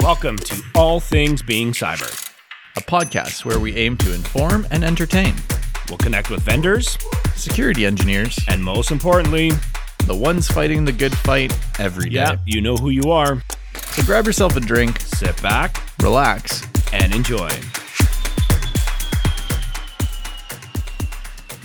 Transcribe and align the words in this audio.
Welcome 0.00 0.36
to 0.38 0.62
All 0.74 1.00
Things 1.00 1.42
Being 1.42 1.72
Cyber. 1.72 2.10
a 2.76 2.80
podcast 2.80 3.44
where 3.44 3.58
we 3.58 3.74
aim 3.76 3.96
to 3.98 4.12
inform 4.14 4.66
and 4.70 4.84
entertain 4.84 5.34
We'll 5.88 5.98
connect 5.98 6.30
with 6.30 6.42
vendors 6.42 6.98
security 7.34 7.84
engineers, 7.86 8.38
and 8.48 8.62
most 8.64 8.90
importantly, 8.90 9.52
the 10.06 10.14
ones 10.16 10.48
fighting 10.48 10.84
the 10.84 10.92
good 10.92 11.16
fight 11.16 11.56
every 11.78 12.08
day. 12.10 12.16
yeah, 12.16 12.36
you 12.46 12.60
know 12.60 12.76
who 12.76 12.88
you 12.90 13.10
are. 13.10 13.42
So 13.74 14.02
grab 14.04 14.26
yourself 14.26 14.56
a 14.56 14.60
drink, 14.60 14.98
Sit 15.00 15.40
back 15.42 15.82
relax. 16.02 16.66
and 16.92 17.14
enjoy. 17.14 17.48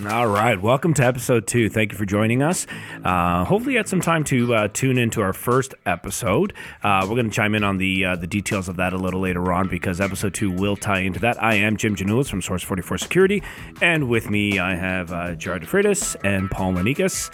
All 0.08 0.28
right, 0.28 0.60
welcome 0.60 0.96
to 0.96 1.06
episode 1.06 1.46
two. 1.46 1.70
Thank 1.70 1.92
you 1.92 1.98
for 1.98 2.06
joining 2.06 2.42
us. 2.42 2.66
Uh, 3.04 3.46
hopefully, 3.46 3.74
you 3.74 3.78
had 3.78 3.88
some 3.88 4.02
time 4.02 4.24
to 4.26 4.56
uh, 4.56 4.68
tune 4.70 4.98
into 4.98 5.22
our 5.22 5.32
first 5.32 5.76
episode. 5.86 6.54
Uh, 6.82 7.02
we're 7.04 7.16
going 7.16 7.30
to 7.30 7.36
chime 7.36 7.54
in 7.54 7.64
on 7.64 7.78
the 7.78 8.06
uh, 8.06 8.16
the 8.16 8.26
details 8.26 8.68
of 8.68 8.78
that 8.78 8.94
a 8.94 8.98
little 8.98 9.20
later 9.20 9.54
on 9.54 9.68
because 9.68 10.02
episode 10.02 10.34
two 10.34 10.50
will 10.50 10.76
tie 10.76 11.02
into 11.02 11.20
that. 11.20 11.42
I 11.42 11.54
am 11.56 11.78
Jim 11.78 11.96
Janulis 11.96 12.30
from 12.30 12.42
Source 12.42 12.64
44 12.64 12.98
Security, 12.98 13.44
and 13.80 14.10
with 14.10 14.30
me 14.30 14.58
I 14.58 14.76
have 14.76 15.12
uh, 15.12 15.36
Jared 15.36 15.64
DeFreitas 15.64 16.16
and 16.24 16.50
Paul 16.50 16.74
Manikas. 16.74 17.30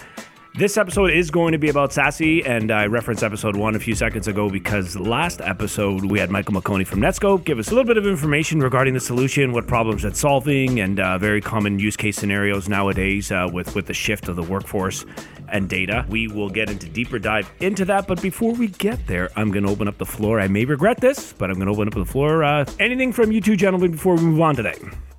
This 0.57 0.75
episode 0.75 1.11
is 1.11 1.29
going 1.29 1.51
to 1.51 1.59
be 1.59 1.69
about 1.69 1.91
SASE, 1.91 2.43
and 2.43 2.71
I 2.71 2.87
referenced 2.87 3.21
episode 3.21 3.55
one 3.55 3.75
a 3.75 3.79
few 3.79 3.93
seconds 3.93 4.27
ago 4.27 4.49
because 4.49 4.95
last 4.95 5.39
episode 5.39 6.05
we 6.05 6.17
had 6.17 6.31
Michael 6.31 6.55
McConey 6.55 6.85
from 6.85 6.99
Netskope 6.99 7.43
give 7.43 7.59
us 7.59 7.67
a 7.67 7.75
little 7.75 7.85
bit 7.85 7.95
of 7.95 8.07
information 8.07 8.59
regarding 8.59 8.95
the 8.95 8.99
solution, 8.99 9.51
what 9.51 9.67
problems 9.67 10.03
it's 10.03 10.19
solving, 10.19 10.79
and 10.79 10.99
uh, 10.99 11.19
very 11.19 11.41
common 11.41 11.77
use 11.77 11.95
case 11.95 12.17
scenarios 12.17 12.67
nowadays 12.67 13.31
uh, 13.31 13.47
with 13.53 13.75
with 13.75 13.85
the 13.85 13.93
shift 13.93 14.29
of 14.29 14.35
the 14.35 14.41
workforce 14.41 15.05
and 15.49 15.69
data. 15.69 16.03
We 16.09 16.27
will 16.27 16.49
get 16.49 16.71
into 16.71 16.89
deeper 16.89 17.19
dive 17.19 17.47
into 17.59 17.85
that, 17.85 18.07
but 18.07 18.19
before 18.23 18.53
we 18.53 18.69
get 18.69 19.05
there, 19.05 19.29
I'm 19.35 19.51
going 19.51 19.63
to 19.63 19.69
open 19.69 19.87
up 19.87 19.99
the 19.99 20.07
floor. 20.07 20.39
I 20.39 20.47
may 20.47 20.65
regret 20.65 20.99
this, 20.99 21.33
but 21.33 21.51
I'm 21.51 21.57
going 21.57 21.67
to 21.67 21.73
open 21.73 21.87
up 21.87 21.93
the 21.93 22.03
floor. 22.03 22.43
Uh, 22.43 22.65
anything 22.79 23.13
from 23.13 23.31
you 23.31 23.41
two 23.41 23.57
gentlemen 23.57 23.91
before 23.91 24.15
we 24.15 24.23
move 24.23 24.41
on 24.41 24.55
today? 24.55 24.73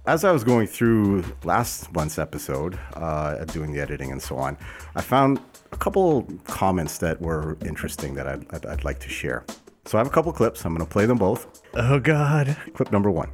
As 0.09 0.25
I 0.25 0.33
was 0.33 0.43
going 0.43 0.67
through 0.67 1.23
last 1.45 1.93
month's 1.93 2.19
episode, 2.19 2.79
uh, 2.95 3.45
doing 3.45 3.73
the 3.73 3.81
editing 3.83 4.11
and 4.11 4.23
so 4.23 4.39
on, 4.39 4.57
I 4.95 5.03
found 5.03 5.39
a 5.71 5.77
couple 5.77 6.23
comments 6.45 6.97
that 6.97 7.21
were 7.21 7.59
interesting 7.63 8.15
that 8.15 8.27
I'd, 8.27 8.47
I'd, 8.55 8.65
I'd 8.65 8.85
like 8.85 9.01
to 9.01 9.11
share. 9.11 9.45
So 9.85 9.99
I 9.99 10.01
have 10.01 10.07
a 10.07 10.11
couple 10.11 10.33
clips. 10.33 10.65
I'm 10.65 10.75
going 10.75 10.87
to 10.87 10.91
play 10.91 11.05
them 11.05 11.19
both. 11.19 11.63
Oh 11.75 12.01
God. 12.01 12.57
Clip 12.73 12.91
number 12.91 13.11
one. 13.11 13.33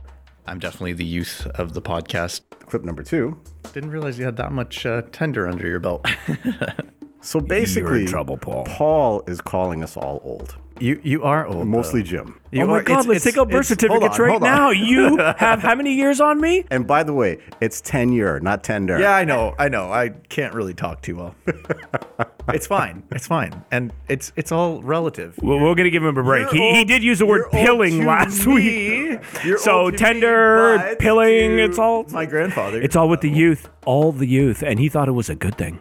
I'm 0.48 0.58
definitely 0.58 0.94
the 0.94 1.04
youth 1.04 1.46
of 1.54 1.74
the 1.74 1.80
podcast. 1.80 2.40
Clip 2.66 2.82
number 2.82 3.04
two. 3.04 3.40
Didn't 3.72 3.90
realize 3.90 4.18
you 4.18 4.24
had 4.24 4.36
that 4.38 4.50
much 4.50 4.84
uh, 4.84 5.02
tender 5.12 5.46
under 5.46 5.68
your 5.68 5.78
belt. 5.78 6.04
So 7.24 7.40
basically, 7.40 8.04
trouble, 8.04 8.36
Paul. 8.36 8.64
Paul 8.64 9.22
is 9.26 9.40
calling 9.40 9.82
us 9.82 9.96
all 9.96 10.20
old, 10.22 10.56
you 10.80 11.00
you 11.04 11.22
are 11.22 11.46
old. 11.46 11.66
mostly 11.66 12.02
Jim. 12.02 12.40
You 12.50 12.62
oh 12.62 12.66
my 12.66 12.74
are- 12.78 12.82
God, 12.82 12.92
it's- 13.00 13.06
let's 13.06 13.16
it's- 13.26 13.34
take 13.34 13.40
out 13.40 13.48
birth 13.50 13.70
it's- 13.70 13.88
hold 13.88 14.00
certificates 14.02 14.18
on, 14.18 14.24
right 14.24 14.30
hold 14.30 14.42
on. 14.44 14.48
now. 14.56 14.70
You 14.70 15.16
have 15.38 15.60
how 15.62 15.74
many 15.74 15.94
years 15.94 16.20
on 16.20 16.40
me? 16.40 16.64
And 16.70 16.86
by 16.86 17.02
the 17.02 17.12
way, 17.12 17.38
it's 17.60 17.80
tenure, 17.80 18.38
not 18.40 18.62
tender. 18.64 18.98
Yeah, 18.98 19.14
I 19.14 19.24
know, 19.24 19.54
I 19.58 19.68
know. 19.68 19.92
I 19.92 20.10
can't 20.28 20.54
really 20.54 20.74
talk 20.74 21.02
too 21.02 21.16
well. 21.16 21.34
it's 22.48 22.66
fine. 22.66 23.02
It's 23.10 23.26
fine, 23.26 23.64
and 23.70 23.92
it's 24.08 24.32
it's 24.36 24.52
all 24.52 24.82
relative. 24.82 25.38
Well, 25.42 25.58
we're 25.60 25.74
gonna 25.74 25.90
give 25.90 26.04
him 26.04 26.16
a 26.16 26.22
break. 26.22 26.48
He, 26.50 26.74
he 26.74 26.84
did 26.84 27.02
use 27.02 27.18
the 27.18 27.26
word 27.26 27.50
pilling 27.50 28.04
last 28.06 28.46
me. 28.46 28.54
week. 28.54 29.20
You're 29.44 29.58
so 29.58 29.72
old 29.82 29.92
me, 29.92 29.98
tender, 29.98 30.96
pilling, 30.98 31.58
it's 31.58 31.78
all 31.78 32.04
my 32.10 32.26
grandfather. 32.26 32.80
It's 32.80 32.96
all 32.96 33.08
with 33.08 33.20
the 33.20 33.30
youth, 33.30 33.68
all 33.84 34.12
the 34.12 34.26
youth, 34.26 34.62
and 34.62 34.78
he 34.78 34.88
thought 34.88 35.08
it 35.08 35.12
was 35.12 35.28
a 35.30 35.34
good 35.34 35.56
thing. 35.56 35.80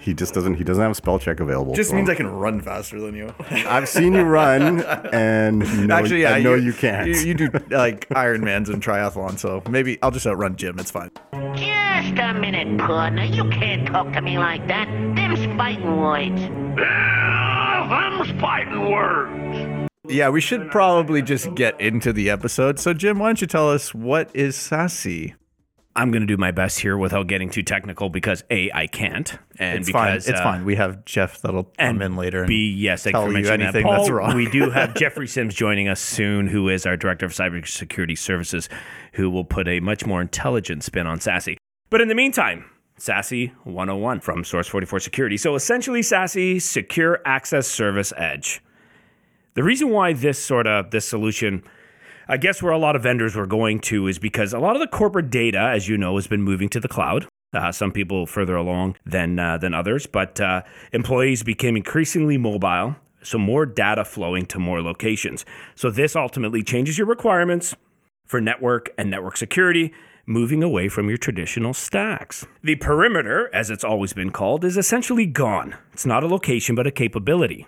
He 0.00 0.14
just 0.14 0.32
doesn't. 0.32 0.54
He 0.54 0.64
doesn't 0.64 0.82
have 0.82 0.94
spell 0.96 1.18
check 1.18 1.40
available. 1.40 1.74
just 1.74 1.92
means 1.92 2.08
him. 2.08 2.12
I 2.12 2.16
can 2.16 2.28
run 2.28 2.60
faster 2.60 3.00
than 3.00 3.16
you. 3.16 3.34
I've 3.50 3.88
seen 3.88 4.14
you 4.14 4.22
run, 4.22 4.80
and 5.12 5.58
no, 5.88 5.94
Actually, 5.96 6.22
yeah, 6.22 6.34
I 6.34 6.40
know 6.40 6.54
you, 6.54 6.72
can't. 6.72 7.08
You, 7.08 7.14
you 7.16 7.34
do 7.34 7.46
like 7.70 8.08
Ironmans 8.10 8.68
and 8.68 8.82
triathlon, 8.82 9.38
so 9.38 9.62
maybe 9.68 9.98
I'll 10.02 10.12
just 10.12 10.26
outrun 10.26 10.54
Jim. 10.56 10.78
It's 10.78 10.92
fine. 10.92 11.10
Just 11.54 12.18
a 12.18 12.32
minute, 12.34 12.78
partner. 12.78 13.24
You 13.24 13.50
can't 13.50 13.86
talk 13.88 14.12
to 14.12 14.22
me 14.22 14.38
like 14.38 14.66
that. 14.68 14.86
Them's 15.16 15.44
fighting 15.56 15.96
words. 16.00 16.40
them's 17.90 18.40
fighting 18.40 18.90
words. 18.90 19.88
Yeah, 20.06 20.30
we 20.30 20.40
should 20.40 20.70
probably 20.70 21.22
just 21.22 21.54
get 21.54 21.78
into 21.80 22.12
the 22.12 22.30
episode. 22.30 22.78
So, 22.78 22.94
Jim, 22.94 23.18
why 23.18 23.26
don't 23.28 23.40
you 23.40 23.46
tell 23.46 23.68
us 23.68 23.92
what 23.94 24.30
is 24.34 24.56
SASE? 24.56 25.34
I'm 25.98 26.12
gonna 26.12 26.26
do 26.26 26.36
my 26.36 26.52
best 26.52 26.78
here 26.78 26.96
without 26.96 27.26
getting 27.26 27.50
too 27.50 27.64
technical 27.64 28.08
because 28.08 28.44
a 28.50 28.70
I 28.72 28.86
can't, 28.86 29.36
and 29.58 29.80
It's 29.80 29.90
fine. 29.90 30.16
It's 30.16 30.28
uh, 30.30 30.42
fine. 30.44 30.64
We 30.64 30.76
have 30.76 31.04
Jeff 31.04 31.42
that'll 31.42 31.72
come 31.76 32.00
in 32.00 32.14
later. 32.14 32.42
And 32.42 32.48
B, 32.48 32.70
yes, 32.70 33.02
thank 33.02 33.16
you 33.16 33.20
tell 33.20 33.30
for 33.32 33.36
you 33.36 33.44
that. 33.46 33.60
anything 33.60 33.82
Paul, 33.82 33.96
that's 33.96 34.08
wrong. 34.08 34.36
we 34.36 34.48
do 34.48 34.70
have 34.70 34.94
Jeffrey 34.94 35.26
Sims 35.26 35.56
joining 35.56 35.88
us 35.88 36.00
soon, 36.00 36.46
who 36.46 36.68
is 36.68 36.86
our 36.86 36.96
director 36.96 37.26
of 37.26 37.32
cybersecurity 37.32 38.16
services, 38.16 38.68
who 39.14 39.28
will 39.28 39.44
put 39.44 39.66
a 39.66 39.80
much 39.80 40.06
more 40.06 40.20
intelligent 40.20 40.84
spin 40.84 41.08
on 41.08 41.18
SASE. 41.18 41.56
But 41.90 42.00
in 42.00 42.06
the 42.06 42.14
meantime, 42.14 42.64
SASE 42.96 43.52
101 43.64 44.20
from 44.20 44.44
Source 44.44 44.68
44 44.68 45.00
Security. 45.00 45.36
So 45.36 45.56
essentially, 45.56 46.02
SASE 46.02 46.62
Secure 46.62 47.20
Access 47.24 47.66
Service 47.66 48.12
Edge. 48.16 48.62
The 49.54 49.64
reason 49.64 49.90
why 49.90 50.12
this 50.12 50.38
sort 50.38 50.68
of 50.68 50.92
this 50.92 51.08
solution, 51.08 51.64
I 52.30 52.36
guess 52.36 52.62
where 52.62 52.72
a 52.72 52.78
lot 52.78 52.94
of 52.94 53.02
vendors 53.02 53.34
were 53.34 53.46
going 53.46 53.80
to 53.80 54.06
is 54.06 54.18
because 54.18 54.52
a 54.52 54.58
lot 54.58 54.76
of 54.76 54.80
the 54.80 54.86
corporate 54.86 55.30
data, 55.30 55.58
as 55.58 55.88
you 55.88 55.96
know, 55.96 56.16
has 56.16 56.26
been 56.26 56.42
moving 56.42 56.68
to 56.68 56.80
the 56.80 56.88
cloud. 56.88 57.26
Uh, 57.54 57.72
some 57.72 57.90
people 57.90 58.26
further 58.26 58.54
along 58.54 58.96
than 59.06 59.38
uh, 59.38 59.56
than 59.56 59.72
others, 59.72 60.06
but 60.06 60.38
uh, 60.38 60.60
employees 60.92 61.42
became 61.42 61.74
increasingly 61.74 62.36
mobile, 62.36 62.96
so 63.22 63.38
more 63.38 63.64
data 63.64 64.04
flowing 64.04 64.44
to 64.44 64.58
more 64.58 64.82
locations. 64.82 65.46
So 65.74 65.90
this 65.90 66.14
ultimately 66.14 66.62
changes 66.62 66.98
your 66.98 67.06
requirements 67.06 67.74
for 68.26 68.42
network 68.42 68.90
and 68.98 69.10
network 69.10 69.38
security, 69.38 69.94
moving 70.26 70.62
away 70.62 70.90
from 70.90 71.08
your 71.08 71.16
traditional 71.16 71.72
stacks. 71.72 72.46
The 72.62 72.76
perimeter, 72.76 73.48
as 73.54 73.70
it's 73.70 73.84
always 73.84 74.12
been 74.12 74.32
called, 74.32 74.66
is 74.66 74.76
essentially 74.76 75.24
gone. 75.24 75.76
It's 75.94 76.04
not 76.04 76.22
a 76.22 76.28
location, 76.28 76.74
but 76.74 76.86
a 76.86 76.90
capability. 76.90 77.66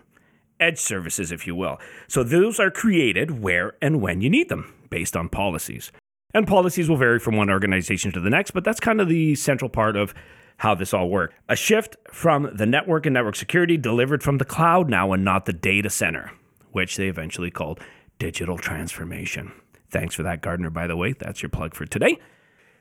Edge 0.61 0.79
services, 0.79 1.33
if 1.33 1.47
you 1.47 1.55
will. 1.55 1.81
So 2.07 2.23
those 2.23 2.61
are 2.61 2.71
created 2.71 3.43
where 3.43 3.75
and 3.81 4.01
when 4.01 4.21
you 4.21 4.31
need 4.31 4.49
them, 4.49 4.73
based 4.91 5.17
on 5.17 5.29
policies. 5.29 5.91
And 6.33 6.47
policies 6.47 6.89
will 6.89 6.97
vary 6.97 7.19
from 7.19 7.37
one 7.37 7.51
organization 7.51 8.13
to 8.13 8.21
the 8.21 8.31
next, 8.31 8.53
but 8.53 8.63
that's 8.63 8.79
kind 8.79 9.01
of 9.01 9.09
the 9.09 9.35
central 9.35 9.69
part 9.69 9.97
of 9.97 10.15
how 10.59 10.75
this 10.75 10.93
all 10.93 11.09
works. 11.09 11.35
A 11.49 11.57
shift 11.57 11.97
from 12.13 12.51
the 12.55 12.67
network 12.67 13.07
and 13.07 13.15
network 13.15 13.35
security 13.35 13.77
delivered 13.77 14.23
from 14.23 14.39
the 14.39 14.45
cloud 14.45 14.91
now 14.91 15.13
and 15.13 15.25
not 15.25 15.47
the 15.47 15.53
data 15.55 15.89
center, 15.89 16.31
which 16.73 16.97
they 16.97 17.09
eventually 17.09 17.51
called 17.51 17.81
digital 18.19 18.59
transformation. 18.59 19.53
Thanks 19.91 20.15
for 20.15 20.23
that, 20.23 20.43
Gartner, 20.43 20.71
by 20.71 20.87
the 20.87 20.97
way. 20.97 21.15
That's 21.15 21.43
your 21.43 21.49
plug 21.49 21.75
for 21.75 21.87
today. 21.87 22.19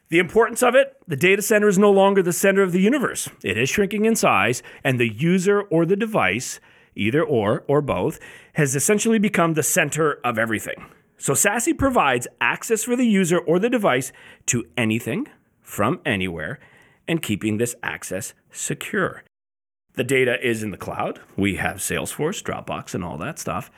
The 0.09 0.19
importance 0.19 0.61
of 0.61 0.75
it 0.75 0.97
the 1.07 1.16
data 1.16 1.41
center 1.41 1.67
is 1.67 1.78
no 1.78 1.91
longer 1.91 2.22
the 2.22 2.34
center 2.34 2.61
of 2.61 2.72
the 2.72 2.81
universe. 2.81 3.29
It 3.44 3.57
is 3.57 3.69
shrinking 3.69 4.06
in 4.06 4.16
size, 4.16 4.61
and 4.84 5.00
the 5.00 5.11
user 5.11 5.61
or 5.61 5.85
the 5.85 5.96
device, 5.96 6.59
either 6.99 7.23
or 7.23 7.63
or 7.67 7.81
both, 7.81 8.19
has 8.53 8.75
essentially 8.75 9.19
become 9.19 9.53
the 9.53 9.63
center 9.63 10.19
of 10.23 10.37
everything. 10.37 10.85
So 11.17 11.33
SASE 11.33 11.77
provides 11.77 12.27
access 12.39 12.83
for 12.83 12.95
the 12.95 13.07
user 13.07 13.39
or 13.39 13.59
the 13.59 13.69
device 13.69 14.11
to 14.47 14.65
anything 14.77 15.27
from 15.61 15.99
anywhere 16.05 16.59
and 17.07 17.21
keeping 17.21 17.57
this 17.57 17.75
access 17.83 18.33
secure. 18.51 19.23
The 19.93 20.03
data 20.03 20.37
is 20.41 20.63
in 20.63 20.71
the 20.71 20.77
cloud. 20.77 21.19
We 21.35 21.55
have 21.55 21.77
Salesforce, 21.77 22.41
Dropbox, 22.41 22.95
and 22.95 23.03
all 23.03 23.17
that 23.17 23.39
stuff. 23.39 23.69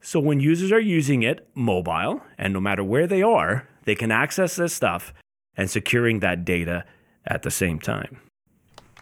So 0.00 0.18
when 0.18 0.40
users 0.40 0.72
are 0.72 0.80
using 0.80 1.22
it 1.22 1.46
mobile, 1.54 2.22
and 2.36 2.52
no 2.52 2.60
matter 2.60 2.82
where 2.82 3.06
they 3.06 3.22
are, 3.22 3.68
they 3.84 3.94
can 3.94 4.10
access 4.10 4.56
this 4.56 4.74
stuff 4.74 5.12
and 5.56 5.70
securing 5.70 6.20
that 6.20 6.44
data 6.44 6.84
at 7.26 7.42
the 7.42 7.50
same 7.50 7.78
time. 7.78 8.20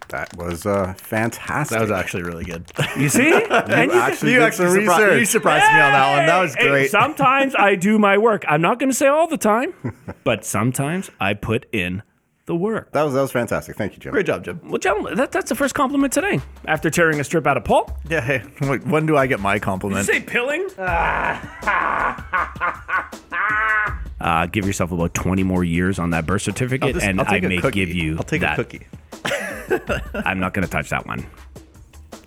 That 0.09 0.37
was 0.37 0.67
uh, 0.67 0.95
fantastic. 0.97 1.76
that 1.76 1.82
was 1.82 1.91
actually 1.91 2.23
really 2.23 2.44
good. 2.44 2.70
You 2.97 3.09
see? 3.09 3.32
and 3.50 3.91
you, 3.93 3.99
actually 3.99 4.32
you 4.32 4.38
did 4.38 4.44
actually 4.47 4.67
some 4.69 4.75
surprised, 4.81 5.03
research. 5.03 5.19
you 5.19 5.25
surprised 5.26 5.65
me 5.73 5.81
on 5.81 5.93
that 5.93 6.17
one. 6.17 6.26
That 6.26 6.41
was 6.41 6.55
Hey, 6.55 6.69
great. 6.69 6.91
sometimes 6.91 7.55
I 7.59 7.75
do 7.75 7.99
my 7.99 8.17
work. 8.19 8.44
I'm 8.49 8.62
not 8.62 8.79
going 8.79 8.91
to 8.91 8.97
say 8.97 9.09
all 9.09 9.26
the 9.26 9.37
time, 9.37 9.75
but 10.25 10.44
sometimes 10.44 11.11
I 11.20 11.35
put 11.35 11.67
in 11.73 12.03
the 12.47 12.55
work. 12.55 12.93
That 12.93 13.03
was 13.03 13.15
that 13.15 13.23
was 13.23 13.32
fantastic. 13.32 13.76
Thank 13.76 13.94
you, 13.94 13.99
Jim. 13.99 14.12
Great 14.12 14.26
job, 14.26 14.44
Jim. 14.44 14.61
Well, 14.65 14.79
gentlemen, 14.79 15.17
that, 15.17 15.32
that's 15.32 15.49
the 15.49 15.56
first 15.56 15.75
compliment 15.75 16.12
today. 16.12 16.41
After 16.67 16.91
tearing 16.91 17.19
a 17.19 17.25
strip 17.25 17.44
out 17.44 17.56
of 17.56 17.65
Paul. 17.65 17.91
Yeah. 18.09 18.20
Hey, 18.20 18.44
wait, 18.61 18.87
when 18.87 19.05
do 19.06 19.17
I 19.17 19.26
get 19.26 19.41
my 19.41 19.59
compliment? 19.59 20.06
Did 20.06 20.15
you 20.15 20.20
say 20.20 20.26
pilling. 20.26 20.69
Uh, 24.21 24.47
give 24.47 24.67
yourself 24.67 24.93
about 24.93 25.13
20 25.15 25.43
more 25.43 25.63
years 25.65 25.99
on 25.99 26.11
that 26.11 26.25
birth 26.27 26.43
certificate, 26.43 26.95
just- 26.95 27.07
and 27.07 27.21
I'll 27.21 27.27
I 27.27 27.31
take 27.31 27.45
a 27.45 27.49
may 27.49 27.59
cookie. 27.59 27.85
give 27.85 27.95
you 27.95 28.17
I'll 28.17 28.23
take 28.23 28.41
that. 28.41 28.59
a 28.59 28.65
cookie. 28.65 28.87
I'm 30.25 30.41
not 30.41 30.55
going 30.55 30.65
to 30.65 30.71
touch 30.71 30.91
that 30.91 31.07
one. 31.07 31.27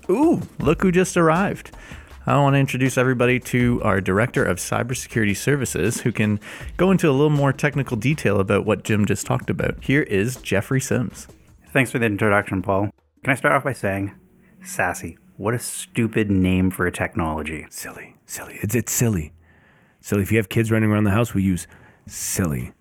Ooh, 0.10 0.42
look 0.60 0.82
who 0.82 0.92
just 0.92 1.16
arrived. 1.18 1.72
I 2.26 2.38
want 2.38 2.54
to 2.54 2.60
introduce 2.60 2.98
everybody 2.98 3.40
to 3.40 3.82
our 3.84 4.02
Director 4.02 4.44
of 4.44 4.58
Cybersecurity 4.58 5.36
Services, 5.36 6.02
who 6.02 6.12
can 6.12 6.40
go 6.78 6.92
into 6.92 7.10
a 7.10 7.12
little 7.14 7.30
more 7.32 7.52
technical 7.54 7.98
detail 7.98 8.40
about 8.40 8.66
what 8.66 8.84
Jim 8.84 9.06
just 9.06 9.26
talked 9.26 9.50
about. 9.50 9.76
Here 9.84 10.04
is 10.04 10.36
Jeffrey 10.38 10.82
Sims. 10.82 11.28
Thanks 11.74 11.92
for 11.92 11.98
the 11.98 12.06
introduction, 12.06 12.62
Paul. 12.62 12.90
Can 13.24 13.32
I 13.32 13.36
start 13.36 13.56
off 13.56 13.64
by 13.64 13.74
saying, 13.74 14.14
sassy? 14.64 15.18
What 15.38 15.54
a 15.54 15.60
stupid 15.60 16.30
name 16.30 16.70
for 16.70 16.86
a 16.86 16.92
technology. 16.92 17.66
Silly, 17.70 18.16
silly. 18.26 18.60
It's 18.62 18.76
it's 18.76 18.92
silly. 18.92 19.32
Silly. 20.02 20.22
If 20.22 20.32
you 20.32 20.38
have 20.38 20.50
kids 20.50 20.70
running 20.72 20.92
around 20.92 21.06
the 21.06 21.12
house, 21.12 21.34
we 21.34 21.42
use 21.44 21.66
silly. 22.12 22.74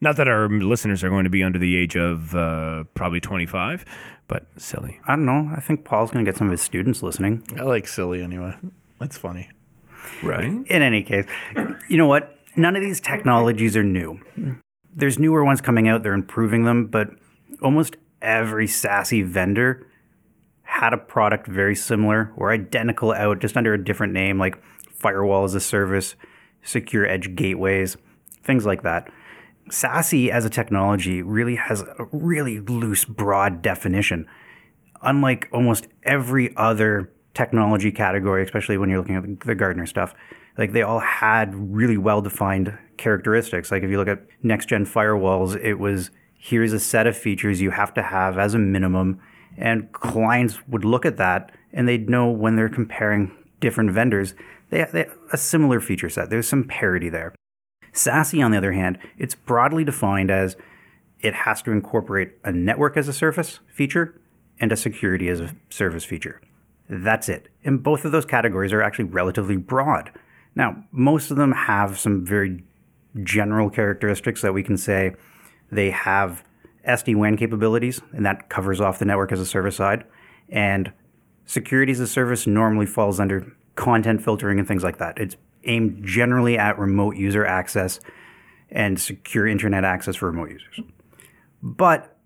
Not 0.00 0.16
that 0.16 0.26
our 0.26 0.48
listeners 0.48 1.04
are 1.04 1.08
going 1.08 1.24
to 1.24 1.30
be 1.30 1.42
under 1.42 1.58
the 1.58 1.76
age 1.76 1.96
of 1.96 2.34
uh, 2.34 2.84
probably 2.94 3.20
25, 3.20 3.84
but 4.26 4.46
silly. 4.56 5.00
I 5.06 5.14
don't 5.14 5.26
know. 5.26 5.50
I 5.56 5.60
think 5.60 5.84
Paul's 5.84 6.10
going 6.10 6.24
to 6.24 6.28
get 6.30 6.36
some 6.36 6.48
of 6.48 6.50
his 6.50 6.60
students 6.60 7.02
listening. 7.02 7.44
I 7.56 7.62
like 7.62 7.86
silly 7.86 8.20
anyway. 8.20 8.56
That's 8.98 9.16
funny. 9.16 9.48
Right. 10.22 10.44
In 10.44 10.66
any 10.66 11.02
case, 11.02 11.26
you 11.88 11.96
know 11.96 12.08
what? 12.08 12.36
None 12.56 12.74
of 12.74 12.82
these 12.82 13.00
technologies 13.00 13.76
are 13.76 13.84
new. 13.84 14.20
There's 14.94 15.18
newer 15.18 15.44
ones 15.44 15.60
coming 15.60 15.88
out, 15.88 16.02
they're 16.02 16.14
improving 16.14 16.64
them, 16.64 16.86
but 16.86 17.10
almost 17.62 17.96
every 18.20 18.66
SASE 18.66 19.24
vendor 19.24 19.86
had 20.62 20.92
a 20.92 20.98
product 20.98 21.46
very 21.46 21.74
similar 21.74 22.32
or 22.36 22.50
identical 22.50 23.12
out 23.12 23.38
just 23.38 23.56
under 23.56 23.72
a 23.72 23.82
different 23.82 24.12
name, 24.12 24.38
like 24.38 24.58
firewall 24.90 25.44
as 25.44 25.54
a 25.54 25.60
service, 25.60 26.14
secure 26.62 27.06
edge 27.06 27.34
gateways, 27.34 27.96
things 28.42 28.66
like 28.66 28.82
that. 28.82 29.10
SASE 29.68 30.28
as 30.28 30.44
a 30.44 30.50
technology 30.50 31.22
really 31.22 31.56
has 31.56 31.82
a 31.82 32.06
really 32.12 32.60
loose, 32.60 33.04
broad 33.04 33.62
definition. 33.62 34.26
Unlike 35.02 35.48
almost 35.52 35.88
every 36.02 36.54
other 36.56 37.10
technology 37.34 37.90
category, 37.90 38.44
especially 38.44 38.76
when 38.76 38.90
you're 38.90 38.98
looking 38.98 39.16
at 39.16 39.40
the 39.40 39.54
Gartner 39.54 39.86
stuff, 39.86 40.14
like 40.58 40.72
they 40.72 40.82
all 40.82 41.00
had 41.00 41.54
really 41.54 41.96
well 41.96 42.20
defined 42.20 42.76
characteristics. 42.96 43.70
Like 43.70 43.82
if 43.82 43.90
you 43.90 43.98
look 43.98 44.08
at 44.08 44.26
next 44.42 44.66
gen 44.66 44.84
firewalls, 44.84 45.56
it 45.62 45.74
was 45.74 46.10
here's 46.36 46.72
a 46.72 46.80
set 46.80 47.06
of 47.06 47.16
features 47.16 47.60
you 47.60 47.70
have 47.70 47.94
to 47.94 48.02
have 48.02 48.38
as 48.38 48.54
a 48.54 48.58
minimum. 48.58 49.20
And 49.56 49.90
clients 49.92 50.66
would 50.66 50.84
look 50.84 51.06
at 51.06 51.16
that 51.16 51.52
and 51.72 51.88
they'd 51.88 52.10
know 52.10 52.30
when 52.30 52.56
they're 52.56 52.68
comparing 52.68 53.36
different 53.60 53.92
vendors, 53.92 54.34
they, 54.70 54.84
they 54.92 55.06
a 55.32 55.38
similar 55.38 55.80
feature 55.80 56.10
set. 56.10 56.30
There's 56.30 56.48
some 56.48 56.64
parity 56.64 57.08
there. 57.08 57.34
SASE, 57.92 58.44
on 58.44 58.50
the 58.50 58.58
other 58.58 58.72
hand, 58.72 58.98
it's 59.18 59.34
broadly 59.34 59.84
defined 59.84 60.30
as 60.30 60.56
it 61.20 61.34
has 61.34 61.62
to 61.62 61.70
incorporate 61.70 62.32
a 62.44 62.52
network 62.52 62.96
as 62.96 63.08
a 63.08 63.12
service 63.12 63.60
feature 63.68 64.20
and 64.58 64.72
a 64.72 64.76
security 64.76 65.28
as 65.28 65.40
a 65.40 65.54
service 65.70 66.04
feature. 66.04 66.40
That's 66.88 67.28
it. 67.28 67.48
And 67.64 67.82
both 67.82 68.04
of 68.04 68.12
those 68.12 68.24
categories 68.24 68.72
are 68.72 68.82
actually 68.82 69.06
relatively 69.06 69.56
broad. 69.56 70.10
Now, 70.54 70.84
most 70.90 71.30
of 71.30 71.36
them 71.36 71.52
have 71.52 71.98
some 71.98 72.24
very 72.24 72.62
general 73.22 73.70
characteristics 73.70 74.42
that 74.42 74.52
we 74.52 74.62
can 74.62 74.76
say 74.76 75.14
they 75.70 75.90
have 75.90 76.44
SD 76.86 77.14
WAN 77.16 77.36
capabilities, 77.36 78.00
and 78.12 78.26
that 78.26 78.48
covers 78.48 78.80
off 78.80 78.98
the 78.98 79.04
network 79.04 79.32
as 79.32 79.40
a 79.40 79.46
service 79.46 79.76
side. 79.76 80.04
And 80.48 80.92
security 81.46 81.92
as 81.92 82.00
a 82.00 82.06
service 82.06 82.46
normally 82.46 82.86
falls 82.86 83.20
under 83.20 83.52
content 83.76 84.22
filtering 84.22 84.58
and 84.58 84.66
things 84.66 84.82
like 84.82 84.98
that. 84.98 85.18
It's 85.18 85.36
aimed 85.64 86.04
generally 86.04 86.58
at 86.58 86.78
remote 86.78 87.16
user 87.16 87.44
access 87.44 88.00
and 88.70 89.00
secure 89.00 89.46
internet 89.46 89.84
access 89.84 90.16
for 90.16 90.26
remote 90.26 90.50
users. 90.50 90.80
But 91.62 92.16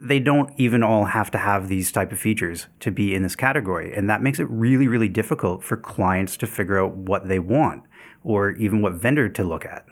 they 0.00 0.20
don't 0.20 0.52
even 0.56 0.82
all 0.82 1.06
have 1.06 1.30
to 1.32 1.38
have 1.38 1.68
these 1.68 1.90
type 1.90 2.12
of 2.12 2.18
features 2.18 2.68
to 2.80 2.90
be 2.90 3.14
in 3.14 3.22
this 3.22 3.34
category 3.34 3.92
and 3.92 4.08
that 4.08 4.22
makes 4.22 4.38
it 4.38 4.44
really 4.48 4.86
really 4.86 5.08
difficult 5.08 5.64
for 5.64 5.76
clients 5.76 6.36
to 6.36 6.46
figure 6.46 6.80
out 6.80 6.94
what 6.94 7.26
they 7.26 7.40
want 7.40 7.82
or 8.22 8.52
even 8.52 8.80
what 8.80 8.92
vendor 8.92 9.28
to 9.28 9.42
look 9.42 9.64
at 9.64 9.84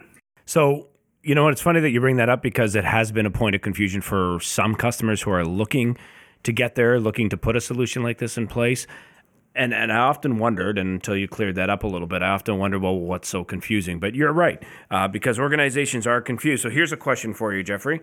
So, 0.45 0.87
you 1.23 1.35
know? 1.35 1.49
It's 1.49 1.61
funny 1.61 1.81
that 1.81 1.91
you 1.91 1.99
bring 1.99 2.15
that 2.17 2.29
up 2.29 2.41
because 2.41 2.73
it 2.75 2.85
has 2.85 3.11
been 3.11 3.25
a 3.25 3.31
point 3.31 3.55
of 3.55 3.61
confusion 3.61 4.01
for 4.01 4.39
some 4.39 4.75
customers 4.75 5.21
who 5.21 5.31
are 5.31 5.45
looking 5.45 5.97
to 6.43 6.53
get 6.53 6.75
there, 6.75 6.99
looking 6.99 7.29
to 7.29 7.37
put 7.37 7.57
a 7.57 7.61
solution 7.61 8.01
like 8.01 8.17
this 8.17 8.37
in 8.37 8.47
place. 8.47 8.87
And, 9.57 9.73
and 9.73 9.91
I 9.91 9.97
often 9.97 10.37
wondered, 10.37 10.77
and 10.77 10.89
until 10.89 11.17
you 11.17 11.27
cleared 11.27 11.55
that 11.55 11.69
up 11.69 11.83
a 11.83 11.87
little 11.87 12.07
bit, 12.07 12.21
I 12.21 12.29
often 12.29 12.59
wondered, 12.59 12.81
well, 12.83 12.95
what's 12.95 13.27
so 13.27 13.43
confusing? 13.43 13.99
But 13.99 14.13
you're 14.13 14.31
right, 14.31 14.63
uh, 14.91 15.07
because 15.07 15.39
organizations 15.39 16.05
are 16.05 16.21
confused. 16.21 16.61
So 16.61 16.69
here's 16.69 16.91
a 16.91 16.97
question 16.97 17.33
for 17.33 17.53
you, 17.53 17.63
Jeffrey. 17.63 18.01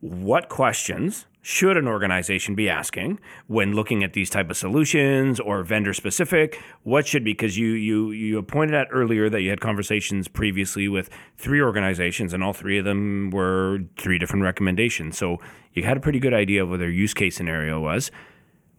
What 0.00 0.48
questions 0.48 1.26
should 1.40 1.76
an 1.76 1.86
organization 1.86 2.56
be 2.56 2.68
asking 2.68 3.20
when 3.46 3.72
looking 3.72 4.02
at 4.02 4.14
these 4.14 4.28
type 4.28 4.50
of 4.50 4.56
solutions 4.56 5.38
or 5.38 5.62
vendor 5.62 5.94
specific? 5.94 6.60
What 6.82 7.06
should 7.06 7.24
be 7.24 7.32
because 7.32 7.56
you 7.56 7.68
you 7.68 8.10
you 8.10 8.42
pointed 8.42 8.74
out 8.74 8.88
earlier 8.90 9.30
that 9.30 9.40
you 9.42 9.50
had 9.50 9.60
conversations 9.60 10.26
previously 10.28 10.88
with 10.88 11.08
three 11.38 11.62
organizations 11.62 12.34
and 12.34 12.42
all 12.42 12.52
three 12.52 12.78
of 12.78 12.84
them 12.84 13.30
were 13.30 13.78
three 13.96 14.18
different 14.18 14.42
recommendations. 14.42 15.16
So 15.16 15.38
you 15.72 15.84
had 15.84 15.96
a 15.96 16.00
pretty 16.00 16.18
good 16.18 16.34
idea 16.34 16.64
of 16.64 16.68
what 16.68 16.80
their 16.80 16.90
use 16.90 17.14
case 17.14 17.36
scenario 17.36 17.80
was. 17.80 18.10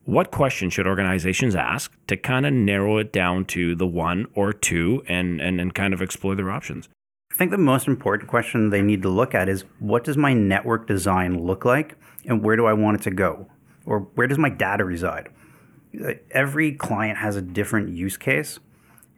What 0.08 0.32
question 0.32 0.70
should 0.70 0.88
organizations 0.88 1.54
ask 1.54 1.92
to 2.08 2.16
kind 2.16 2.46
of 2.46 2.54
narrow 2.54 2.98
it 2.98 3.12
down 3.12 3.44
to 3.48 3.76
the 3.76 3.86
one 3.86 4.28
or 4.36 4.54
two 4.54 5.04
and 5.06 5.42
and, 5.42 5.60
and 5.60 5.76
kind 5.76 5.94
of 5.94 6.02
explore 6.02 6.34
their 6.34 6.50
options? 6.50 6.88
I 7.30 7.36
think 7.36 7.52
the 7.52 7.58
most 7.58 7.90
important 7.90 8.30
question 8.30 8.70
they 8.70 8.82
need 8.82 9.02
to 9.02 9.10
look 9.10 9.36
at 9.36 9.50
is 9.50 9.66
what 9.80 10.06
does 10.06 10.16
my 10.16 10.34
network 10.34 10.88
design 10.88 11.46
look 11.46 11.66
like 11.66 11.98
and 12.26 12.42
where 12.42 12.56
do 12.56 12.66
I 12.66 12.72
want 12.72 13.02
it 13.02 13.04
to 13.04 13.12
go? 13.12 13.48
Or 13.86 14.08
where 14.16 14.28
does 14.28 14.38
my 14.38 14.50
data 14.50 14.86
reside? 14.86 15.28
Every 16.32 16.72
client 16.72 17.18
has 17.18 17.36
a 17.36 17.42
different 17.42 17.90
use 17.90 18.16
case 18.16 18.60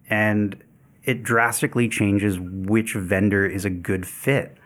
and 0.10 0.64
it 1.04 1.22
drastically 1.22 1.88
changes 1.88 2.40
which 2.40 2.96
vendor 2.96 3.46
is 3.46 3.64
a 3.64 3.70
good 3.70 4.08
fit. 4.08 4.58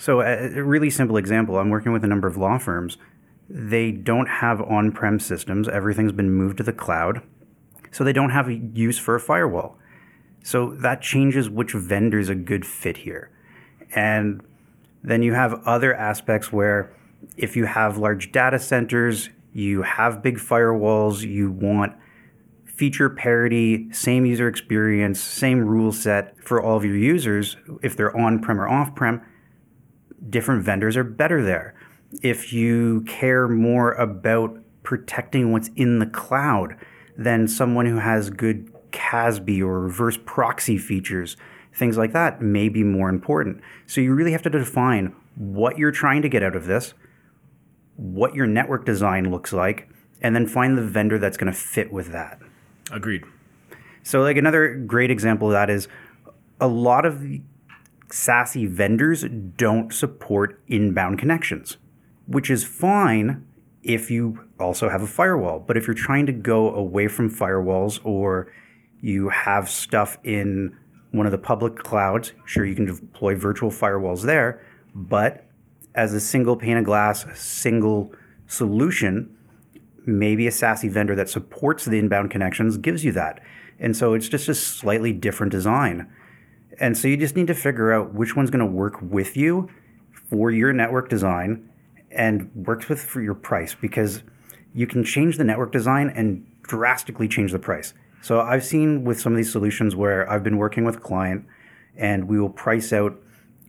So, 0.00 0.22
a 0.22 0.56
a 0.56 0.64
really 0.64 0.88
simple 0.88 1.18
example 1.18 1.58
I'm 1.58 1.68
working 1.68 1.92
with 1.92 2.02
a 2.02 2.08
number 2.08 2.28
of 2.28 2.38
law 2.38 2.56
firms. 2.56 2.96
They 3.48 3.92
don't 3.92 4.28
have 4.28 4.60
on 4.60 4.92
prem 4.92 5.20
systems, 5.20 5.68
everything's 5.68 6.12
been 6.12 6.30
moved 6.30 6.58
to 6.58 6.62
the 6.62 6.72
cloud. 6.72 7.22
So, 7.90 8.04
they 8.04 8.12
don't 8.12 8.30
have 8.30 8.48
a 8.48 8.54
use 8.54 8.98
for 8.98 9.14
a 9.14 9.20
firewall. 9.20 9.78
So 10.42 10.74
that 10.76 11.02
changes 11.02 11.50
which 11.50 11.72
vendor 11.72 12.18
is 12.18 12.28
a 12.28 12.34
good 12.34 12.64
fit 12.64 12.98
here. 12.98 13.30
And 13.94 14.42
then 15.02 15.22
you 15.22 15.34
have 15.34 15.62
other 15.66 15.94
aspects 15.94 16.52
where 16.52 16.94
if 17.36 17.56
you 17.56 17.66
have 17.66 17.98
large 17.98 18.32
data 18.32 18.58
centers, 18.58 19.30
you 19.52 19.82
have 19.82 20.22
big 20.22 20.38
firewalls, 20.38 21.20
you 21.20 21.50
want 21.50 21.94
feature 22.64 23.10
parity, 23.10 23.92
same 23.92 24.24
user 24.24 24.48
experience, 24.48 25.20
same 25.20 25.60
rule 25.60 25.92
set 25.92 26.36
for 26.42 26.62
all 26.62 26.76
of 26.76 26.84
your 26.84 26.96
users, 26.96 27.56
if 27.82 27.96
they're 27.96 28.16
on 28.16 28.40
prem 28.40 28.60
or 28.60 28.68
off 28.68 28.94
prem, 28.94 29.20
different 30.30 30.64
vendors 30.64 30.96
are 30.96 31.04
better 31.04 31.42
there. 31.42 31.74
If 32.22 32.52
you 32.52 33.02
care 33.02 33.48
more 33.48 33.92
about 33.92 34.58
protecting 34.82 35.52
what's 35.52 35.68
in 35.76 35.98
the 35.98 36.06
cloud, 36.06 36.76
than 37.18 37.48
someone 37.48 37.84
who 37.84 37.98
has 37.98 38.30
good 38.30 38.72
CASB 38.92 39.60
or 39.60 39.80
reverse 39.80 40.16
proxy 40.24 40.78
features, 40.78 41.36
things 41.74 41.98
like 41.98 42.12
that 42.12 42.40
may 42.40 42.68
be 42.68 42.84
more 42.84 43.10
important. 43.10 43.60
So 43.86 44.00
you 44.00 44.14
really 44.14 44.32
have 44.32 44.42
to 44.42 44.50
define 44.50 45.14
what 45.34 45.76
you're 45.76 45.90
trying 45.90 46.22
to 46.22 46.28
get 46.28 46.42
out 46.42 46.54
of 46.54 46.66
this, 46.66 46.94
what 47.96 48.34
your 48.34 48.46
network 48.46 48.86
design 48.86 49.30
looks 49.30 49.52
like, 49.52 49.88
and 50.22 50.34
then 50.34 50.46
find 50.46 50.78
the 50.78 50.82
vendor 50.82 51.18
that's 51.18 51.36
going 51.36 51.52
to 51.52 51.58
fit 51.58 51.92
with 51.92 52.12
that. 52.12 52.38
Agreed. 52.92 53.24
So, 54.02 54.22
like 54.22 54.36
another 54.36 54.74
great 54.74 55.10
example 55.10 55.48
of 55.48 55.52
that 55.52 55.68
is 55.68 55.86
a 56.60 56.68
lot 56.68 57.04
of 57.04 57.20
the 57.20 57.42
SASE 58.08 58.68
vendors 58.68 59.24
don't 59.56 59.92
support 59.92 60.62
inbound 60.66 61.18
connections, 61.18 61.76
which 62.28 62.50
is 62.50 62.62
fine 62.62 63.44
if 63.82 64.10
you 64.10 64.44
also 64.60 64.88
have 64.88 65.02
a 65.02 65.06
firewall. 65.06 65.58
But 65.60 65.76
if 65.76 65.86
you're 65.86 65.94
trying 65.94 66.26
to 66.26 66.32
go 66.32 66.72
away 66.74 67.08
from 67.08 67.30
firewalls 67.30 68.00
or 68.04 68.52
you 69.00 69.30
have 69.30 69.68
stuff 69.68 70.18
in 70.22 70.76
one 71.10 71.24
of 71.24 71.32
the 71.32 71.38
public 71.38 71.76
clouds, 71.76 72.32
sure, 72.44 72.66
you 72.66 72.74
can 72.74 72.84
deploy 72.84 73.34
virtual 73.34 73.70
firewalls 73.70 74.22
there, 74.22 74.62
but 74.94 75.46
as 75.94 76.12
a 76.12 76.20
single 76.20 76.54
pane 76.54 76.76
of 76.76 76.84
glass, 76.84 77.24
single 77.34 78.12
solution, 78.46 79.34
maybe 80.04 80.46
a 80.46 80.50
SASE 80.50 80.90
vendor 80.90 81.14
that 81.14 81.30
supports 81.30 81.86
the 81.86 81.98
inbound 81.98 82.30
connections 82.30 82.76
gives 82.76 83.04
you 83.04 83.12
that. 83.12 83.40
And 83.78 83.96
so 83.96 84.12
it's 84.12 84.28
just 84.28 84.48
a 84.48 84.54
slightly 84.54 85.12
different 85.14 85.50
design. 85.50 86.12
And 86.78 86.96
so 86.96 87.08
you 87.08 87.16
just 87.16 87.36
need 87.36 87.46
to 87.46 87.54
figure 87.54 87.92
out 87.92 88.12
which 88.12 88.36
one's 88.36 88.50
going 88.50 88.64
to 88.64 88.70
work 88.70 89.00
with 89.00 89.36
you 89.36 89.70
for 90.28 90.50
your 90.50 90.74
network 90.74 91.08
design 91.08 91.67
and 92.10 92.50
works 92.54 92.88
with 92.88 93.00
for 93.00 93.20
your 93.20 93.34
price 93.34 93.74
because 93.74 94.22
you 94.74 94.86
can 94.86 95.04
change 95.04 95.36
the 95.36 95.44
network 95.44 95.72
design 95.72 96.10
and 96.14 96.46
drastically 96.62 97.28
change 97.28 97.52
the 97.52 97.58
price. 97.58 97.94
So 98.22 98.40
I've 98.40 98.64
seen 98.64 99.04
with 99.04 99.20
some 99.20 99.32
of 99.32 99.36
these 99.36 99.50
solutions 99.50 99.94
where 99.94 100.28
I've 100.30 100.42
been 100.42 100.58
working 100.58 100.84
with 100.84 100.96
a 100.96 101.00
client 101.00 101.46
and 101.96 102.28
we 102.28 102.40
will 102.40 102.50
price 102.50 102.92
out 102.92 103.16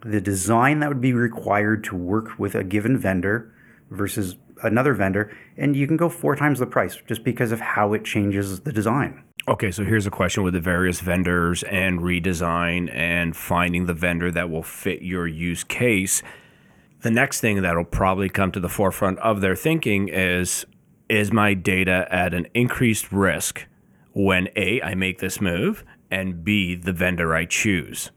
the 0.03 0.21
design 0.21 0.79
that 0.79 0.89
would 0.89 1.01
be 1.01 1.13
required 1.13 1.83
to 1.85 1.95
work 1.95 2.37
with 2.39 2.55
a 2.55 2.63
given 2.63 2.97
vendor 2.97 3.53
versus 3.89 4.37
another 4.63 4.93
vendor 4.93 5.35
and 5.57 5.75
you 5.75 5.87
can 5.87 5.97
go 5.97 6.09
four 6.09 6.35
times 6.35 6.59
the 6.59 6.65
price 6.65 6.97
just 7.07 7.23
because 7.23 7.51
of 7.51 7.59
how 7.59 7.93
it 7.93 8.03
changes 8.03 8.61
the 8.61 8.71
design. 8.71 9.23
Okay, 9.47 9.71
so 9.71 9.83
here's 9.83 10.05
a 10.05 10.11
question 10.11 10.43
with 10.43 10.53
the 10.53 10.59
various 10.59 10.99
vendors 10.99 11.63
and 11.63 11.99
redesign 12.01 12.93
and 12.93 13.35
finding 13.35 13.85
the 13.85 13.93
vendor 13.93 14.29
that 14.31 14.49
will 14.49 14.63
fit 14.63 15.01
your 15.01 15.27
use 15.27 15.63
case. 15.63 16.21
The 17.01 17.11
next 17.11 17.39
thing 17.39 17.61
that'll 17.61 17.85
probably 17.85 18.29
come 18.29 18.51
to 18.51 18.59
the 18.59 18.69
forefront 18.69 19.19
of 19.19 19.41
their 19.41 19.55
thinking 19.55 20.09
is 20.09 20.65
is 21.07 21.31
my 21.31 21.53
data 21.53 22.07
at 22.11 22.33
an 22.33 22.47
increased 22.53 23.11
risk 23.11 23.65
when 24.13 24.47
A, 24.55 24.79
I 24.81 24.93
make 24.93 25.19
this 25.19 25.41
move, 25.41 25.83
and 26.11 26.43
B, 26.43 26.75
the 26.75 26.93
vendor 26.93 27.33
I 27.33 27.45
choose. 27.45 28.11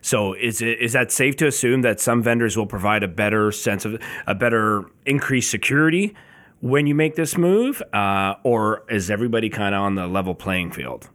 So 0.00 0.32
is 0.34 0.62
it 0.62 0.78
is 0.80 0.92
that 0.92 1.10
safe 1.10 1.36
to 1.36 1.46
assume 1.46 1.82
that 1.82 2.00
some 2.00 2.22
vendors 2.22 2.56
will 2.56 2.66
provide 2.66 3.02
a 3.02 3.08
better 3.08 3.50
sense 3.52 3.84
of 3.84 4.00
a 4.26 4.34
better 4.34 4.84
increased 5.04 5.50
security 5.50 6.14
when 6.60 6.86
you 6.86 6.94
make 6.94 7.14
this 7.14 7.36
move, 7.36 7.82
uh, 7.92 8.34
or 8.42 8.84
is 8.88 9.10
everybody 9.10 9.48
kind 9.48 9.74
of 9.74 9.82
on 9.82 9.94
the 9.94 10.06
level 10.06 10.34
playing 10.34 10.72
field? 10.72 11.08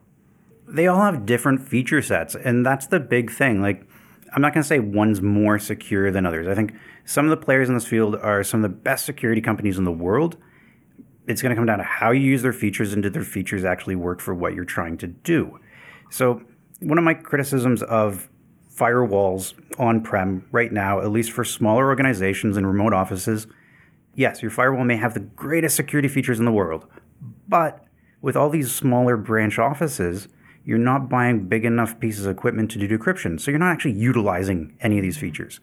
they 0.67 0.87
all 0.87 1.01
have 1.01 1.25
different 1.25 1.61
feature 1.61 2.01
sets 2.01 2.35
and 2.35 2.65
that's 2.65 2.87
the 2.87 2.99
big 2.99 3.31
thing 3.31 3.61
like 3.61 3.85
i'm 4.33 4.41
not 4.41 4.53
going 4.53 4.61
to 4.63 4.67
say 4.67 4.79
one's 4.79 5.21
more 5.21 5.59
secure 5.59 6.11
than 6.11 6.25
others. 6.25 6.47
I 6.47 6.55
think 6.55 6.73
some 7.05 7.25
of 7.25 7.29
the 7.29 7.43
players 7.45 7.69
in 7.69 7.75
this 7.75 7.87
field 7.87 8.15
are 8.15 8.43
some 8.43 8.63
of 8.63 8.71
the 8.71 8.77
best 8.77 9.05
security 9.05 9.41
companies 9.41 9.77
in 9.77 9.83
the 9.83 9.91
world. 9.91 10.37
It's 11.27 11.41
going 11.41 11.51
to 11.51 11.55
come 11.55 11.65
down 11.65 11.77
to 11.77 11.83
how 11.83 12.11
you 12.11 12.21
use 12.21 12.41
their 12.41 12.53
features 12.53 12.93
and 12.93 13.01
do 13.01 13.09
their 13.09 13.23
features 13.23 13.63
actually 13.63 13.95
work 13.95 14.19
for 14.19 14.33
what 14.33 14.53
you're 14.53 14.65
trying 14.65 14.97
to 14.97 15.07
do. 15.07 15.59
So 16.09 16.41
one 16.79 16.97
of 16.97 17.03
my 17.03 17.13
criticisms 17.13 17.81
of 17.83 18.29
firewalls 18.73 19.53
on-prem 19.77 20.45
right 20.51 20.71
now 20.71 20.99
at 20.99 21.11
least 21.11 21.31
for 21.31 21.43
smaller 21.43 21.87
organizations 21.87 22.57
and 22.57 22.65
remote 22.65 22.91
offices 22.91 23.45
yes 24.15 24.41
your 24.41 24.49
firewall 24.49 24.83
may 24.83 24.95
have 24.95 25.13
the 25.13 25.19
greatest 25.19 25.75
security 25.75 26.07
features 26.07 26.39
in 26.39 26.45
the 26.45 26.51
world 26.51 26.87
but 27.47 27.85
with 28.21 28.35
all 28.35 28.49
these 28.49 28.73
smaller 28.73 29.15
branch 29.15 29.59
offices 29.59 30.27
you're 30.65 30.77
not 30.77 31.09
buying 31.09 31.47
big 31.47 31.65
enough 31.65 31.99
pieces 31.99 32.25
of 32.25 32.31
equipment 32.31 32.71
to 32.71 32.79
do 32.79 32.97
decryption. 32.97 33.39
So 33.39 33.51
you're 33.51 33.59
not 33.59 33.71
actually 33.71 33.93
utilizing 33.93 34.77
any 34.81 34.97
of 34.97 35.03
these 35.03 35.17
features. 35.17 35.59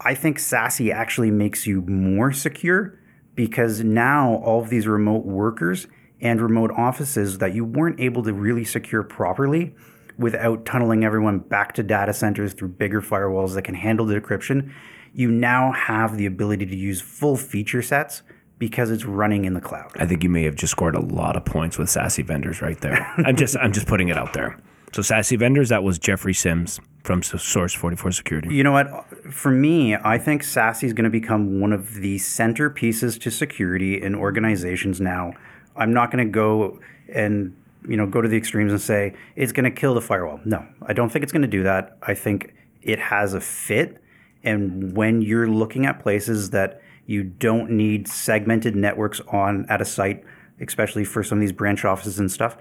I 0.00 0.14
think 0.14 0.38
SASE 0.38 0.92
actually 0.92 1.30
makes 1.30 1.66
you 1.66 1.82
more 1.82 2.32
secure 2.32 2.98
because 3.34 3.82
now 3.82 4.36
all 4.36 4.60
of 4.60 4.70
these 4.70 4.86
remote 4.86 5.24
workers 5.24 5.88
and 6.20 6.40
remote 6.40 6.70
offices 6.76 7.38
that 7.38 7.54
you 7.54 7.64
weren't 7.64 8.00
able 8.00 8.22
to 8.22 8.32
really 8.32 8.64
secure 8.64 9.02
properly 9.02 9.74
without 10.18 10.64
tunneling 10.64 11.04
everyone 11.04 11.38
back 11.38 11.72
to 11.74 11.82
data 11.82 12.12
centers 12.12 12.52
through 12.52 12.68
bigger 12.68 13.00
firewalls 13.00 13.54
that 13.54 13.62
can 13.62 13.74
handle 13.74 14.04
the 14.04 14.20
decryption, 14.20 14.72
you 15.12 15.30
now 15.30 15.72
have 15.72 16.16
the 16.16 16.26
ability 16.26 16.66
to 16.66 16.76
use 16.76 17.00
full 17.00 17.36
feature 17.36 17.82
sets 17.82 18.22
because 18.58 18.90
it's 18.90 19.04
running 19.04 19.44
in 19.44 19.54
the 19.54 19.60
cloud. 19.60 19.92
I 19.96 20.06
think 20.06 20.22
you 20.22 20.28
may 20.28 20.44
have 20.44 20.56
just 20.56 20.72
scored 20.72 20.96
a 20.96 21.00
lot 21.00 21.36
of 21.36 21.44
points 21.44 21.78
with 21.78 21.88
SASE 21.88 22.24
vendors 22.24 22.60
right 22.60 22.80
there. 22.80 23.12
I'm 23.18 23.36
just 23.36 23.56
I'm 23.56 23.72
just 23.72 23.86
putting 23.86 24.08
it 24.08 24.16
out 24.16 24.32
there. 24.32 24.58
So 24.92 25.02
SASE 25.02 25.38
vendors, 25.38 25.68
that 25.68 25.82
was 25.82 25.98
Jeffrey 25.98 26.34
Sims 26.34 26.80
from 27.04 27.22
Source 27.22 27.74
44 27.74 28.12
Security. 28.12 28.54
You 28.54 28.64
know 28.64 28.72
what? 28.72 28.88
For 29.32 29.50
me, 29.50 29.94
I 29.94 30.18
think 30.18 30.42
SASE 30.42 30.84
is 30.84 30.92
going 30.92 31.04
to 31.04 31.10
become 31.10 31.60
one 31.60 31.72
of 31.72 31.94
the 31.94 32.16
centerpieces 32.16 33.20
to 33.20 33.30
security 33.30 34.00
in 34.00 34.14
organizations 34.14 35.00
now. 35.00 35.32
I'm 35.76 35.92
not 35.92 36.10
going 36.10 36.26
to 36.26 36.30
go 36.30 36.80
and 37.12 37.54
you 37.86 37.96
know 37.96 38.06
go 38.06 38.20
to 38.20 38.28
the 38.28 38.36
extremes 38.36 38.72
and 38.72 38.80
say 38.80 39.14
it's 39.36 39.52
going 39.52 39.64
to 39.64 39.70
kill 39.70 39.94
the 39.94 40.00
firewall. 40.00 40.40
No, 40.44 40.66
I 40.82 40.92
don't 40.92 41.10
think 41.10 41.22
it's 41.22 41.32
going 41.32 41.42
to 41.42 41.48
do 41.48 41.62
that. 41.62 41.96
I 42.02 42.14
think 42.14 42.54
it 42.82 42.98
has 42.98 43.34
a 43.34 43.40
fit, 43.40 44.02
and 44.42 44.96
when 44.96 45.22
you're 45.22 45.48
looking 45.48 45.86
at 45.86 46.00
places 46.00 46.50
that 46.50 46.80
you 47.08 47.24
don't 47.24 47.70
need 47.70 48.06
segmented 48.06 48.76
networks 48.76 49.18
on 49.28 49.64
at 49.70 49.80
a 49.80 49.84
site, 49.86 50.22
especially 50.60 51.04
for 51.04 51.24
some 51.24 51.38
of 51.38 51.40
these 51.40 51.52
branch 51.52 51.82
offices 51.82 52.18
and 52.18 52.30
stuff. 52.30 52.58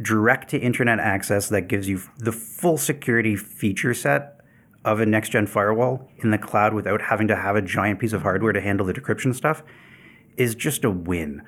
Direct 0.00 0.48
to 0.50 0.58
internet 0.58 1.00
access 1.00 1.48
that 1.48 1.62
gives 1.62 1.88
you 1.88 2.00
the 2.16 2.30
full 2.30 2.78
security 2.78 3.34
feature 3.34 3.92
set 3.92 4.40
of 4.84 5.00
a 5.00 5.06
next 5.06 5.30
gen 5.30 5.48
firewall 5.48 6.08
in 6.18 6.30
the 6.30 6.38
cloud 6.38 6.74
without 6.74 7.02
having 7.02 7.26
to 7.26 7.34
have 7.34 7.56
a 7.56 7.60
giant 7.60 7.98
piece 7.98 8.12
of 8.12 8.22
hardware 8.22 8.52
to 8.52 8.60
handle 8.60 8.86
the 8.86 8.94
decryption 8.94 9.34
stuff 9.34 9.64
is 10.36 10.54
just 10.54 10.84
a 10.84 10.90
win. 10.90 11.42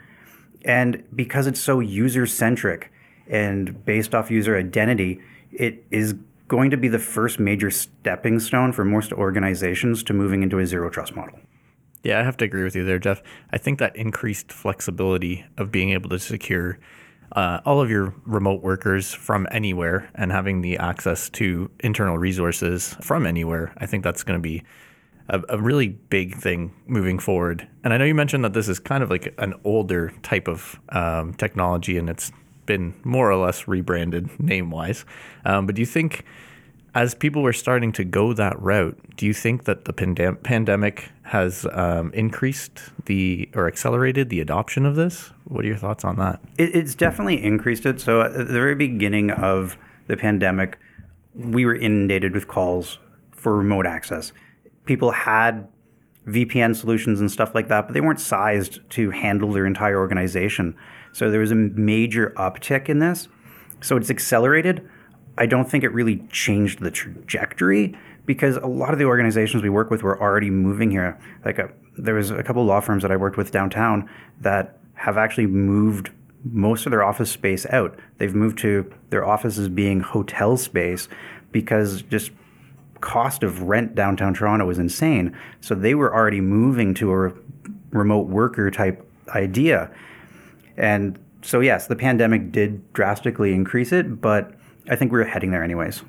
And 0.65 1.05
because 1.15 1.47
it's 1.47 1.61
so 1.61 1.79
user 1.79 2.27
centric 2.27 2.91
and 3.29 3.85
based 3.85 4.13
off 4.13 4.29
user 4.29 4.59
identity, 4.59 5.21
it 5.53 5.85
is 5.93 6.17
going 6.49 6.71
to 6.73 6.77
be 6.77 6.89
the 6.89 6.99
first 6.99 7.39
major 7.39 7.71
stepping 7.71 8.41
stone 8.41 8.73
for 8.73 8.85
most 8.85 9.13
organizations 9.13 10.03
to 10.03 10.13
moving 10.13 10.43
into 10.43 10.59
a 10.59 10.67
zero 10.67 10.91
trust 10.91 11.15
model. 11.15 11.39
Yeah, 12.05 12.21
I 12.21 12.23
have 12.23 12.37
to 12.37 12.45
agree 12.45 12.63
with 12.63 12.77
you 12.77 12.85
there, 12.85 12.99
Jeff. 12.99 13.23
I 13.51 13.59
think 13.59 13.79
that 13.79 13.97
increased 13.97 14.53
flexibility 14.53 15.47
of 15.57 15.73
being 15.73 15.91
able 15.91 16.11
to 16.11 16.19
secure 16.19 16.79
uh, 17.33 17.61
all 17.65 17.81
of 17.81 17.91
your 17.91 18.15
remote 18.27 18.63
workers 18.63 19.13
from 19.13 19.49
anywhere 19.51 20.11
and 20.15 20.31
having 20.31 20.61
the 20.61 20.77
access 20.77 21.31
to 21.31 21.71
internal 21.81 22.19
resources 22.19 22.95
from 23.01 23.27
anywhere, 23.27 23.73
I 23.79 23.87
think 23.87 24.05
that's 24.05 24.23
going 24.23 24.39
to 24.39 24.43
be 24.43 24.63
a, 25.29 25.43
a, 25.49 25.59
really 25.59 25.89
big 25.89 26.37
thing 26.37 26.75
moving 26.87 27.19
forward. 27.19 27.67
And 27.83 27.93
I 27.93 27.97
know 27.97 28.05
you 28.05 28.15
mentioned 28.15 28.45
that 28.45 28.53
this 28.53 28.69
is 28.69 28.79
kind 28.79 29.03
of 29.03 29.11
like 29.11 29.35
an 29.39 29.55
older 29.65 30.13
type 30.23 30.47
of 30.47 30.79
um, 30.91 31.33
technology 31.35 31.97
and 31.97 32.11
it's 32.11 32.31
been 32.67 32.95
more 33.05 33.31
or 33.31 33.37
less 33.37 33.67
rebranded 33.67 34.39
name 34.39 34.71
wise. 34.71 35.05
Um, 35.45 35.67
but 35.67 35.75
do 35.75 35.83
you 35.83 35.87
think 35.87 36.25
as 36.95 37.15
people 37.15 37.43
were 37.43 37.53
starting 37.53 37.93
to 37.93 38.05
go 38.05 38.33
that 38.33 38.61
route, 38.61 38.99
do 39.17 39.27
you 39.27 39.35
think 39.35 39.65
that 39.65 39.85
the 39.85 39.93
pandem- 39.93 40.41
pandemic 40.43 41.11
has 41.23 41.67
um, 41.73 42.13
increased 42.13 42.81
the 43.07 43.49
or 43.55 43.67
accelerated 43.67 44.29
the 44.29 44.41
adoption 44.41 44.87
of 44.87 44.95
this? 44.95 45.33
What 45.45 45.65
are 45.65 45.69
your 45.69 45.77
thoughts 45.77 46.05
on 46.05 46.17
that? 46.17 46.41
It, 46.57 46.75
it's 46.75 46.95
definitely 46.95 47.43
increased 47.43 47.85
it. 47.85 48.01
So 48.01 48.23
at 48.23 48.35
the 48.35 48.45
very 48.45 48.77
beginning 48.77 49.33
of 49.33 49.77
the 50.07 50.17
pandemic, 50.17 50.79
we 51.35 51.67
were 51.67 51.75
inundated 51.75 52.33
with 52.33 52.47
calls 52.47 52.99
for 53.33 53.57
remote 53.57 53.87
access. 53.87 54.33
People 54.85 55.11
had 55.11 55.67
VPN 56.29 56.77
solutions 56.77 57.21
and 57.21 57.31
stuff 57.31 57.55
like 57.55 57.69
that, 57.69 57.87
but 57.87 57.95
they 57.95 58.01
weren't 58.01 58.21
sized 58.21 58.79
to 58.91 59.11
handle 59.11 59.53
their 59.53 59.67
entire 59.67 59.99
organization. 59.99 60.77
So 61.13 61.31
there 61.31 61.41
was 61.41 61.51
a 61.51 61.57
major 61.57 62.33
uptick 62.37 62.89
in 62.89 63.01
this. 63.01 63.29
So 63.81 63.97
it's 63.97 64.11
accelerated 64.11 64.89
I 65.37 65.47
don't 65.47 65.69
think 65.69 65.85
it 65.85 65.93
really 65.93 66.19
changed 66.31 66.81
the 66.81 66.91
trajectory 66.91 67.97
because 68.27 68.57
a 68.57 68.67
lot 68.67 68.93
of 68.93 68.99
the 68.99 69.05
organizations 69.05 69.63
we 69.63 69.69
work 69.69 69.91
with 69.91 70.03
were 70.03 70.21
already 70.21 70.51
moving 70.51 70.91
here. 70.91 71.19
Like 71.45 71.59
a, 71.59 71.65
uh, 71.65 71.69
there 71.97 72.15
was 72.15 72.31
a 72.31 72.43
couple 72.43 72.65
law 72.65 72.81
firms 72.81 73.03
that 73.03 73.13
I 73.13 73.17
worked 73.17 73.37
with 73.37 73.51
downtown 73.51 74.09
that 74.41 74.79
have 74.95 75.17
actually 75.17 75.47
moved 75.47 76.11
most 76.45 76.87
of 76.87 76.91
their 76.91 77.03
office 77.03 77.31
space 77.31 77.67
out. 77.67 77.99
They've 78.19 78.35
moved 78.35 78.59
to 78.59 78.93
their 79.11 79.25
offices 79.25 79.69
being 79.69 80.01
hotel 80.01 80.57
space 80.57 81.09
because 81.53 82.03
just 82.03 82.33
cost 83.01 83.43
of 83.43 83.63
rent 83.63 83.95
downtown 83.95 84.35
Toronto 84.35 84.67
was 84.67 84.79
insane. 84.79 85.37
So 85.61 85.75
they 85.75 85.95
were 85.95 86.15
already 86.15 86.41
moving 86.41 86.95
to 86.95 87.11
a 87.11 87.19
re- 87.29 87.41
remote 87.91 88.27
worker 88.29 88.71
type 88.71 89.07
idea. 89.29 89.91
And 90.77 91.19
so 91.43 91.61
yes, 91.61 91.87
the 91.87 91.97
pandemic 91.97 92.51
did 92.51 92.93
drastically 92.93 93.53
increase 93.55 93.93
it, 93.93 94.21
but 94.21 94.55
I 94.89 94.97
think 94.97 95.13
we 95.13 95.21
are 95.21 95.25
heading 95.25 95.51
there 95.51 95.63
anyways. 95.63 96.03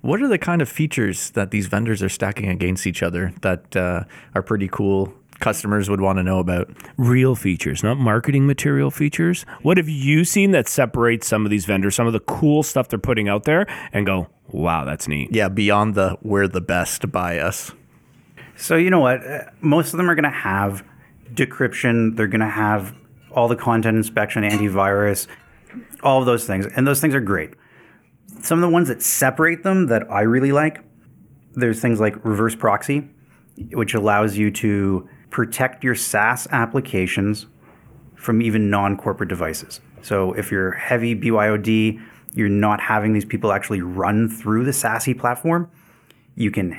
What 0.00 0.20
are 0.20 0.28
the 0.28 0.38
kind 0.38 0.60
of 0.60 0.68
features 0.68 1.30
that 1.30 1.52
these 1.52 1.66
vendors 1.66 2.02
are 2.02 2.08
stacking 2.08 2.48
against 2.48 2.86
each 2.86 3.02
other 3.02 3.32
that 3.42 3.76
uh, 3.76 4.04
are 4.34 4.42
pretty 4.42 4.68
cool? 4.68 5.14
Customers 5.38 5.88
would 5.88 6.00
want 6.00 6.18
to 6.18 6.24
know 6.24 6.40
about 6.40 6.70
real 6.96 7.34
features, 7.34 7.82
not 7.82 7.98
marketing 7.98 8.46
material 8.46 8.90
features. 8.90 9.44
What 9.62 9.76
have 9.76 9.88
you 9.88 10.24
seen 10.24 10.50
that 10.52 10.68
separates 10.68 11.26
some 11.26 11.44
of 11.44 11.50
these 11.50 11.66
vendors, 11.66 11.94
some 11.94 12.06
of 12.06 12.12
the 12.12 12.20
cool 12.20 12.62
stuff 12.62 12.88
they're 12.88 12.98
putting 12.98 13.28
out 13.28 13.44
there, 13.44 13.66
and 13.92 14.04
go, 14.04 14.28
wow, 14.48 14.84
that's 14.84 15.06
neat? 15.06 15.32
Yeah, 15.32 15.48
beyond 15.48 15.94
the 15.94 16.16
we're 16.22 16.48
the 16.48 16.60
best 16.60 17.10
by 17.12 17.38
us. 17.38 17.72
So, 18.56 18.76
you 18.76 18.90
know 18.90 19.00
what? 19.00 19.24
Uh, 19.24 19.44
most 19.60 19.92
of 19.92 19.98
them 19.98 20.10
are 20.10 20.14
going 20.14 20.24
to 20.24 20.30
have 20.30 20.84
decryption, 21.32 22.16
they're 22.16 22.26
going 22.26 22.40
to 22.40 22.46
have 22.46 22.94
all 23.30 23.48
the 23.48 23.56
content 23.56 23.96
inspection, 23.96 24.42
antivirus, 24.42 25.26
all 26.02 26.20
of 26.20 26.26
those 26.26 26.44
things. 26.44 26.66
And 26.66 26.86
those 26.86 27.00
things 27.00 27.14
are 27.14 27.20
great 27.20 27.54
some 28.42 28.58
of 28.58 28.62
the 28.62 28.68
ones 28.68 28.88
that 28.88 29.02
separate 29.02 29.62
them 29.62 29.86
that 29.86 30.10
I 30.10 30.22
really 30.22 30.52
like, 30.52 30.80
there's 31.54 31.80
things 31.80 32.00
like 32.00 32.22
reverse 32.24 32.54
proxy, 32.54 33.08
which 33.72 33.94
allows 33.94 34.36
you 34.36 34.50
to 34.50 35.08
protect 35.30 35.84
your 35.84 35.94
SaaS 35.94 36.46
applications 36.50 37.46
from 38.16 38.42
even 38.42 38.70
non 38.70 38.96
corporate 38.96 39.28
devices. 39.28 39.80
So 40.02 40.32
if 40.32 40.50
you're 40.50 40.72
heavy 40.72 41.14
BYOD, 41.14 42.00
you're 42.34 42.48
not 42.48 42.80
having 42.80 43.12
these 43.12 43.24
people 43.24 43.52
actually 43.52 43.82
run 43.82 44.28
through 44.28 44.64
the 44.64 44.70
SASE 44.70 45.18
platform, 45.18 45.70
you 46.34 46.50
can 46.50 46.72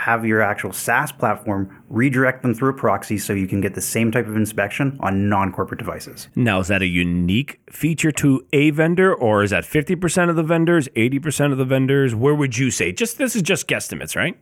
have 0.00 0.24
your 0.24 0.40
actual 0.40 0.72
SaaS 0.72 1.12
platform 1.12 1.84
redirect 1.90 2.42
them 2.42 2.54
through 2.54 2.70
a 2.70 2.74
proxy 2.74 3.18
so 3.18 3.34
you 3.34 3.46
can 3.46 3.60
get 3.60 3.74
the 3.74 3.82
same 3.82 4.10
type 4.10 4.26
of 4.26 4.34
inspection 4.34 4.96
on 5.00 5.28
non 5.28 5.52
corporate 5.52 5.78
devices. 5.78 6.28
Now, 6.34 6.60
is 6.60 6.68
that 6.68 6.80
a 6.80 6.86
unique 6.86 7.60
feature 7.70 8.10
to 8.12 8.46
a 8.52 8.70
vendor, 8.70 9.14
or 9.14 9.42
is 9.42 9.50
that 9.50 9.64
50% 9.64 10.30
of 10.30 10.36
the 10.36 10.42
vendors, 10.42 10.88
80% 10.96 11.52
of 11.52 11.58
the 11.58 11.66
vendors? 11.66 12.14
Where 12.14 12.34
would 12.34 12.56
you 12.56 12.70
say? 12.70 12.92
Just 12.92 13.18
This 13.18 13.36
is 13.36 13.42
just 13.42 13.68
guesstimates, 13.68 14.16
right? 14.16 14.38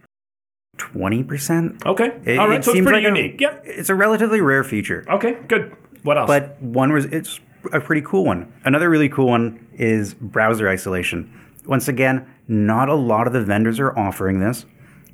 20%. 0.77 1.85
Okay. 1.85 2.13
It, 2.25 2.39
All 2.39 2.49
right. 2.49 2.61
It 2.61 2.65
so 2.65 2.71
it's 2.71 2.81
pretty 2.81 3.05
like 3.05 3.17
unique. 3.17 3.41
A, 3.41 3.43
yep. 3.43 3.63
It's 3.65 3.89
a 3.89 3.97
relatively 3.97 4.41
rare 4.41 4.63
feature. 4.63 5.05
Okay. 5.09 5.39
Good. 5.49 5.77
What 6.05 6.17
else? 6.17 6.29
But 6.29 6.63
one 6.63 6.93
was, 6.93 7.07
it's 7.07 7.41
a 7.73 7.81
pretty 7.81 8.03
cool 8.03 8.25
one. 8.25 8.53
Another 8.65 8.89
really 8.89 9.09
cool 9.09 9.27
one 9.27 9.67
is 9.73 10.15
browser 10.15 10.69
isolation. 10.69 11.35
Once 11.67 11.89
again, 11.89 12.33
not 12.47 12.89
a 12.89 12.95
lot 12.95 13.27
of 13.27 13.33
the 13.33 13.43
vendors 13.43 13.81
are 13.81 13.99
offering 13.99 14.39
this 14.39 14.65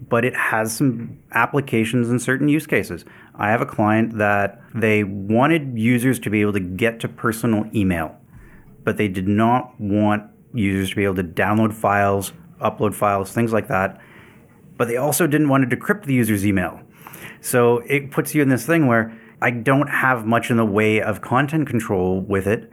but 0.08 0.24
it 0.24 0.34
has 0.34 0.76
some 0.76 1.18
applications 1.32 2.10
in 2.10 2.18
certain 2.18 2.48
use 2.48 2.66
cases. 2.66 3.04
I 3.36 3.50
have 3.50 3.60
a 3.60 3.66
client 3.66 4.18
that 4.18 4.60
they 4.74 5.04
wanted 5.04 5.78
users 5.78 6.18
to 6.20 6.30
be 6.30 6.40
able 6.40 6.52
to 6.54 6.60
get 6.60 7.00
to 7.00 7.08
personal 7.08 7.64
email, 7.74 8.16
but 8.82 8.96
they 8.96 9.08
did 9.08 9.28
not 9.28 9.78
want 9.80 10.30
users 10.52 10.90
to 10.90 10.96
be 10.96 11.04
able 11.04 11.16
to 11.16 11.24
download 11.24 11.72
files, 11.72 12.32
upload 12.60 12.94
files, 12.94 13.32
things 13.32 13.52
like 13.52 13.68
that. 13.68 14.00
But 14.76 14.88
they 14.88 14.96
also 14.96 15.26
didn't 15.26 15.48
want 15.48 15.68
to 15.68 15.76
decrypt 15.76 16.04
the 16.04 16.14
user's 16.14 16.46
email. 16.46 16.80
So 17.40 17.78
it 17.80 18.10
puts 18.10 18.34
you 18.34 18.42
in 18.42 18.48
this 18.48 18.66
thing 18.66 18.86
where 18.86 19.16
I 19.40 19.50
don't 19.50 19.88
have 19.88 20.26
much 20.26 20.50
in 20.50 20.56
the 20.56 20.64
way 20.64 21.00
of 21.00 21.20
content 21.20 21.68
control 21.68 22.20
with 22.20 22.46
it. 22.46 22.70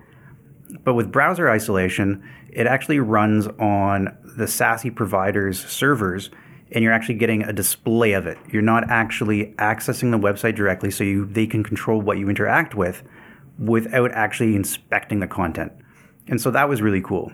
But 0.83 0.93
with 0.93 1.11
browser 1.11 1.49
isolation, 1.49 2.23
it 2.49 2.65
actually 2.65 2.99
runs 2.99 3.47
on 3.47 4.17
the 4.23 4.45
SASE 4.45 4.95
provider's 4.95 5.63
servers, 5.65 6.29
and 6.71 6.83
you're 6.83 6.93
actually 6.93 7.15
getting 7.15 7.43
a 7.43 7.53
display 7.53 8.13
of 8.13 8.25
it. 8.25 8.37
You're 8.49 8.61
not 8.61 8.89
actually 8.89 9.53
accessing 9.57 10.11
the 10.11 10.17
website 10.17 10.55
directly, 10.55 10.91
so 10.91 11.03
you 11.03 11.25
they 11.25 11.47
can 11.47 11.63
control 11.63 12.01
what 12.01 12.17
you 12.17 12.29
interact 12.29 12.75
with 12.75 13.03
without 13.59 14.11
actually 14.11 14.55
inspecting 14.55 15.19
the 15.19 15.27
content. 15.27 15.71
And 16.27 16.39
so 16.41 16.51
that 16.51 16.69
was 16.69 16.81
really 16.81 17.01
cool. 17.01 17.31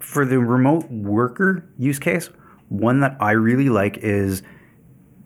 For 0.00 0.26
the 0.26 0.38
remote 0.40 0.90
worker 0.90 1.68
use 1.78 1.98
case, 1.98 2.28
one 2.68 3.00
that 3.00 3.16
I 3.20 3.32
really 3.32 3.68
like 3.68 3.98
is 3.98 4.42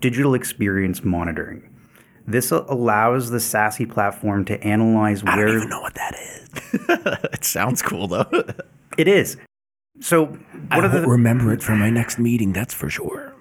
digital 0.01 0.35
experience 0.35 1.03
monitoring. 1.03 1.73
This 2.27 2.51
allows 2.51 3.31
the 3.31 3.39
SASE 3.39 3.91
platform 3.91 4.45
to 4.47 4.61
analyze 4.63 5.23
where. 5.23 5.33
I 5.33 5.37
don't 5.37 5.57
even 5.57 5.69
know 5.69 5.81
what 5.81 5.95
that 5.95 6.15
is. 6.15 6.51
it 7.33 7.45
sounds 7.45 7.83
cool 7.83 8.09
though. 8.09 8.27
it 8.99 9.09
is. 9.09 9.37
So 10.01 10.37
I 10.71 10.87
the 10.87 11.07
remember 11.07 11.53
it 11.53 11.63
for 11.63 11.75
my 11.75 11.89
next 11.89 12.19
meeting, 12.19 12.53
that's 12.53 12.75
for 12.75 12.91
sure. 12.91 13.36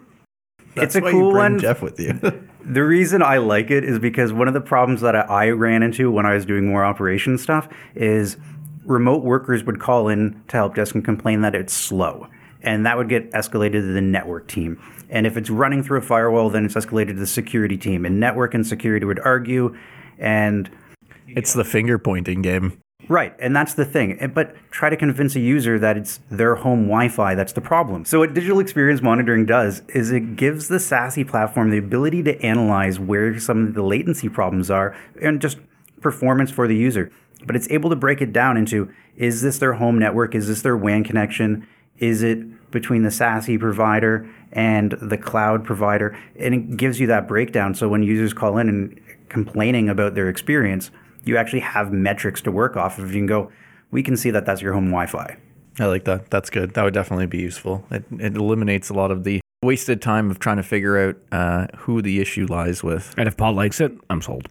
It's 0.84 0.96
a 0.96 1.02
why 1.02 1.12
cool 1.12 1.28
you 1.28 1.32
bring 1.32 1.54
one. 1.54 1.60
Jeff 1.60 1.82
with 1.82 2.00
you. 2.00 2.20
The 2.68 2.84
reason 2.84 3.22
I 3.22 3.38
like 3.38 3.70
it 3.70 3.84
is 3.84 4.00
because 4.00 4.34
one 4.34 4.48
of 4.48 4.56
the 4.56 4.62
problems 4.62 5.02
that 5.02 5.16
I, 5.16 5.20
I 5.20 5.50
ran 5.52 5.84
into 5.84 6.10
when 6.10 6.26
I 6.26 6.34
was 6.34 6.48
doing 6.48 6.66
more 6.66 6.84
operation 6.84 7.38
stuff 7.38 7.70
is 7.94 8.38
remote 8.86 9.24
workers 9.24 9.64
would 9.66 9.80
call 9.80 10.08
in 10.08 10.42
to 10.48 10.58
help 10.58 10.74
desk 10.74 10.96
and 10.96 11.06
complain 11.06 11.42
that 11.42 11.54
it's 11.54 11.74
slow. 11.74 12.28
And 12.64 12.84
that 12.88 12.98
would 12.98 13.08
get 13.08 13.32
escalated 13.34 13.74
to 13.74 13.94
the 13.94 14.02
network 14.02 14.48
team. 14.48 14.82
And 15.12 15.28
if 15.28 15.38
it's 15.38 15.52
running 15.52 15.84
through 15.84 16.00
a 16.00 16.02
firewall, 16.02 16.50
then 16.50 16.66
it's 16.66 16.74
escalated 16.74 17.10
to 17.10 17.14
the 17.14 17.28
security 17.28 17.78
team. 17.78 18.04
And 18.04 18.20
network 18.20 18.56
and 18.56 18.66
security 18.66 19.06
would 19.06 19.20
argue. 19.20 19.78
And 20.18 20.68
it's 21.28 21.54
the 21.54 21.64
finger 21.64 22.00
pointing 22.00 22.42
game. 22.42 22.82
Right, 23.08 23.34
and 23.40 23.56
that's 23.56 23.74
the 23.74 23.86
thing. 23.86 24.32
But 24.34 24.56
try 24.72 24.90
to 24.90 24.98
convince 24.98 25.36
a 25.36 25.40
user 25.40 25.78
that 25.80 25.98
it's 25.98 26.20
their 26.30 26.56
home 26.56 26.84
Wi-Fi 26.84 27.36
that's 27.36 27.54
the 27.54 27.62
problem. 27.62 28.06
So 28.06 28.20
what 28.20 28.34
digital 28.34 28.60
experience 28.60 29.02
monitoring 29.02 29.46
does 29.46 29.84
is 29.90 30.12
it 30.12 30.36
gives 30.36 30.68
the 30.68 30.78
SASE 30.78 31.28
platform 31.28 31.70
the 31.70 31.78
ability 31.78 32.24
to 32.24 32.42
analyze 32.42 33.00
where 33.00 33.40
some 33.40 33.68
of 33.68 33.74
the 33.74 33.84
latency 33.84 34.30
problems 34.30 34.72
are 34.72 34.96
and 35.22 35.42
just 35.42 35.58
performance 36.02 36.52
for 36.52 36.68
the 36.68 36.76
user. 36.76 37.12
But 37.46 37.56
it's 37.56 37.70
able 37.70 37.90
to 37.90 37.96
break 37.96 38.22
it 38.22 38.34
down 38.34 38.58
into 38.58 38.92
is 39.16 39.42
this 39.42 39.60
their 39.60 39.74
home 39.74 40.00
network? 40.00 40.36
Is 40.36 40.48
this 40.48 40.62
their 40.62 40.76
WAN 40.76 41.04
connection? 41.04 41.68
Is 42.00 42.24
it 42.24 42.72
between 42.72 43.04
the 43.04 43.10
SASE 43.10 43.60
provider 43.60 44.30
and 44.52 44.92
the 45.02 45.18
cloud 45.18 45.64
provider? 45.64 46.18
And 46.38 46.54
it 46.54 46.78
gives 46.78 47.00
you 47.00 47.08
that 47.08 47.28
breakdown. 47.28 47.76
So 47.76 47.88
when 47.88 48.04
users 48.04 48.34
call 48.34 48.58
in 48.58 48.68
and 48.68 49.00
complaining 49.30 49.90
about 49.90 50.16
their 50.16 50.28
experience, 50.28 50.92
you 51.26 51.38
actually 51.38 51.60
have 51.60 51.92
metrics 51.92 52.42
to 52.44 52.52
work 52.52 52.78
off 52.78 52.98
of. 53.00 53.08
You 53.08 53.20
can 53.20 53.26
go, 53.26 53.52
we 53.92 54.04
can 54.04 54.16
see 54.16 54.32
that 54.32 54.46
that's 54.46 54.62
your 54.62 54.74
home 54.74 54.86
Wi-Fi. 54.86 55.38
I 55.80 55.86
like 55.88 56.06
that. 56.06 56.30
That's 56.30 56.50
good. 56.50 56.74
That 56.74 56.84
would 56.84 56.94
definitely 56.94 57.26
be 57.26 57.40
useful. 57.40 57.86
It, 57.92 58.06
it 58.20 58.36
eliminates 58.36 58.90
a 58.90 58.94
lot 58.94 59.12
of 59.12 59.24
the 59.24 59.42
wasted 59.62 60.02
time 60.02 60.30
of 60.32 60.40
trying 60.40 60.58
to 60.58 60.64
figure 60.64 60.98
out 60.98 61.16
uh, 61.32 61.68
who 61.78 62.02
the 62.02 62.22
issue 62.22 62.46
lies 62.46 62.84
with. 62.84 63.14
And 63.18 63.28
if 63.28 63.36
Paul 63.36 63.54
likes 63.54 63.82
it, 63.82 63.92
I'm 64.10 64.22
sold. 64.22 64.48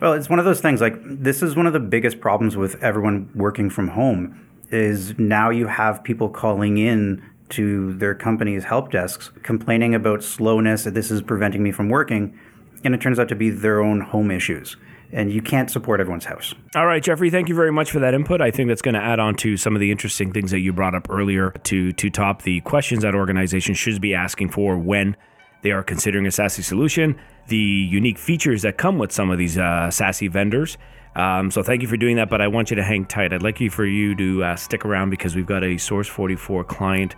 Well, 0.00 0.12
it's 0.12 0.28
one 0.28 0.38
of 0.38 0.44
those 0.44 0.60
things. 0.60 0.80
Like 0.80 0.94
this 1.02 1.42
is 1.42 1.56
one 1.56 1.66
of 1.66 1.72
the 1.72 1.80
biggest 1.80 2.20
problems 2.20 2.56
with 2.56 2.82
everyone 2.82 3.30
working 3.34 3.70
from 3.70 3.88
home. 3.88 4.42
Is 4.70 5.16
now 5.16 5.50
you 5.50 5.68
have 5.68 6.02
people 6.02 6.28
calling 6.28 6.76
in 6.76 7.22
to 7.50 7.94
their 7.94 8.14
company's 8.14 8.64
help 8.64 8.90
desks 8.90 9.30
complaining 9.44 9.94
about 9.94 10.24
slowness. 10.24 10.84
That 10.84 10.94
this 10.94 11.10
is 11.10 11.22
preventing 11.22 11.62
me 11.62 11.70
from 11.70 11.88
working, 11.88 12.38
and 12.84 12.94
it 12.94 13.00
turns 13.00 13.18
out 13.18 13.28
to 13.28 13.36
be 13.36 13.48
their 13.48 13.80
own 13.80 14.00
home 14.00 14.30
issues. 14.30 14.76
And 15.16 15.32
you 15.32 15.40
can't 15.40 15.70
support 15.70 15.98
everyone's 15.98 16.26
house. 16.26 16.54
All 16.74 16.84
right, 16.84 17.02
Jeffrey, 17.02 17.30
thank 17.30 17.48
you 17.48 17.54
very 17.54 17.72
much 17.72 17.90
for 17.90 18.00
that 18.00 18.12
input. 18.12 18.42
I 18.42 18.50
think 18.50 18.68
that's 18.68 18.82
going 18.82 18.96
to 18.96 19.00
add 19.00 19.18
on 19.18 19.34
to 19.36 19.56
some 19.56 19.74
of 19.74 19.80
the 19.80 19.90
interesting 19.90 20.30
things 20.30 20.50
that 20.50 20.60
you 20.60 20.74
brought 20.74 20.94
up 20.94 21.08
earlier 21.08 21.52
to 21.64 21.92
to 21.92 22.10
top 22.10 22.42
the 22.42 22.60
questions 22.60 23.02
that 23.02 23.14
organizations 23.14 23.78
should 23.78 23.98
be 24.00 24.14
asking 24.14 24.50
for 24.50 24.76
when 24.76 25.16
they 25.62 25.70
are 25.70 25.82
considering 25.82 26.26
a 26.26 26.28
SASE 26.28 26.62
solution, 26.62 27.18
the 27.48 27.56
unique 27.56 28.18
features 28.18 28.60
that 28.60 28.76
come 28.76 28.98
with 28.98 29.10
some 29.10 29.30
of 29.30 29.38
these 29.38 29.56
uh, 29.56 29.88
SASE 29.90 30.30
vendors. 30.30 30.76
Um, 31.14 31.50
so 31.50 31.62
thank 31.62 31.80
you 31.80 31.88
for 31.88 31.96
doing 31.96 32.16
that, 32.16 32.28
but 32.28 32.42
I 32.42 32.48
want 32.48 32.68
you 32.68 32.76
to 32.76 32.84
hang 32.84 33.06
tight. 33.06 33.32
I'd 33.32 33.42
like 33.42 33.58
you 33.58 33.70
for 33.70 33.86
you 33.86 34.14
to 34.16 34.44
uh, 34.44 34.56
stick 34.56 34.84
around 34.84 35.08
because 35.08 35.34
we've 35.34 35.46
got 35.46 35.64
a 35.64 35.78
Source 35.78 36.08
44 36.08 36.64
client 36.64 37.16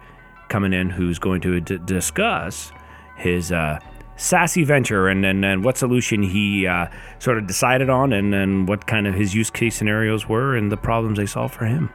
coming 0.48 0.72
in 0.72 0.88
who's 0.88 1.18
going 1.18 1.40
to 1.40 1.60
d- 1.60 1.78
discuss 1.84 2.70
his 3.16 3.50
uh, 3.50 3.80
SASE 4.18 4.66
venture 4.66 5.06
and, 5.08 5.24
and, 5.24 5.44
and 5.44 5.64
what 5.64 5.78
solution 5.78 6.22
he 6.22 6.66
uh, 6.66 6.88
sort 7.20 7.38
of 7.38 7.46
decided 7.46 7.88
on 7.88 8.12
and, 8.12 8.34
and 8.34 8.68
what 8.68 8.86
kind 8.86 9.06
of 9.06 9.14
his 9.14 9.32
use 9.34 9.48
case 9.48 9.76
scenarios 9.76 10.28
were 10.28 10.56
and 10.56 10.72
the 10.72 10.76
problems 10.76 11.18
they 11.18 11.26
solved 11.26 11.54
for 11.54 11.66
him. 11.66 11.88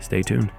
Stay 0.00 0.20
tuned. 0.20 0.50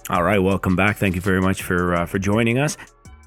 All 0.09 0.23
right, 0.23 0.39
welcome 0.39 0.75
back. 0.75 0.97
Thank 0.97 1.15
you 1.15 1.21
very 1.21 1.39
much 1.39 1.63
for 1.63 1.95
uh, 1.95 2.05
for 2.05 2.19
joining 2.19 2.57
us. 2.57 2.75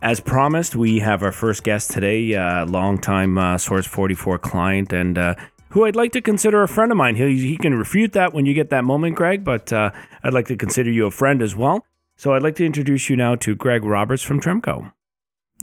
As 0.02 0.20
promised, 0.20 0.76
we 0.76 0.98
have 0.98 1.22
our 1.22 1.32
first 1.32 1.64
guest 1.64 1.92
today, 1.92 2.34
uh, 2.34 2.66
longtime 2.66 3.38
uh, 3.38 3.56
Source 3.56 3.86
44 3.86 4.38
client, 4.38 4.92
and 4.92 5.16
uh, 5.16 5.34
who 5.74 5.84
I'd 5.84 5.96
like 5.96 6.12
to 6.12 6.20
consider 6.20 6.62
a 6.62 6.68
friend 6.68 6.92
of 6.92 6.96
mine. 6.96 7.16
He, 7.16 7.48
he 7.48 7.56
can 7.56 7.74
refute 7.74 8.12
that 8.12 8.32
when 8.32 8.46
you 8.46 8.54
get 8.54 8.70
that 8.70 8.84
moment, 8.84 9.16
Greg, 9.16 9.42
but 9.42 9.72
uh, 9.72 9.90
I'd 10.22 10.32
like 10.32 10.46
to 10.46 10.56
consider 10.56 10.88
you 10.88 11.06
a 11.06 11.10
friend 11.10 11.42
as 11.42 11.56
well. 11.56 11.84
So 12.16 12.32
I'd 12.32 12.44
like 12.44 12.54
to 12.56 12.64
introduce 12.64 13.10
you 13.10 13.16
now 13.16 13.34
to 13.34 13.56
Greg 13.56 13.82
Roberts 13.84 14.22
from 14.22 14.40
Tremco. 14.40 14.92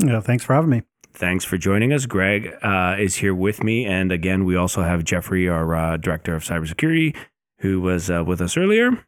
Yeah, 0.03 0.19
thanks 0.19 0.43
for 0.43 0.53
having 0.53 0.69
me. 0.69 0.81
Thanks 1.13 1.45
for 1.45 1.57
joining 1.57 1.93
us. 1.93 2.05
Greg 2.05 2.53
uh, 2.61 2.97
is 2.99 3.15
here 3.15 3.33
with 3.33 3.63
me. 3.63 3.85
And 3.85 4.11
again, 4.11 4.43
we 4.43 4.57
also 4.57 4.81
have 4.81 5.05
Jeffrey, 5.05 5.47
our 5.47 5.73
uh, 5.73 5.95
director 5.95 6.35
of 6.35 6.43
cybersecurity, 6.43 7.15
who 7.59 7.79
was 7.79 8.09
uh, 8.09 8.25
with 8.25 8.41
us 8.41 8.57
earlier. 8.57 9.05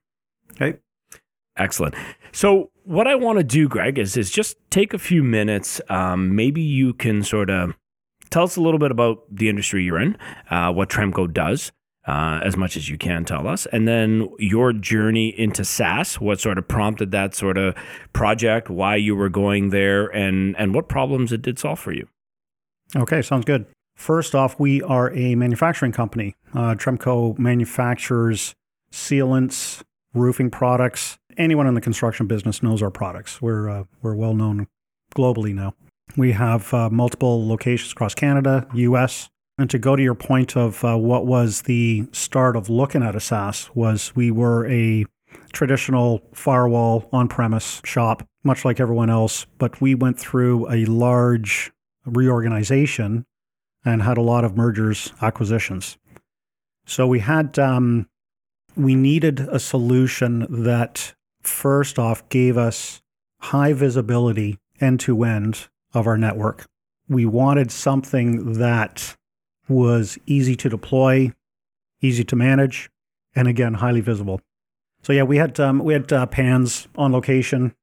Okay. 0.52 0.80
Excellent. 1.58 1.96
So, 2.32 2.72
what 2.86 3.08
I 3.08 3.16
want 3.16 3.40
to 3.40 3.44
do, 3.44 3.68
Greg, 3.68 4.00
is, 4.00 4.16
is 4.16 4.32
just 4.32 4.58
take 4.70 4.94
a 4.94 4.98
few 4.98 5.22
minutes. 5.22 5.82
Um, 5.90 6.34
maybe 6.36 6.62
you 6.62 6.94
can 6.94 7.24
sort 7.24 7.50
of 7.50 7.76
tell 8.34 8.44
us 8.44 8.56
a 8.58 8.62
little 8.62 8.80
bit 8.80 8.90
about 8.90 9.24
the 9.32 9.48
industry 9.48 9.84
you're 9.84 10.02
in, 10.02 10.18
uh, 10.50 10.74
what 10.74 10.90
Tremco 10.90 11.32
does, 11.32 11.72
uh, 12.08 12.40
as 12.44 12.58
much 12.58 12.76
as 12.76 12.90
you 12.90 12.98
can 12.98 13.24
tell 13.24 13.48
us, 13.48 13.68
and 13.68 13.88
then 13.88 14.28
your 14.40 14.74
journey 14.74 15.30
into 15.40 15.62
SASE. 15.62 16.20
What 16.20 16.42
sort 16.42 16.58
of 16.58 16.68
prompted 16.68 17.12
that 17.12 17.36
sort 17.36 17.58
of 17.58 17.76
project? 18.12 18.70
Why 18.70 18.96
you 18.96 19.16
were 19.16 19.30
going 19.30 19.70
there, 19.70 20.08
and 20.08 20.56
and 20.58 20.74
what 20.74 20.90
problems 20.90 21.32
it 21.32 21.44
did 21.44 21.60
solve 21.60 21.80
for 21.80 21.94
you. 21.94 22.08
Okay, 22.96 23.22
sounds 23.22 23.46
good. 23.46 23.66
First 23.96 24.34
off, 24.34 24.60
we 24.60 24.82
are 24.82 25.14
a 25.14 25.36
manufacturing 25.36 25.92
company. 25.92 26.36
Uh, 26.54 26.74
Tremco 26.74 27.38
manufactures 27.38 28.56
sealants, 28.92 29.84
roofing 30.14 30.50
products. 30.50 31.18
Anyone 31.38 31.68
in 31.68 31.76
the 31.76 31.82
construction 31.82 32.26
business 32.28 32.64
knows 32.64 32.82
our 32.82 32.92
products. 32.92 33.42
We're 33.42 33.70
uh, 33.70 33.84
we're 34.02 34.16
well 34.16 34.34
known 34.34 34.68
globally 35.16 35.54
now. 35.54 35.76
We 36.16 36.34
have 36.34 36.74
uh, 36.74 36.90
multiple 36.90 37.48
locations 37.48 37.92
across 37.92 38.14
Canada, 38.14 38.68
U.S. 38.74 39.30
And 39.58 39.70
to 39.70 39.80
go 39.80 39.96
to 39.96 40.02
your 40.02 40.16
point 40.16 40.56
of 40.56 40.84
uh, 40.84 40.98
what 40.98 41.26
was 41.26 41.64
the 41.64 42.08
start 42.12 42.56
of 42.56 42.70
looking 42.70 43.04
at 43.04 43.16
a 43.16 43.20
SASE 43.20 43.70
was 43.76 44.16
we 44.16 44.32
were 44.32 44.68
a 44.68 45.06
traditional 45.52 46.22
firewall 46.34 47.10
on-premise 47.12 47.82
shop, 47.84 48.28
much 48.44 48.66
like 48.66 48.80
everyone 48.80 49.10
else, 49.10 49.46
but 49.58 49.80
we 49.82 49.96
went 49.96 50.20
through 50.20 50.72
a 50.72 50.86
large 50.86 51.72
reorganization 52.06 53.26
and 53.86 54.02
had 54.02 54.18
a 54.18 54.22
lot 54.22 54.44
of 54.44 54.58
mergers, 54.58 55.14
acquisitions. 55.22 55.98
So 56.86 57.08
we 57.08 57.20
had 57.20 57.58
um, 57.60 58.08
we 58.76 58.96
needed 58.96 59.40
a 59.40 59.60
solution 59.60 60.46
that 60.50 61.14
first 61.42 62.00
off 62.00 62.28
gave 62.30 62.58
us 62.58 63.02
high 63.40 63.74
visibility 63.74 64.58
end 64.80 65.00
to 65.02 65.24
end 65.24 65.68
of 65.94 66.08
our 66.08 66.18
network. 66.18 66.66
We 67.08 67.26
wanted 67.26 67.72
something 67.72 68.54
that 68.54 69.16
was 69.68 70.18
easy 70.26 70.56
to 70.56 70.70
deploy, 70.70 71.32
easy 72.02 72.24
to 72.24 72.36
manage, 72.36 72.90
and 73.36 73.48
again, 73.48 73.76
highly 73.76 74.02
visible. 74.02 74.42
So 75.02 75.14
yeah, 75.14 75.24
we 75.24 75.38
had 75.38 75.60
um, 75.60 75.80
we 75.80 75.94
had 75.94 76.12
uh, 76.12 76.26
pans 76.26 76.88
on 76.96 77.12
location 77.12 77.76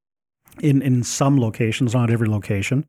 in 0.61 0.83
in 0.83 1.03
some 1.03 1.39
locations, 1.39 1.95
not 1.95 2.11
every 2.11 2.29
location. 2.29 2.87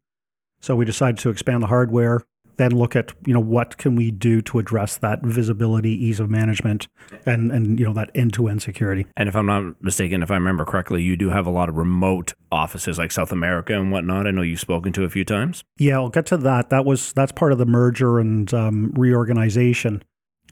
So 0.61 0.75
we 0.75 0.85
decided 0.85 1.17
to 1.19 1.29
expand 1.29 1.63
the 1.63 1.67
hardware, 1.67 2.21
then 2.57 2.71
look 2.71 2.95
at 2.95 3.13
you 3.25 3.33
know 3.33 3.39
what 3.39 3.77
can 3.77 3.95
we 3.95 4.11
do 4.11 4.41
to 4.43 4.59
address 4.59 4.97
that 4.97 5.23
visibility, 5.23 5.91
ease 5.91 6.19
of 6.19 6.29
management, 6.29 6.87
and 7.25 7.51
and 7.51 7.79
you 7.79 7.85
know 7.85 7.93
that 7.93 8.11
end 8.15 8.33
to 8.33 8.47
end 8.47 8.61
security. 8.61 9.05
And 9.17 9.29
if 9.29 9.35
I'm 9.35 9.45
not 9.45 9.81
mistaken, 9.81 10.23
if 10.23 10.31
I 10.31 10.35
remember 10.35 10.65
correctly, 10.65 11.01
you 11.03 11.15
do 11.15 11.29
have 11.29 11.45
a 11.45 11.51
lot 11.51 11.69
of 11.69 11.75
remote 11.75 12.33
offices 12.51 12.97
like 12.97 13.11
South 13.11 13.31
America 13.31 13.73
and 13.73 13.91
whatnot. 13.91 14.27
I 14.27 14.31
know 14.31 14.41
you've 14.41 14.59
spoken 14.59 14.93
to 14.93 15.03
a 15.03 15.09
few 15.09 15.25
times. 15.25 15.63
Yeah, 15.77 15.95
I'll 15.95 16.09
get 16.09 16.25
to 16.27 16.37
that. 16.37 16.69
That 16.69 16.85
was 16.85 17.13
that's 17.13 17.31
part 17.31 17.51
of 17.51 17.57
the 17.57 17.65
merger 17.65 18.19
and 18.19 18.53
um, 18.53 18.91
reorganization, 18.95 20.03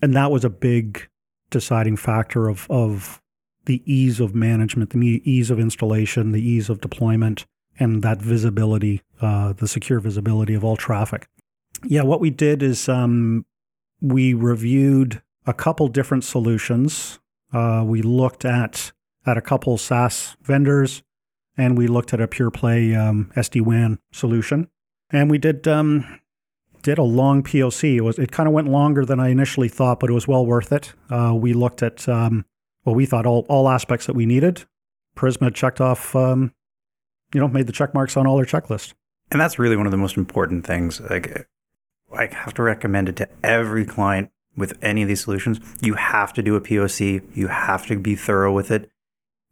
and 0.01 0.15
that 0.15 0.31
was 0.31 0.45
a 0.45 0.49
big 0.49 1.07
deciding 1.49 1.97
factor 1.97 2.47
of 2.47 2.67
of 2.69 3.21
the 3.65 3.83
ease 3.85 4.19
of 4.19 4.33
management, 4.33 4.89
the 4.89 5.21
ease 5.29 5.51
of 5.51 5.59
installation, 5.59 6.31
the 6.31 6.41
ease 6.41 6.69
of 6.69 6.81
deployment, 6.81 7.45
and 7.79 8.01
that 8.01 8.19
visibility, 8.19 9.01
uh, 9.21 9.53
the 9.53 9.67
secure 9.67 9.99
visibility 9.99 10.53
of 10.53 10.63
all 10.63 10.75
traffic. 10.75 11.27
Yeah, 11.85 12.03
what 12.03 12.19
we 12.19 12.29
did 12.29 12.61
is 12.61 12.89
um, 12.89 13.45
we 14.01 14.33
reviewed 14.33 15.21
a 15.45 15.53
couple 15.53 15.87
different 15.87 16.23
solutions. 16.23 17.19
Uh, 17.53 17.83
we 17.85 18.01
looked 18.01 18.45
at 18.45 18.91
at 19.25 19.37
a 19.37 19.41
couple 19.41 19.77
SASE 19.77 20.35
vendors, 20.41 21.03
and 21.57 21.77
we 21.77 21.87
looked 21.87 22.13
at 22.13 22.21
a 22.21 22.27
pure 22.27 22.51
play 22.51 22.95
um, 22.95 23.31
SD 23.35 23.61
WAN 23.61 23.99
solution, 24.11 24.67
and 25.09 25.29
we 25.29 25.37
did 25.37 25.67
um, 25.67 26.19
did 26.83 26.97
a 26.97 27.03
long 27.03 27.43
POC. 27.43 27.95
It 27.95 28.01
was 28.01 28.19
it 28.19 28.31
kind 28.31 28.47
of 28.47 28.53
went 28.53 28.69
longer 28.69 29.05
than 29.05 29.19
I 29.19 29.29
initially 29.29 29.69
thought, 29.69 29.99
but 29.99 30.09
it 30.09 30.13
was 30.13 30.27
well 30.27 30.45
worth 30.45 30.71
it. 30.71 30.93
Uh, 31.09 31.33
we 31.35 31.53
looked 31.53 31.83
at 31.83 32.07
um, 32.07 32.45
well, 32.85 32.95
we 32.95 33.05
thought 33.05 33.25
all, 33.25 33.45
all 33.49 33.69
aspects 33.69 34.05
that 34.05 34.15
we 34.15 34.25
needed. 34.25 34.65
Prisma 35.15 35.53
checked 35.53 35.81
off, 35.81 36.15
um, 36.15 36.53
you 37.33 37.39
know, 37.39 37.47
made 37.47 37.67
the 37.67 37.73
check 37.73 37.93
marks 37.93 38.15
on 38.15 38.25
all 38.25 38.37
their 38.37 38.45
checklist. 38.45 38.93
And 39.31 39.39
that's 39.39 39.59
really 39.59 39.77
one 39.77 39.85
of 39.85 39.91
the 39.91 39.97
most 39.97 40.17
important 40.17 40.65
things. 40.65 40.99
Like, 41.01 41.47
I 42.13 42.27
have 42.27 42.53
to 42.55 42.63
recommend 42.63 43.09
it 43.09 43.15
to 43.17 43.29
every 43.43 43.85
client 43.85 44.31
with 44.55 44.77
any 44.81 45.01
of 45.01 45.07
these 45.07 45.21
solutions. 45.21 45.59
You 45.81 45.93
have 45.95 46.33
to 46.33 46.41
do 46.41 46.55
a 46.55 46.61
POC. 46.61 47.35
You 47.35 47.47
have 47.47 47.85
to 47.87 47.97
be 47.97 48.15
thorough 48.15 48.53
with 48.53 48.71
it. 48.71 48.89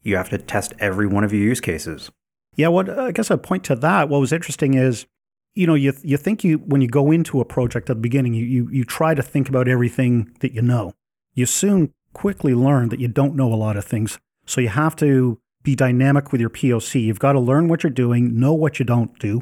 You 0.04 0.16
have 0.18 0.30
to 0.30 0.38
test 0.38 0.74
every 0.80 1.08
one 1.08 1.24
of 1.24 1.34
your 1.34 1.42
use 1.44 1.62
cases. 1.62 2.12
Yeah, 2.56 2.70
what 2.70 2.90
I 2.90 3.12
guess 3.12 3.30
a 3.30 3.38
point 3.38 3.64
to 3.66 3.76
that. 3.76 4.10
What 4.10 4.20
was 4.20 4.34
interesting 4.34 4.74
is, 4.74 5.06
you 5.54 5.68
know, 5.68 5.76
you 5.76 5.94
you 6.02 6.18
think 6.18 6.44
you 6.44 6.58
when 6.58 6.82
you 6.82 6.88
go 6.88 7.12
into 7.12 7.40
a 7.40 7.46
project 7.46 7.90
at 7.90 7.98
the 7.98 8.02
beginning, 8.02 8.34
you 8.34 8.46
you 8.46 8.70
you 8.72 8.84
try 8.84 9.14
to 9.14 9.22
think 9.22 9.50
about 9.50 9.68
everything 9.68 10.36
that 10.40 10.54
you 10.54 10.62
know. 10.62 10.94
You 11.34 11.46
soon 11.46 11.94
quickly 12.14 12.56
learn 12.56 12.90
that 12.90 13.00
you 13.00 13.08
don't 13.08 13.36
know 13.36 13.54
a 13.54 13.56
lot 13.56 13.78
of 13.78 13.86
things. 13.86 14.18
So 14.46 14.60
you 14.62 14.70
have 14.70 14.96
to 14.98 15.40
be 15.64 15.76
dynamic 15.76 16.32
with 16.32 16.42
your 16.42 16.50
POC. 16.50 17.04
You've 17.04 17.20
got 17.20 17.34
to 17.34 17.40
learn 17.40 17.68
what 17.68 17.84
you're 17.84 17.92
doing, 17.92 18.40
know 18.40 18.54
what 18.54 18.80
you 18.80 18.86
don't 18.86 19.18
do 19.20 19.42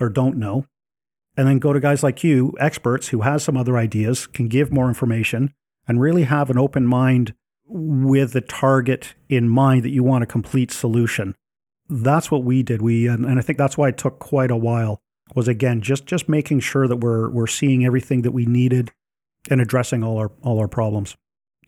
or 0.00 0.08
don't 0.08 0.36
know, 0.36 0.66
and 1.36 1.46
then 1.46 1.58
go 1.58 1.72
to 1.72 1.80
guys 1.80 2.02
like 2.02 2.24
you, 2.24 2.54
experts 2.58 3.08
who 3.08 3.20
has 3.22 3.44
some 3.44 3.56
other 3.56 3.76
ideas, 3.76 4.26
can 4.26 4.48
give 4.48 4.72
more 4.72 4.88
information, 4.88 5.52
and 5.86 6.00
really 6.00 6.24
have 6.24 6.50
an 6.50 6.58
open 6.58 6.86
mind 6.86 7.34
with 7.68 8.32
the 8.32 8.40
target 8.40 9.14
in 9.28 9.48
mind 9.48 9.82
that 9.82 9.90
you 9.90 10.02
want 10.02 10.24
a 10.24 10.26
complete 10.26 10.70
solution. 10.70 11.34
That's 11.88 12.30
what 12.30 12.44
we 12.44 12.62
did. 12.62 12.82
We 12.82 13.06
and, 13.06 13.24
and 13.24 13.38
I 13.38 13.42
think 13.42 13.58
that's 13.58 13.76
why 13.76 13.88
it 13.88 13.98
took 13.98 14.18
quite 14.18 14.50
a 14.50 14.56
while. 14.56 15.00
Was 15.34 15.48
again 15.48 15.80
just 15.80 16.06
just 16.06 16.28
making 16.28 16.60
sure 16.60 16.86
that 16.86 16.98
we're 16.98 17.28
we're 17.30 17.48
seeing 17.48 17.84
everything 17.84 18.22
that 18.22 18.30
we 18.30 18.46
needed 18.46 18.92
and 19.50 19.60
addressing 19.60 20.04
all 20.04 20.18
our 20.18 20.30
all 20.42 20.58
our 20.58 20.68
problems. 20.68 21.16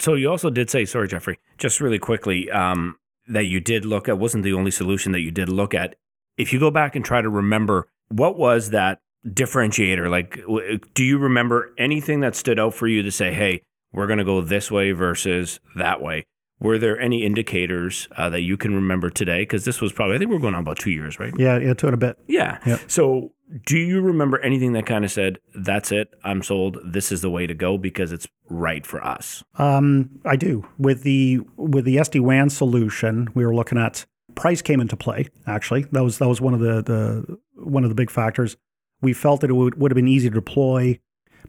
So 0.01 0.15
you 0.15 0.31
also 0.31 0.49
did 0.49 0.71
say, 0.71 0.85
sorry, 0.85 1.09
Jeffrey, 1.09 1.41
just 1.59 1.81
really 1.81 1.99
quickly, 1.99 2.49
um, 2.53 2.97
that 3.27 3.47
you 3.47 3.59
did 3.59 3.85
look 3.85 4.09
at 4.09 4.19
wasn't 4.19 4.45
the 4.45 4.53
only 4.53 4.71
solution 4.71 5.11
that 5.13 5.21
you 5.21 5.33
did 5.33 5.49
look 5.49 5.75
at. 5.75 5.97
If 6.37 6.53
you 6.53 6.61
go 6.61 6.71
back 6.71 6.95
and 6.95 7.05
try 7.05 7.21
to 7.21 7.29
remember 7.29 7.89
what 8.09 8.39
was 8.39 8.71
that 8.71 9.01
differentiator, 9.35 10.11
like, 10.11 10.41
do 10.95 11.05
you 11.05 11.19
remember 11.19 11.73
anything 11.79 12.21
that 12.21 12.35
stood 12.35 12.59
out 12.59 12.75
for 12.75 12.87
you 12.87 13.03
to 13.03 13.11
say, 13.11 13.33
hey, 13.33 13.63
we're 13.93 14.07
going 14.07 14.19
to 14.19 14.25
go 14.25 14.41
this 14.41 14.71
way 14.71 14.93
versus 14.93 15.61
that 15.77 16.01
way? 16.01 16.25
Were 16.61 16.79
there 16.79 16.99
any 16.99 17.25
indicators 17.25 18.09
uh, 18.17 18.29
that 18.31 18.41
you 18.41 18.57
can 18.57 18.75
remember 18.75 19.11
today? 19.11 19.43
Because 19.43 19.65
this 19.65 19.81
was 19.81 19.93
probably, 19.93 20.17
I 20.17 20.19
think 20.19 20.31
we're 20.31 20.41
going 20.41 20.55
on 20.55 20.61
about 20.61 20.79
two 20.79 20.91
years, 20.91 21.21
right? 21.21 21.33
Yeah, 21.39 21.59
yeah, 21.59 21.75
two 21.75 21.87
and 21.87 21.95
a 21.95 21.99
bit. 21.99 22.19
Yeah. 22.27 22.59
Yep. 22.67 22.81
So 22.89 23.33
do 23.65 23.79
you 23.79 24.01
remember 24.01 24.39
anything 24.41 24.73
that 24.73 24.85
kind 24.85 25.05
of 25.05 25.11
said, 25.11 25.39
that's 25.55 25.93
it, 25.93 26.13
I'm 26.25 26.43
sold, 26.43 26.79
this 26.85 27.13
is 27.13 27.21
the 27.21 27.31
way 27.31 27.47
to 27.47 27.55
go 27.55 27.79
because 27.79 28.13
it's 28.13 28.27
right 28.49 28.85
for 28.85 29.03
us? 29.05 29.45
Um, 29.57 30.21
I 30.25 30.37
do. 30.37 30.67
With 30.79 31.03
the 31.03 31.41
with 31.57 31.85
the 31.85 31.97
SD 31.97 32.21
WAN 32.21 32.51
solution, 32.51 33.29
we 33.35 33.47
were 33.47 33.55
looking 33.55 33.79
at 33.79 34.05
price 34.35 34.63
came 34.63 34.81
into 34.81 34.97
play. 34.97 35.29
Actually, 35.47 35.87
that 35.93 36.03
was 36.03 36.19
that 36.19 36.29
was 36.29 36.41
one 36.41 36.55
of 36.55 36.61
the, 36.61 36.83
the 36.83 37.39
one 37.55 37.85
of 37.85 37.91
the 37.91 37.95
big 37.95 38.11
factors. 38.11 38.57
We 39.01 39.13
felt 39.13 39.41
that 39.41 39.51
it 39.51 39.55
would, 39.55 39.81
would 39.81 39.91
have 39.91 39.97
been 39.97 40.09
easy 40.09 40.29
to 40.29 40.35
deploy, 40.35 40.99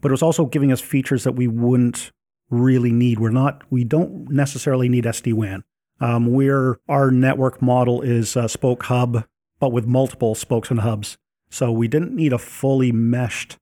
but 0.00 0.10
it 0.10 0.12
was 0.12 0.22
also 0.22 0.46
giving 0.46 0.72
us 0.72 0.80
features 0.80 1.24
that 1.24 1.32
we 1.32 1.48
wouldn't 1.48 2.12
really 2.48 2.92
need. 2.92 3.18
We're 3.18 3.30
not 3.30 3.62
we 3.70 3.84
don't 3.84 4.30
necessarily 4.30 4.88
need 4.88 5.04
SD 5.04 5.34
WAN. 5.34 5.64
Um, 6.00 6.32
we're 6.32 6.80
our 6.88 7.10
network 7.10 7.60
model 7.60 8.00
is 8.02 8.36
spoke 8.46 8.84
hub, 8.84 9.24
but 9.58 9.72
with 9.72 9.86
multiple 9.86 10.34
spokes 10.34 10.70
and 10.70 10.80
hubs. 10.80 11.18
So 11.50 11.72
we 11.72 11.88
didn't 11.88 12.14
need 12.14 12.32
a 12.32 12.38
fully 12.38 12.92
meshed 12.92 13.58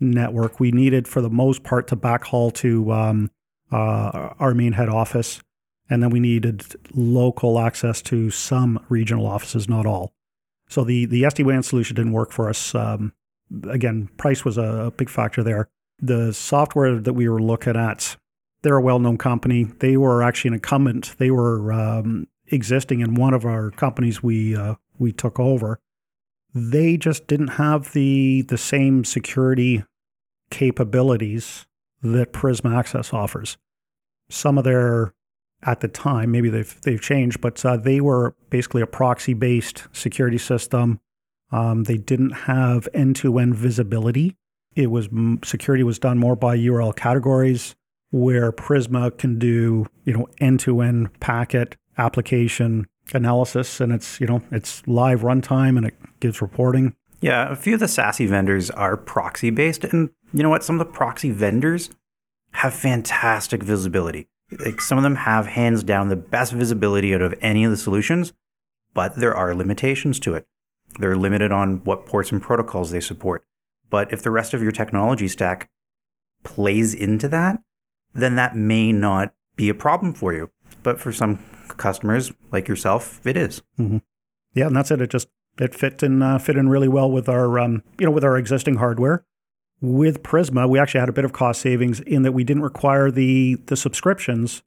network. 0.00 0.60
We 0.60 0.70
needed, 0.70 1.08
for 1.08 1.20
the 1.20 1.30
most 1.30 1.62
part, 1.62 1.88
to 1.88 1.96
backhaul 1.96 2.52
to 2.54 2.92
um, 2.92 3.30
uh, 3.70 4.34
our 4.38 4.54
main 4.54 4.72
head 4.72 4.88
office. 4.88 5.42
And 5.90 6.02
then 6.02 6.10
we 6.10 6.20
needed 6.20 6.64
local 6.94 7.58
access 7.58 8.00
to 8.02 8.30
some 8.30 8.84
regional 8.88 9.26
offices, 9.26 9.68
not 9.68 9.84
all. 9.84 10.12
So 10.68 10.84
the, 10.84 11.04
the 11.04 11.24
SD 11.24 11.44
WAN 11.44 11.62
solution 11.62 11.96
didn't 11.96 12.12
work 12.12 12.32
for 12.32 12.48
us. 12.48 12.74
Um, 12.74 13.12
again, 13.68 14.08
price 14.16 14.44
was 14.44 14.58
a 14.58 14.92
big 14.96 15.08
factor 15.08 15.42
there. 15.42 15.68
The 16.00 16.32
software 16.32 16.98
that 16.98 17.12
we 17.12 17.28
were 17.28 17.40
looking 17.40 17.76
at, 17.76 18.16
they're 18.62 18.76
a 18.76 18.82
well 18.82 18.98
known 18.98 19.18
company. 19.18 19.64
They 19.64 19.96
were 19.96 20.22
actually 20.22 20.48
an 20.48 20.54
incumbent. 20.54 21.14
They 21.18 21.30
were 21.30 21.72
um, 21.72 22.26
existing 22.46 23.00
in 23.00 23.14
one 23.14 23.34
of 23.34 23.44
our 23.44 23.70
companies 23.70 24.22
we, 24.22 24.56
uh, 24.56 24.74
we 24.98 25.12
took 25.12 25.38
over 25.38 25.78
they 26.54 26.96
just 26.96 27.26
didn't 27.26 27.48
have 27.48 27.92
the 27.92 28.42
the 28.42 28.58
same 28.58 29.04
security 29.04 29.84
capabilities 30.50 31.66
that 32.02 32.32
Prisma 32.32 32.76
Access 32.76 33.12
offers. 33.12 33.56
Some 34.28 34.58
of 34.58 34.64
their 34.64 35.14
at 35.62 35.80
the 35.80 35.88
time, 35.88 36.30
maybe 36.30 36.50
they've 36.50 36.80
they've 36.82 37.00
changed, 37.00 37.40
but 37.40 37.64
uh, 37.64 37.76
they 37.76 38.00
were 38.00 38.34
basically 38.50 38.82
a 38.82 38.86
proxy 38.86 39.34
based 39.34 39.86
security 39.92 40.38
system. 40.38 41.00
Um, 41.52 41.84
they 41.84 41.98
didn't 41.98 42.30
have 42.30 42.88
end 42.94 43.16
to 43.16 43.38
end 43.38 43.54
visibility. 43.54 44.36
It 44.74 44.90
was 44.90 45.08
security 45.44 45.84
was 45.84 45.98
done 45.98 46.18
more 46.18 46.34
by 46.34 46.56
URL 46.56 46.96
categories, 46.96 47.76
where 48.10 48.50
Prisma 48.50 49.16
can 49.16 49.38
do 49.38 49.86
you 50.04 50.14
know 50.14 50.28
end 50.40 50.60
to 50.60 50.80
end 50.80 51.20
packet 51.20 51.76
application 51.98 52.86
analysis 53.12 53.80
and 53.80 53.92
it's 53.92 54.18
you 54.18 54.26
know 54.26 54.42
it's 54.50 54.86
live 54.86 55.20
runtime 55.20 55.76
and 55.76 55.86
it 55.86 55.94
gives 56.20 56.40
reporting. 56.40 56.96
Yeah 57.20 57.50
a 57.52 57.56
few 57.56 57.74
of 57.74 57.80
the 57.80 57.86
SASE 57.86 58.26
vendors 58.28 58.70
are 58.70 58.96
proxy 58.96 59.50
based 59.50 59.84
and 59.84 60.10
you 60.32 60.42
know 60.42 60.50
what? 60.50 60.64
Some 60.64 60.80
of 60.80 60.86
the 60.86 60.92
proxy 60.92 61.30
vendors 61.30 61.90
have 62.52 62.72
fantastic 62.72 63.62
visibility. 63.62 64.28
Like 64.64 64.80
some 64.80 64.98
of 64.98 65.04
them 65.04 65.16
have 65.16 65.46
hands 65.46 65.82
down 65.82 66.08
the 66.08 66.16
best 66.16 66.52
visibility 66.52 67.14
out 67.14 67.22
of 67.22 67.34
any 67.42 67.64
of 67.64 67.70
the 67.70 67.76
solutions 67.76 68.32
but 68.94 69.16
there 69.16 69.34
are 69.34 69.54
limitations 69.54 70.20
to 70.20 70.34
it 70.34 70.46
they're 70.98 71.16
limited 71.16 71.52
on 71.52 71.78
what 71.84 72.06
ports 72.06 72.32
and 72.32 72.42
protocols 72.42 72.90
they 72.90 73.00
support 73.00 73.44
but 73.90 74.12
if 74.12 74.22
the 74.22 74.30
rest 74.30 74.54
of 74.54 74.62
your 74.62 74.72
technology 74.72 75.28
stack 75.28 75.70
plays 76.44 76.94
into 76.94 77.28
that 77.28 77.58
then 78.14 78.36
that 78.36 78.56
may 78.56 78.92
not 78.92 79.34
be 79.56 79.68
a 79.68 79.74
problem 79.74 80.12
for 80.12 80.32
you 80.32 80.50
but 80.82 81.00
for 81.00 81.12
some 81.12 81.38
customers 81.76 82.32
like 82.50 82.68
yourself, 82.68 83.24
it 83.26 83.36
is. 83.36 83.62
Mm-hmm. 83.78 83.98
Yeah, 84.54 84.66
and 84.66 84.76
that's 84.76 84.90
it. 84.90 85.00
It 85.00 85.10
just 85.10 85.28
it 85.58 85.74
fit 85.74 86.02
in 86.02 86.22
uh, 86.22 86.38
fit 86.38 86.56
in 86.56 86.68
really 86.68 86.88
well 86.88 87.10
with 87.10 87.28
our 87.28 87.58
um, 87.58 87.82
you 87.98 88.06
know 88.06 88.12
with 88.12 88.24
our 88.24 88.36
existing 88.36 88.76
hardware. 88.76 89.24
With 89.80 90.22
Prisma, 90.22 90.68
we 90.68 90.78
actually 90.78 91.00
had 91.00 91.08
a 91.08 91.12
bit 91.12 91.24
of 91.24 91.32
cost 91.32 91.60
savings 91.60 92.00
in 92.00 92.22
that 92.22 92.32
we 92.32 92.44
didn't 92.44 92.62
require 92.62 93.10
the 93.10 93.56
the 93.66 93.76
subscriptions 93.76 94.62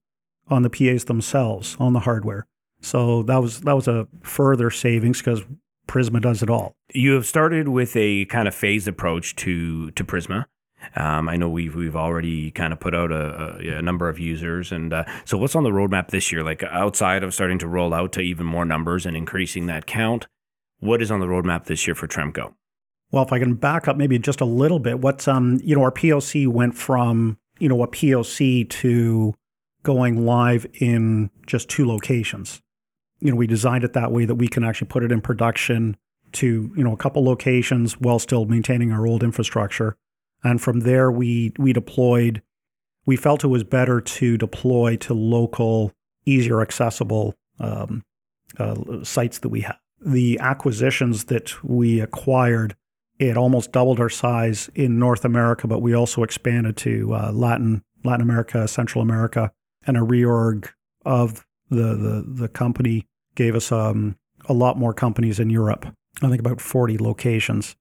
on 0.48 0.62
the 0.62 0.70
PAs 0.70 1.06
themselves 1.06 1.76
on 1.80 1.94
the 1.94 2.02
hardware. 2.02 2.46
So 2.82 3.24
that 3.24 3.38
was 3.42 3.62
that 3.62 3.74
was 3.76 3.88
a 3.88 4.08
further 4.22 4.70
savings 4.70 5.20
because 5.20 5.44
Prisma 5.88 6.21
does 6.21 6.43
it 6.43 6.50
all. 6.50 6.76
You 6.93 7.13
have 7.13 7.26
started 7.26 7.67
with 7.67 7.95
a 7.95 8.26
kind 8.26 8.48
of 8.48 8.56
phased 8.56 8.88
approach 8.88 9.36
to 9.38 9.91
to 9.91 10.04
Prisma. 10.04 10.45
Um, 10.95 11.30
I 11.30 11.36
know 11.36 11.50
we've 11.50 11.76
we've 11.76 11.95
already 11.95 12.52
kind 12.52 12.71
of 12.74 12.80
put 12.80 12.93
out 12.93 13.12
a, 13.12 13.58
a, 13.60 13.78
a 13.78 13.82
number 13.82 14.08
of 14.10 14.19
users, 14.19 14.71
and 14.71 14.93
uh, 14.93 15.04
so 15.24 15.38
what's 15.38 15.56
on 15.56 15.63
the 15.63 15.71
roadmap 15.71 16.10
this 16.10 16.32
year? 16.32 16.43
Like 16.43 16.63
outside 16.63 17.24
of 17.24 17.34
starting 17.34 17.58
to 17.60 17.67
roll 17.67 17.93
out 17.93 18.12
to 18.13 18.21
even 18.21 18.45
more 18.45 18.65
numbers 18.65 19.06
and 19.06 19.17
increasing 19.17 19.65
that 19.67 19.86
count, 19.86 20.28
what 20.80 21.02
is 21.02 21.12
on 21.12 21.19
the 21.19 21.28
roadmap 21.28 21.65
this 21.65 21.88
year 21.88 21.95
for 21.95 22.08
Tremco? 22.08 22.54
Well, 23.12 23.24
if 23.24 23.32
I 23.32 23.39
can 23.39 23.56
back 23.56 23.88
up 23.88 23.98
maybe 23.98 24.19
just 24.19 24.41
a 24.41 24.45
little 24.45 24.80
bit, 24.80 25.00
what's 25.00 25.28
um, 25.28 25.60
you 25.63 25.76
know, 25.76 25.82
our 25.84 25.91
POC 25.91 26.48
went 26.48 26.76
from 26.76 27.38
you 27.60 27.69
know 27.69 27.82
a 27.84 27.88
POC 27.88 28.69
to 28.69 29.34
going 29.84 30.26
live 30.26 30.65
in 30.80 31.30
just 31.45 31.69
two 31.69 31.86
locations. 31.86 32.62
You 33.26 33.32
know, 33.32 33.38
we 33.38 33.48
designed 33.48 33.84
it 33.84 33.94
that 33.94 34.12
way 34.12 34.26
that 34.26 34.36
we 34.36 34.48
can 34.48 34.64
actually 34.64 34.88
put 34.88 35.04
it 35.04 35.12
in 35.12 35.20
production 35.20 35.98
to 36.34 36.72
you 36.76 36.84
know 36.84 36.94
a 36.94 36.98
couple 36.98 37.24
locations 37.24 38.00
while 38.00 38.20
still 38.20 38.46
maintaining 38.46 38.92
our 38.92 39.08
old 39.08 39.24
infrastructure. 39.24 39.98
And 40.44 40.62
from 40.62 40.82
there, 40.82 41.12
we 41.12 41.54
we 41.58 41.74
deployed. 41.74 42.44
We 43.06 43.16
felt 43.16 43.44
it 43.44 43.48
was 43.48 43.64
better 43.64 44.02
to 44.02 44.38
deploy 44.38 44.98
to 44.98 45.14
local, 45.14 45.92
easier 46.26 46.62
accessible 46.62 47.36
um, 47.60 48.04
uh, 48.60 49.04
sites 49.04 49.40
that 49.40 49.50
we 49.50 49.62
have. 49.62 49.80
The 50.06 50.40
acquisitions 50.40 51.26
that 51.26 51.64
we 51.64 52.00
acquired, 52.00 52.76
it 53.18 53.38
almost 53.38 53.72
doubled 53.72 54.00
our 54.00 54.10
size 54.10 54.70
in 54.76 55.00
North 55.00 55.24
America, 55.24 55.68
but 55.68 55.82
we 55.82 55.94
also 55.94 56.24
expanded 56.24 56.78
to 56.78 57.14
uh, 57.14 57.32
Latin 57.32 57.84
Latin 58.04 58.22
America, 58.22 58.68
Central 58.68 59.02
America, 59.02 59.52
and 59.88 59.98
a 59.98 60.02
reorg 60.02 60.70
of 61.06 61.46
the 61.70 61.96
the, 61.96 62.24
the 62.28 62.48
company 62.48 63.08
gave 63.36 63.56
us 63.56 63.71
um, 63.71 64.17
a 64.48 64.54
lot 64.54 64.78
more 64.78 64.93
companies 64.93 65.39
in 65.39 65.50
Europe. 65.50 65.86
I 66.21 66.30
think 66.30 66.39
about 66.39 66.62
40 66.62 66.98
locations. 66.98 67.76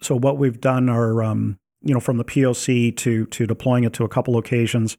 So 0.00 0.16
what 0.16 0.38
we've 0.38 0.60
done 0.60 0.88
are, 0.88 1.22
um, 1.22 1.58
you 1.82 1.94
know, 1.94 2.00
from 2.00 2.18
the 2.18 2.24
POC 2.24 2.96
to 2.98 3.26
to 3.26 3.46
deploying 3.46 3.84
it 3.84 3.92
to 3.94 4.04
a 4.04 4.08
couple 4.08 4.34
locations, 4.34 4.96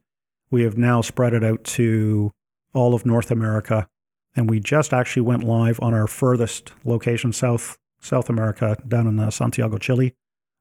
we 0.50 0.62
have 0.62 0.76
now 0.76 1.00
spread 1.00 1.32
it 1.32 1.44
out 1.44 1.64
to 1.64 2.32
all 2.74 2.94
of 2.94 3.06
North 3.06 3.30
America, 3.30 3.88
and 4.34 4.50
we 4.50 4.60
just 4.60 4.92
actually 4.92 5.22
went 5.22 5.44
live 5.44 5.78
on 5.80 5.94
our 5.94 6.06
furthest 6.06 6.72
location, 6.84 7.32
South 7.32 7.78
South 8.00 8.28
America, 8.28 8.76
down 8.86 9.06
in 9.06 9.18
uh, 9.18 9.30
Santiago, 9.30 9.78
Chile, 9.78 10.14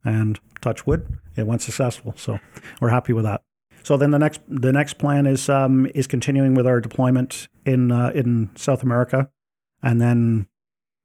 and 0.03 0.39
touch 0.61 0.85
wood, 0.85 1.19
it 1.35 1.47
went 1.47 1.61
successful. 1.61 2.13
So 2.17 2.39
we're 2.81 2.89
happy 2.89 3.13
with 3.13 3.25
that. 3.25 3.41
So 3.83 3.97
then 3.97 4.11
the 4.11 4.19
next 4.19 4.41
the 4.47 4.73
next 4.73 4.97
plan 4.97 5.25
is 5.25 5.49
um, 5.49 5.89
is 5.95 6.07
continuing 6.07 6.53
with 6.53 6.67
our 6.67 6.81
deployment 6.81 7.47
in 7.65 7.91
uh, 7.91 8.11
in 8.13 8.49
South 8.55 8.83
America, 8.83 9.29
and 9.81 10.01
then 10.01 10.47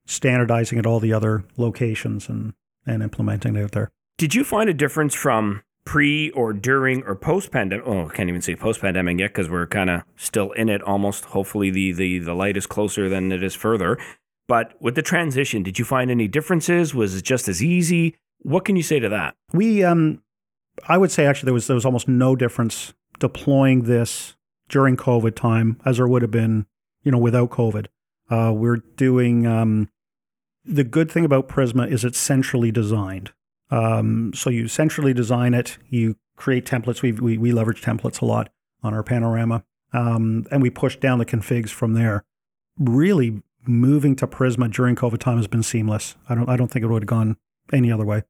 standardizing 0.07 0.79
at 0.79 0.87
all 0.87 1.01
the 1.01 1.13
other 1.13 1.45
locations 1.57 2.29
and 2.29 2.55
and 2.87 3.03
implementing 3.03 3.57
it 3.57 3.65
out 3.65 3.73
there. 3.73 3.91
Did 4.19 4.35
you 4.35 4.45
find 4.45 4.69
a 4.69 4.75
difference 4.75 5.15
from 5.15 5.63
pre 5.85 6.31
or 6.31 6.53
during 6.53 7.03
or 7.05 7.15
post 7.15 7.51
pandemic? 7.51 7.87
Oh, 7.87 8.09
I 8.09 8.15
can't 8.15 8.29
even 8.29 8.43
say 8.43 8.55
post 8.55 8.81
pandemic 8.81 9.19
yet 9.19 9.29
because 9.29 9.49
we're 9.49 9.67
kind 9.67 9.91
of 9.91 10.03
still 10.17 10.53
in 10.53 10.69
it 10.69 10.83
almost. 10.83 11.27
Hopefully, 11.27 11.71
the, 11.71 11.93
the, 11.93 12.19
the 12.19 12.35
light 12.35 12.57
is 12.57 12.67
closer 12.67 13.09
than 13.09 13.33
it 13.33 13.43
is 13.43 13.55
further. 13.55 13.99
But 14.47 14.75
with 14.81 14.95
the 14.95 15.03
transition, 15.03 15.63
did 15.63 15.79
you 15.79 15.85
find 15.85 16.11
any 16.11 16.29
differences? 16.29 16.95
Was 16.95 17.17
it 17.17 17.25
just 17.25 17.49
as 17.49 17.63
easy? 17.63 18.17
What 18.41 18.65
can 18.65 18.77
you 18.77 18.83
say 18.83 19.01
to 19.01 19.09
that? 19.09 19.35
We, 19.53 19.83
um, 19.83 20.23
I 20.87 20.99
would 20.99 21.11
say 21.11 21.25
actually 21.25 21.47
there 21.47 21.55
was 21.55 21.67
there 21.67 21.75
was 21.75 21.87
almost 21.87 22.09
no 22.09 22.37
difference 22.37 22.93
deploying 23.19 23.85
this 23.85 24.37
during 24.69 24.97
COVID 24.97 25.35
time 25.35 25.81
as 25.85 25.97
there 25.97 26.09
would 26.09 26.23
have 26.23 26.31
been, 26.31 26.67
you 27.03 27.11
know, 27.11 27.19
without 27.19 27.51
COVID. 27.51 27.87
Uh, 28.31 28.53
we're 28.55 28.79
doing 28.97 29.47
um, 29.47 29.89
the 30.65 30.85
good 30.85 31.11
thing 31.11 31.25
about 31.25 31.49
Prisma 31.49 31.91
is 31.91 32.05
it's 32.05 32.19
centrally 32.19 32.71
designed. 32.71 33.33
Um, 33.71 34.33
so 34.35 34.51
you 34.51 34.69
centrally 34.69 35.13
design 35.13 35.55
it, 35.55 35.79
you 35.89 36.17
create 36.37 36.65
templates. 36.65 37.03
We, 37.03 37.13
we, 37.13 37.39
we 37.39 37.53
leverage 37.53 37.83
templates 37.83 38.21
a 38.21 38.25
lot 38.25 38.51
on 38.83 38.95
our 38.95 39.03
Panorama, 39.03 39.65
um, 39.93 40.47
and 40.51 40.63
we 40.63 40.71
push 40.71 40.97
down 40.97 41.19
the 41.19 41.27
configs 41.27 41.71
from 41.71 41.95
there. 41.95 42.25
Really, 42.79 43.43
moving 43.67 44.17
to 44.17 44.27
Prisma 44.27 44.71
during 44.73 44.97
COVID 44.97 45.19
time 45.19 45.37
has 45.37 45.47
been 45.47 45.63
seamless. 45.63 46.17
I 46.29 46.35
don't 46.35 46.49
I 46.49 46.57
don't 46.57 46.69
think 46.69 46.85
it 46.85 46.89
would 46.89 47.03
have 47.03 47.09
gone 47.09 47.37
any 47.73 47.91
other 47.91 48.05
way. 48.05 48.23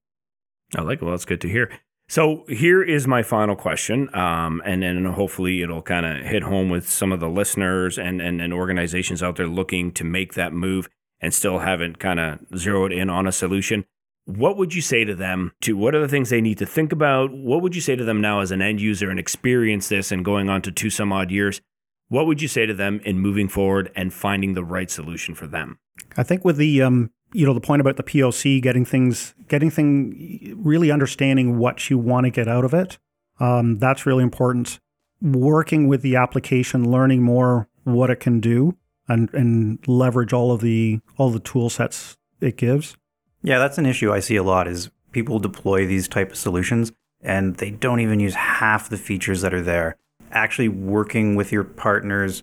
I 0.77 0.83
like. 0.83 1.03
Well, 1.03 1.11
that's 1.11 1.25
good 1.25 1.41
to 1.43 1.49
hear. 1.49 1.71
So 2.15 2.45
here 2.47 2.81
is 2.81 3.09
my 3.09 3.25
final 3.25 3.57
question, 3.57 4.09
um, 4.15 4.63
and 4.65 4.85
then 4.85 5.05
hopefully 5.05 5.63
it'll 5.63 5.83
kind 5.83 6.07
of 6.07 6.25
hit 6.25 6.45
home 6.45 6.71
with 6.71 6.89
some 6.89 7.11
of 7.11 7.19
the 7.19 7.29
listeners 7.29 7.99
and, 7.99 8.23
and, 8.23 8.41
and 8.41 8.53
organizations 8.53 9.21
out 9.21 9.35
there 9.35 9.49
looking 9.49 9.91
to 9.95 10.05
make 10.05 10.35
that 10.35 10.53
move 10.53 10.89
and 11.21 11.35
still 11.35 11.59
haven't 11.59 11.99
kind 11.99 12.21
of 12.21 12.39
zeroed 12.57 12.93
in 12.93 13.11
on 13.11 13.27
a 13.27 13.33
solution. 13.33 13.85
What 14.27 14.57
would 14.57 14.77
you 14.77 14.81
say 14.81 15.03
to 15.03 15.17
them? 15.17 15.55
To 15.63 15.77
what 15.77 15.97
are 15.97 16.01
the 16.01 16.07
things 16.07 16.31
they 16.31 16.41
need 16.41 16.59
to 16.59 16.67
think 16.67 16.93
about? 16.93 17.33
What 17.33 17.63
would 17.63 17.75
you 17.75 17.81
say 17.81 17.97
to 17.97 18.05
them 18.05 18.21
now 18.21 18.39
as 18.39 18.53
an 18.53 18.63
end 18.63 18.81
user 18.81 19.11
and 19.11 19.19
experience 19.19 19.89
this 19.89 20.13
and 20.13 20.25
going 20.25 20.49
on 20.49 20.63
to 20.63 20.71
two 20.71 20.91
some 20.91 21.13
odd 21.13 21.33
years? 21.33 21.61
What 22.07 22.29
would 22.29 22.41
you 22.41 22.47
say 22.47 22.65
to 22.65 22.75
them 22.75 23.01
in 23.05 23.19
moving 23.19 23.49
forward 23.49 23.91
and 23.97 24.15
finding 24.15 24.55
the 24.55 24.63
right 24.63 24.89
solution 24.89 25.35
for 25.35 25.49
them? 25.49 25.81
I 26.17 26.23
think 26.23 26.45
with 26.45 26.59
the 26.59 26.81
um, 26.81 27.11
you 27.35 27.45
know 27.45 27.53
the 27.53 27.61
point 27.61 27.81
about 27.81 27.97
the 27.97 28.03
POC, 28.03 28.63
getting 28.63 28.85
things, 28.85 29.35
getting 29.49 29.71
thing, 29.71 30.55
really 30.57 30.91
understanding 30.91 31.59
what 31.59 31.91
you 31.91 31.99
want 31.99 32.25
to 32.25 32.31
get 32.31 32.49
out 32.49 32.65
of 32.65 32.73
it, 32.73 32.99
um, 33.41 33.79
that's 33.79 34.07
really 34.07 34.23
important. 34.23 34.79
Working 35.21 35.89
with 35.89 36.03
the 36.03 36.17
application, 36.17 36.91
learning 36.91 37.23
more 37.23 37.69
what 37.83 38.09
it 38.09 38.21
can 38.21 38.41
do, 38.41 38.77
and 39.09 39.33
and 39.35 39.79
leverage 39.87 40.33
all 40.33 40.53
of 40.53 40.61
the 40.61 41.01
all 41.19 41.31
the 41.31 41.41
tool 41.41 41.69
sets 41.69 42.17
it 42.41 42.57
gives. 42.57 42.97
Yeah, 43.43 43.59
that's 43.59 43.79
an 43.79 43.87
issue 43.87 44.13
I 44.13 44.21
see 44.21 44.37
a 44.37 44.43
lot 44.43 44.69
is 44.69 44.91
people 45.13 45.39
deploy 45.39 45.87
these 45.87 46.09
type 46.09 46.31
of 46.31 46.39
solutions 46.39 46.93
and 47.21 47.57
they 47.57 47.71
don't 47.71 48.01
even 48.01 48.21
use 48.21 48.35
half 48.35 48.89
the 48.89 48.97
features 48.97 49.41
that 49.41 49.53
are 49.53 49.63
there. 49.63 49.97
Actually 50.31 50.69
working 50.69 51.35
with 51.37 51.53
your 51.53 51.65
partners 51.65 52.43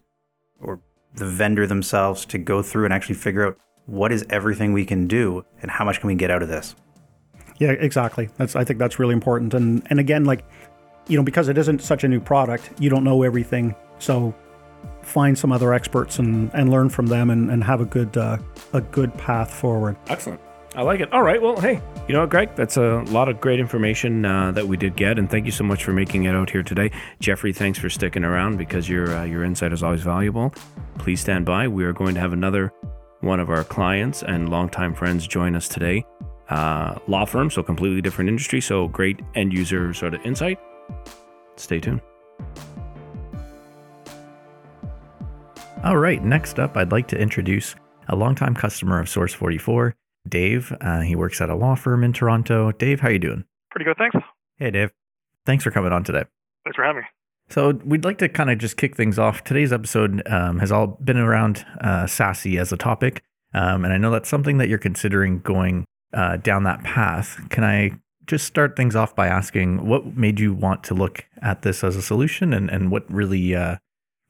or 0.59 0.79
the 1.15 1.25
vendor 1.25 1.67
themselves 1.67 2.25
to 2.25 2.37
go 2.37 2.61
through 2.61 2.85
and 2.85 2.93
actually 2.93 3.15
figure 3.15 3.47
out 3.47 3.57
what 3.91 4.11
is 4.11 4.25
everything 4.29 4.71
we 4.71 4.85
can 4.85 5.05
do 5.05 5.43
and 5.61 5.69
how 5.69 5.83
much 5.83 5.99
can 5.99 6.07
we 6.07 6.15
get 6.15 6.31
out 6.31 6.41
of 6.41 6.47
this. 6.47 6.75
Yeah, 7.59 7.71
exactly. 7.71 8.29
That's 8.37 8.55
I 8.55 8.63
think 8.63 8.79
that's 8.79 8.97
really 8.97 9.13
important. 9.13 9.53
And 9.53 9.85
and 9.89 9.99
again, 9.99 10.23
like, 10.23 10.45
you 11.07 11.17
know, 11.17 11.23
because 11.23 11.49
it 11.49 11.57
isn't 11.57 11.81
such 11.81 12.03
a 12.03 12.07
new 12.07 12.19
product, 12.19 12.71
you 12.79 12.89
don't 12.89 13.03
know 13.03 13.21
everything. 13.21 13.75
So 13.99 14.33
find 15.03 15.37
some 15.37 15.51
other 15.51 15.73
experts 15.73 16.19
and, 16.19 16.49
and 16.53 16.71
learn 16.71 16.89
from 16.89 17.07
them 17.07 17.29
and, 17.29 17.51
and 17.51 17.63
have 17.63 17.81
a 17.81 17.85
good 17.85 18.15
uh, 18.17 18.37
a 18.73 18.81
good 18.81 19.13
path 19.17 19.53
forward. 19.53 19.97
Excellent. 20.07 20.39
I 20.73 20.83
like 20.83 21.01
it. 21.01 21.11
All 21.11 21.21
right. 21.21 21.41
Well, 21.41 21.59
hey, 21.59 21.81
you 22.07 22.13
know 22.13 22.21
what, 22.21 22.29
Greg? 22.29 22.55
That's 22.55 22.77
a 22.77 23.03
lot 23.07 23.27
of 23.27 23.41
great 23.41 23.59
information 23.59 24.23
uh, 24.23 24.53
that 24.53 24.65
we 24.65 24.77
did 24.77 24.95
get, 24.95 25.19
and 25.19 25.29
thank 25.29 25.45
you 25.45 25.51
so 25.51 25.65
much 25.65 25.83
for 25.83 25.91
making 25.91 26.23
it 26.23 26.33
out 26.33 26.49
here 26.49 26.63
today. 26.63 26.91
Jeffrey, 27.19 27.51
thanks 27.51 27.77
for 27.77 27.89
sticking 27.89 28.23
around 28.23 28.57
because 28.57 28.87
your 28.87 29.13
uh, 29.13 29.25
your 29.25 29.43
insight 29.43 29.73
is 29.73 29.83
always 29.83 30.01
valuable. 30.01 30.53
Please 30.97 31.19
stand 31.19 31.45
by. 31.45 31.67
We 31.67 31.83
are 31.83 31.91
going 31.91 32.15
to 32.15 32.21
have 32.21 32.31
another 32.31 32.71
one 33.21 33.39
of 33.39 33.49
our 33.49 33.63
clients 33.63 34.23
and 34.23 34.49
longtime 34.49 34.93
friends 34.93 35.27
join 35.27 35.55
us 35.55 35.67
today. 35.67 36.05
Uh, 36.49 36.97
law 37.07 37.25
firm, 37.25 37.49
so 37.49 37.63
completely 37.63 38.01
different 38.01 38.29
industry, 38.29 38.59
so 38.59 38.87
great 38.87 39.21
end 39.35 39.53
user 39.53 39.93
sort 39.93 40.13
of 40.13 40.21
insight. 40.25 40.59
Stay 41.55 41.79
tuned. 41.79 42.01
All 45.83 45.97
right, 45.97 46.23
next 46.23 46.59
up, 46.59 46.77
I'd 46.77 46.91
like 46.91 47.07
to 47.07 47.17
introduce 47.17 47.75
a 48.09 48.15
longtime 48.15 48.53
customer 48.53 48.99
of 48.99 49.09
Source 49.09 49.33
44, 49.33 49.95
Dave. 50.27 50.75
Uh, 50.81 50.99
he 50.99 51.15
works 51.15 51.41
at 51.41 51.49
a 51.49 51.55
law 51.55 51.75
firm 51.75 52.03
in 52.03 52.13
Toronto. 52.13 52.71
Dave, 52.71 52.99
how 52.99 53.09
you 53.09 53.19
doing? 53.19 53.45
Pretty 53.71 53.85
good, 53.85 53.97
thanks. 53.97 54.15
Hey, 54.57 54.69
Dave. 54.69 54.91
Thanks 55.45 55.63
for 55.63 55.71
coming 55.71 55.91
on 55.91 56.03
today. 56.03 56.25
Thanks 56.63 56.75
for 56.75 56.83
having 56.83 57.01
me. 57.01 57.07
So 57.51 57.71
we'd 57.83 58.05
like 58.05 58.17
to 58.19 58.29
kind 58.29 58.49
of 58.49 58.57
just 58.59 58.77
kick 58.77 58.95
things 58.95 59.19
off. 59.19 59.43
Today's 59.43 59.73
episode 59.73 60.23
um, 60.25 60.59
has 60.59 60.71
all 60.71 60.87
been 60.87 61.17
around 61.17 61.65
uh, 61.81 62.05
SASE 62.05 62.57
as 62.57 62.71
a 62.71 62.77
topic, 62.77 63.23
um, 63.53 63.83
and 63.83 63.93
I 63.93 63.97
know 63.97 64.09
that's 64.09 64.29
something 64.29 64.57
that 64.57 64.69
you're 64.69 64.77
considering 64.77 65.39
going 65.39 65.83
uh, 66.13 66.37
down 66.37 66.63
that 66.63 66.81
path. 66.83 67.41
Can 67.49 67.65
I 67.65 67.99
just 68.25 68.47
start 68.47 68.77
things 68.77 68.95
off 68.95 69.13
by 69.15 69.27
asking 69.27 69.85
what 69.85 70.15
made 70.15 70.39
you 70.39 70.53
want 70.53 70.85
to 70.85 70.93
look 70.93 71.25
at 71.41 71.63
this 71.63 71.83
as 71.83 71.97
a 71.97 72.01
solution, 72.01 72.53
and 72.53 72.69
and 72.69 72.89
what 72.89 73.11
really 73.11 73.53
uh, 73.53 73.75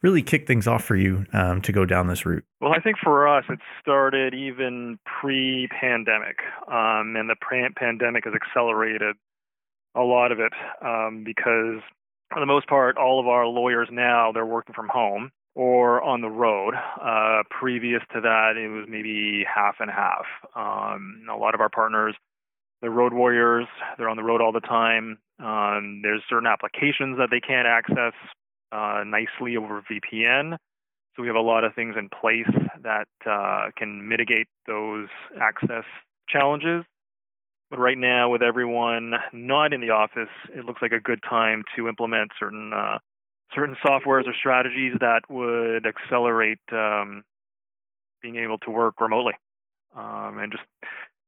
really 0.01 0.23
kick 0.23 0.47
things 0.47 0.67
off 0.67 0.83
for 0.83 0.95
you 0.95 1.27
um, 1.33 1.61
to 1.61 1.71
go 1.71 1.85
down 1.85 2.07
this 2.07 2.25
route? 2.25 2.43
Well, 2.59 2.73
I 2.73 2.79
think 2.79 2.97
for 3.03 3.27
us, 3.27 3.45
it 3.49 3.59
started 3.79 4.33
even 4.33 4.97
pre 5.05 5.67
pandemic, 5.79 6.39
um, 6.67 7.15
and 7.15 7.29
the 7.29 7.35
pandemic 7.75 8.25
has 8.25 8.33
accelerated 8.33 9.15
a 9.95 10.01
lot 10.01 10.31
of 10.31 10.39
it 10.39 10.53
um, 10.81 11.23
because, 11.23 11.81
for 12.31 12.39
the 12.39 12.45
most 12.45 12.67
part, 12.67 12.97
all 12.97 13.19
of 13.19 13.27
our 13.27 13.45
lawyers 13.45 13.89
now 13.91 14.31
they're 14.31 14.45
working 14.45 14.73
from 14.73 14.89
home 14.89 15.31
or 15.55 16.01
on 16.01 16.21
the 16.21 16.29
road. 16.29 16.73
Uh, 16.75 17.43
previous 17.49 18.01
to 18.13 18.21
that, 18.21 18.53
it 18.57 18.69
was 18.69 18.85
maybe 18.89 19.43
half 19.43 19.75
and 19.79 19.91
half. 19.91 20.25
Um, 20.55 21.25
a 21.29 21.35
lot 21.35 21.53
of 21.53 21.61
our 21.61 21.69
partners, 21.69 22.15
they're 22.81 22.89
road 22.89 23.13
warriors. 23.13 23.67
They're 23.97 24.09
on 24.09 24.17
the 24.17 24.23
road 24.23 24.41
all 24.41 24.51
the 24.51 24.59
time. 24.59 25.19
Um, 25.39 26.01
there's 26.03 26.21
certain 26.29 26.47
applications 26.47 27.17
that 27.17 27.29
they 27.31 27.39
can't 27.39 27.67
access 27.67 28.13
uh, 28.71 29.03
nicely 29.05 29.57
over 29.57 29.81
VPN. 29.81 30.57
So 31.15 31.21
we 31.21 31.27
have 31.27 31.35
a 31.35 31.41
lot 31.41 31.63
of 31.63 31.75
things 31.75 31.95
in 31.97 32.09
place 32.09 32.47
that 32.83 33.07
uh, 33.29 33.71
can 33.77 34.07
mitigate 34.07 34.47
those 34.65 35.07
access 35.39 35.83
challenges. 36.29 36.85
But 37.71 37.79
right 37.79 37.97
now, 37.97 38.29
with 38.29 38.41
everyone 38.41 39.13
not 39.31 39.71
in 39.71 39.79
the 39.79 39.91
office, 39.91 40.29
it 40.53 40.65
looks 40.65 40.81
like 40.81 40.91
a 40.91 40.99
good 40.99 41.21
time 41.27 41.63
to 41.77 41.87
implement 41.87 42.31
certain 42.37 42.73
uh, 42.73 42.97
certain 43.55 43.77
softwares 43.83 44.27
or 44.27 44.33
strategies 44.37 44.93
that 44.99 45.21
would 45.29 45.85
accelerate 45.87 46.59
um, 46.73 47.23
being 48.21 48.35
able 48.35 48.57
to 48.59 48.71
work 48.71 48.99
remotely, 48.99 49.33
um, 49.95 50.37
and 50.39 50.51
just 50.51 50.63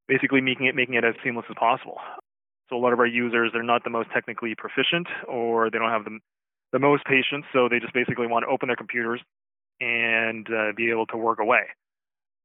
basically 0.10 0.42
making 0.42 0.66
it 0.66 0.76
making 0.76 0.96
it 0.96 1.06
as 1.06 1.16
seamless 1.24 1.46
as 1.50 1.56
possible. 1.58 1.98
So 2.70 2.76
a 2.76 2.82
lot 2.82 2.92
of 2.92 3.00
our 3.00 3.08
users, 3.08 3.52
they're 3.54 3.64
not 3.64 3.86
the 3.86 3.90
most 3.90 4.10
technically 4.14 4.54
proficient, 4.54 5.08
or 5.30 5.70
they 5.70 5.78
don't 5.78 5.92
have 5.92 6.04
the 6.04 6.20
the 6.74 6.80
most 6.80 7.06
patience, 7.06 7.46
so 7.54 7.70
they 7.70 7.80
just 7.80 7.94
basically 7.94 8.28
want 8.28 8.44
to 8.44 8.52
open 8.52 8.68
their 8.68 8.76
computers 8.76 9.22
and 9.80 10.46
uh, 10.52 10.74
be 10.76 10.92
able 10.92 11.06
to 11.06 11.16
work 11.16 11.40
away 11.40 11.68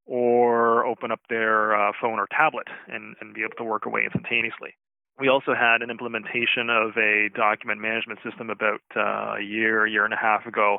or 0.09 0.87
open 0.87 1.12
up 1.12 1.21
their 1.29 1.77
uh, 1.77 1.92
phone 2.01 2.18
or 2.18 2.27
tablet 2.35 2.66
and, 2.88 3.14
and 3.21 3.35
be 3.35 3.42
able 3.42 3.55
to 3.59 3.64
work 3.64 3.85
away 3.85 4.03
instantaneously. 4.05 4.75
We 5.21 5.29
also 5.29 5.55
had 5.55 5.83
an 5.83 5.90
implementation 5.90 6.71
of 6.71 6.97
a 6.97 7.29
document 7.35 7.81
management 7.81 8.21
system 8.25 8.49
about 8.51 8.81
uh, 8.97 9.37
a 9.38 9.42
year, 9.42 9.87
year 9.87 10.05
and 10.05 10.14
a 10.14 10.16
half 10.16 10.47
ago. 10.47 10.79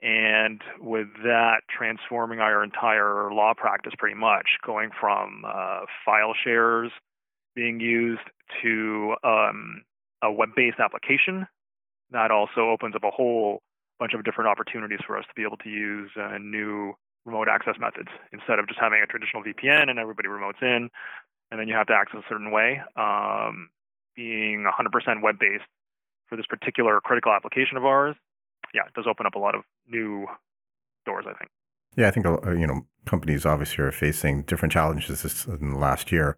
And 0.00 0.62
with 0.80 1.08
that, 1.24 1.60
transforming 1.68 2.40
our 2.40 2.64
entire 2.64 3.32
law 3.32 3.52
practice 3.56 3.92
pretty 3.98 4.16
much, 4.16 4.46
going 4.64 4.90
from 4.98 5.44
uh, 5.46 5.80
file 6.04 6.34
shares 6.42 6.90
being 7.54 7.80
used 7.80 8.22
to 8.62 9.14
um, 9.24 9.82
a 10.22 10.32
web 10.32 10.50
based 10.56 10.78
application. 10.78 11.46
That 12.10 12.30
also 12.30 12.70
opens 12.70 12.94
up 12.94 13.04
a 13.04 13.10
whole 13.10 13.60
bunch 13.98 14.14
of 14.14 14.24
different 14.24 14.48
opportunities 14.48 15.00
for 15.06 15.18
us 15.18 15.24
to 15.24 15.34
be 15.34 15.42
able 15.42 15.56
to 15.58 15.68
use 15.68 16.10
uh, 16.16 16.38
new 16.38 16.94
remote 17.24 17.48
access 17.48 17.74
methods 17.80 18.08
instead 18.32 18.58
of 18.58 18.68
just 18.68 18.78
having 18.80 19.00
a 19.02 19.06
traditional 19.06 19.42
VPN 19.42 19.88
and 19.88 19.98
everybody 19.98 20.28
remotes 20.28 20.62
in, 20.62 20.90
and 21.50 21.60
then 21.60 21.68
you 21.68 21.74
have 21.74 21.86
to 21.88 21.94
access 21.94 22.20
a 22.20 22.28
certain 22.28 22.50
way. 22.50 22.80
Um, 22.96 23.68
being 24.16 24.64
100% 24.64 25.22
web 25.22 25.38
based 25.38 25.64
for 26.28 26.36
this 26.36 26.46
particular 26.46 27.00
critical 27.00 27.32
application 27.32 27.76
of 27.76 27.84
ours, 27.84 28.14
yeah, 28.72 28.82
it 28.86 28.94
does 28.94 29.06
open 29.08 29.26
up 29.26 29.34
a 29.34 29.38
lot 29.38 29.54
of 29.54 29.62
new 29.88 30.26
doors, 31.04 31.24
I 31.28 31.34
think. 31.34 31.50
Yeah, 31.96 32.08
I 32.08 32.10
think 32.10 32.26
uh, 32.26 32.50
you 32.50 32.66
know 32.66 32.86
companies 33.06 33.46
obviously 33.46 33.84
are 33.84 33.92
facing 33.92 34.42
different 34.42 34.72
challenges 34.72 35.22
this, 35.22 35.46
in 35.46 35.70
the 35.70 35.78
last 35.78 36.10
year 36.10 36.36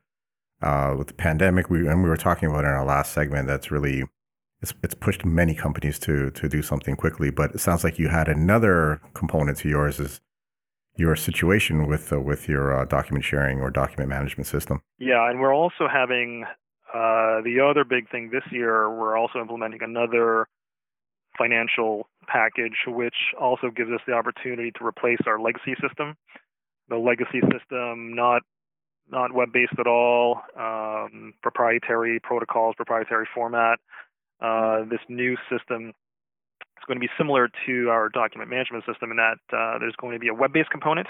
uh, 0.63 0.95
with 0.99 1.09
the 1.09 1.15
pandemic. 1.15 1.71
We 1.71 1.89
and 1.89 2.03
we 2.03 2.09
were 2.09 2.17
talking 2.17 2.51
about 2.51 2.65
in 2.65 2.71
our 2.71 2.85
last 2.85 3.13
segment 3.13 3.47
that's 3.47 3.71
really 3.71 4.05
it's, 4.61 4.75
it's 4.83 4.95
pushed 4.95 5.25
many 5.25 5.55
companies 5.55 5.99
to 6.01 6.31
to 6.31 6.49
do 6.49 6.63
something 6.63 6.97
quickly. 6.97 7.31
But 7.31 7.55
it 7.55 7.61
sounds 7.61 7.85
like 7.85 7.99
you 7.99 8.09
had 8.09 8.29
another 8.29 9.01
component 9.15 9.59
to 9.59 9.69
yours 9.69 9.99
is 9.99 10.21
your 10.97 11.17
situation 11.17 11.87
with 11.87 12.13
uh, 12.13 12.21
with 12.21 12.49
your 12.49 12.79
uh, 12.79 12.85
document 12.85 13.25
sharing 13.25 13.61
or 13.61 13.71
document 13.71 14.09
management 14.09 14.47
system. 14.47 14.83
Yeah, 14.99 15.29
and 15.29 15.41
we're 15.41 15.55
also 15.55 15.89
having 15.93 16.45
uh, 16.93 17.43
the 17.43 17.61
other 17.61 17.85
big 17.85 18.11
thing 18.11 18.31
this 18.33 18.45
year. 18.51 18.91
We're 18.91 19.17
also 19.17 19.41
implementing 19.41 19.81
another 19.83 20.49
financial 21.39 22.09
package, 22.27 22.77
which 22.87 23.15
also 23.41 23.71
gives 23.71 23.91
us 23.91 24.01
the 24.07 24.15
opportunity 24.15 24.71
to 24.79 24.87
replace 24.87 25.21
our 25.27 25.39
legacy 25.39 25.75
system. 25.81 26.17
The 26.89 26.97
legacy 26.97 27.41
system, 27.53 28.15
not 28.15 28.43
not 29.09 29.33
web 29.33 29.53
based 29.53 29.79
at 29.79 29.87
all, 29.87 30.41
um, 30.59 31.35
proprietary 31.43 32.19
protocols, 32.21 32.75
proprietary 32.77 33.29
format. 33.35 33.79
Uh, 34.41 34.85
this 34.91 35.01
new 35.09 35.37
system 35.51 35.93
going 36.87 36.99
to 36.99 37.05
be 37.05 37.11
similar 37.19 37.49
to 37.67 37.89
our 37.91 38.09
document 38.09 38.51
management 38.51 38.85
system 38.87 39.11
in 39.11 39.17
that 39.17 39.39
uh, 39.53 39.79
there's 39.79 39.97
going 40.01 40.13
to 40.15 40.19
be 40.19 40.29
a 40.29 40.35
web-based 40.35 40.71
component. 40.71 41.07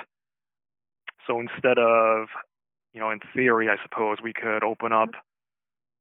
So 1.27 1.41
instead 1.41 1.79
of, 1.79 2.29
you 2.93 3.01
know, 3.01 3.11
in 3.11 3.21
theory, 3.35 3.69
I 3.69 3.77
suppose 3.83 4.19
we 4.23 4.33
could 4.33 4.65
open 4.65 4.93
up 4.93 5.11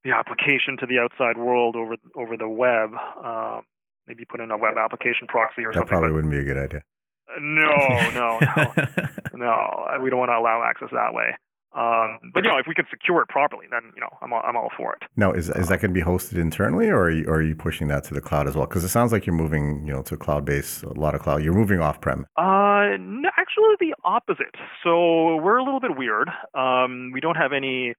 the 0.03 0.11
application 0.11 0.77
to 0.79 0.85
the 0.85 0.99
outside 0.99 1.37
world 1.37 1.75
over 1.75 1.95
over 2.15 2.37
the 2.37 2.47
web. 2.47 2.91
Uh, 3.23 3.61
maybe 4.07 4.23
put 4.23 4.39
in 4.39 4.51
a 4.51 4.57
web 4.57 4.77
application 4.77 5.27
proxy 5.27 5.65
or 5.65 5.73
that 5.73 5.79
something. 5.79 5.87
That 5.87 5.99
probably 5.99 6.11
wouldn't 6.13 6.31
be 6.31 6.39
a 6.39 6.43
good 6.43 6.57
idea. 6.57 6.83
No, 7.39 7.73
no, 8.13 8.39
no, 8.39 8.71
no. 9.33 9.99
We 10.01 10.09
don't 10.09 10.19
want 10.19 10.29
to 10.29 10.37
allow 10.37 10.63
access 10.63 10.89
that 10.91 11.13
way. 11.13 11.35
Um, 11.75 12.31
but 12.33 12.43
you 12.45 12.49
know, 12.49 12.57
if 12.57 12.67
we 12.67 12.73
can 12.73 12.85
secure 12.89 13.21
it 13.21 13.27
properly, 13.27 13.65
then 13.69 13.91
you 13.95 14.01
know, 14.01 14.09
I'm 14.21 14.31
all, 14.31 14.41
I'm 14.45 14.55
all 14.55 14.69
for 14.77 14.93
it. 14.93 15.03
Now, 15.17 15.33
is 15.33 15.49
is 15.49 15.67
that 15.67 15.81
going 15.81 15.93
to 15.93 15.99
be 15.99 16.01
hosted 16.01 16.37
internally, 16.37 16.87
or 16.87 17.03
are 17.03 17.11
you, 17.11 17.25
or 17.25 17.35
are 17.35 17.41
you 17.43 17.55
pushing 17.55 17.89
that 17.89 18.05
to 18.05 18.13
the 18.13 18.21
cloud 18.21 18.47
as 18.47 18.55
well? 18.55 18.65
Because 18.65 18.85
it 18.85 18.89
sounds 18.89 19.11
like 19.11 19.25
you're 19.25 19.35
moving, 19.35 19.85
you 19.85 19.91
know, 19.91 20.01
to 20.03 20.15
cloud 20.15 20.45
based, 20.45 20.83
a 20.83 20.93
lot 20.93 21.15
of 21.15 21.21
cloud. 21.21 21.43
You're 21.43 21.53
moving 21.53 21.81
off 21.81 21.99
prem. 21.99 22.25
Uh, 22.37 22.95
no, 22.97 23.29
actually, 23.37 23.75
the 23.81 23.93
opposite. 24.05 24.55
So 24.83 25.35
we're 25.35 25.57
a 25.57 25.63
little 25.63 25.81
bit 25.81 25.97
weird. 25.97 26.29
Um, 26.53 27.11
we 27.13 27.19
don't 27.19 27.35
have 27.35 27.51
any 27.51 27.93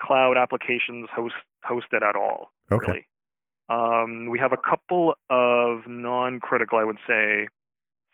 cloud 0.00 0.36
applications 0.36 1.08
host, 1.14 1.34
hosted 1.64 2.02
at 2.02 2.16
all. 2.16 2.50
Okay. 2.72 2.90
Really. 2.90 3.06
Um, 3.68 4.28
we 4.30 4.38
have 4.40 4.52
a 4.52 4.56
couple 4.56 5.14
of 5.30 5.86
non-critical, 5.86 6.76
I 6.78 6.84
would 6.84 6.98
say, 7.06 7.46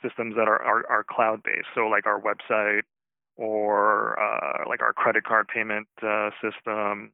systems 0.02 0.34
that 0.36 0.46
are, 0.46 0.62
are, 0.62 0.84
are 0.90 1.04
cloud-based. 1.08 1.68
So 1.74 1.88
like 1.88 2.06
our 2.06 2.20
website, 2.20 2.82
or 3.38 4.18
uh, 4.20 4.68
like 4.68 4.82
our 4.82 4.92
credit 4.92 5.24
card 5.24 5.48
payment 5.48 5.86
uh, 6.02 6.30
system 6.42 7.12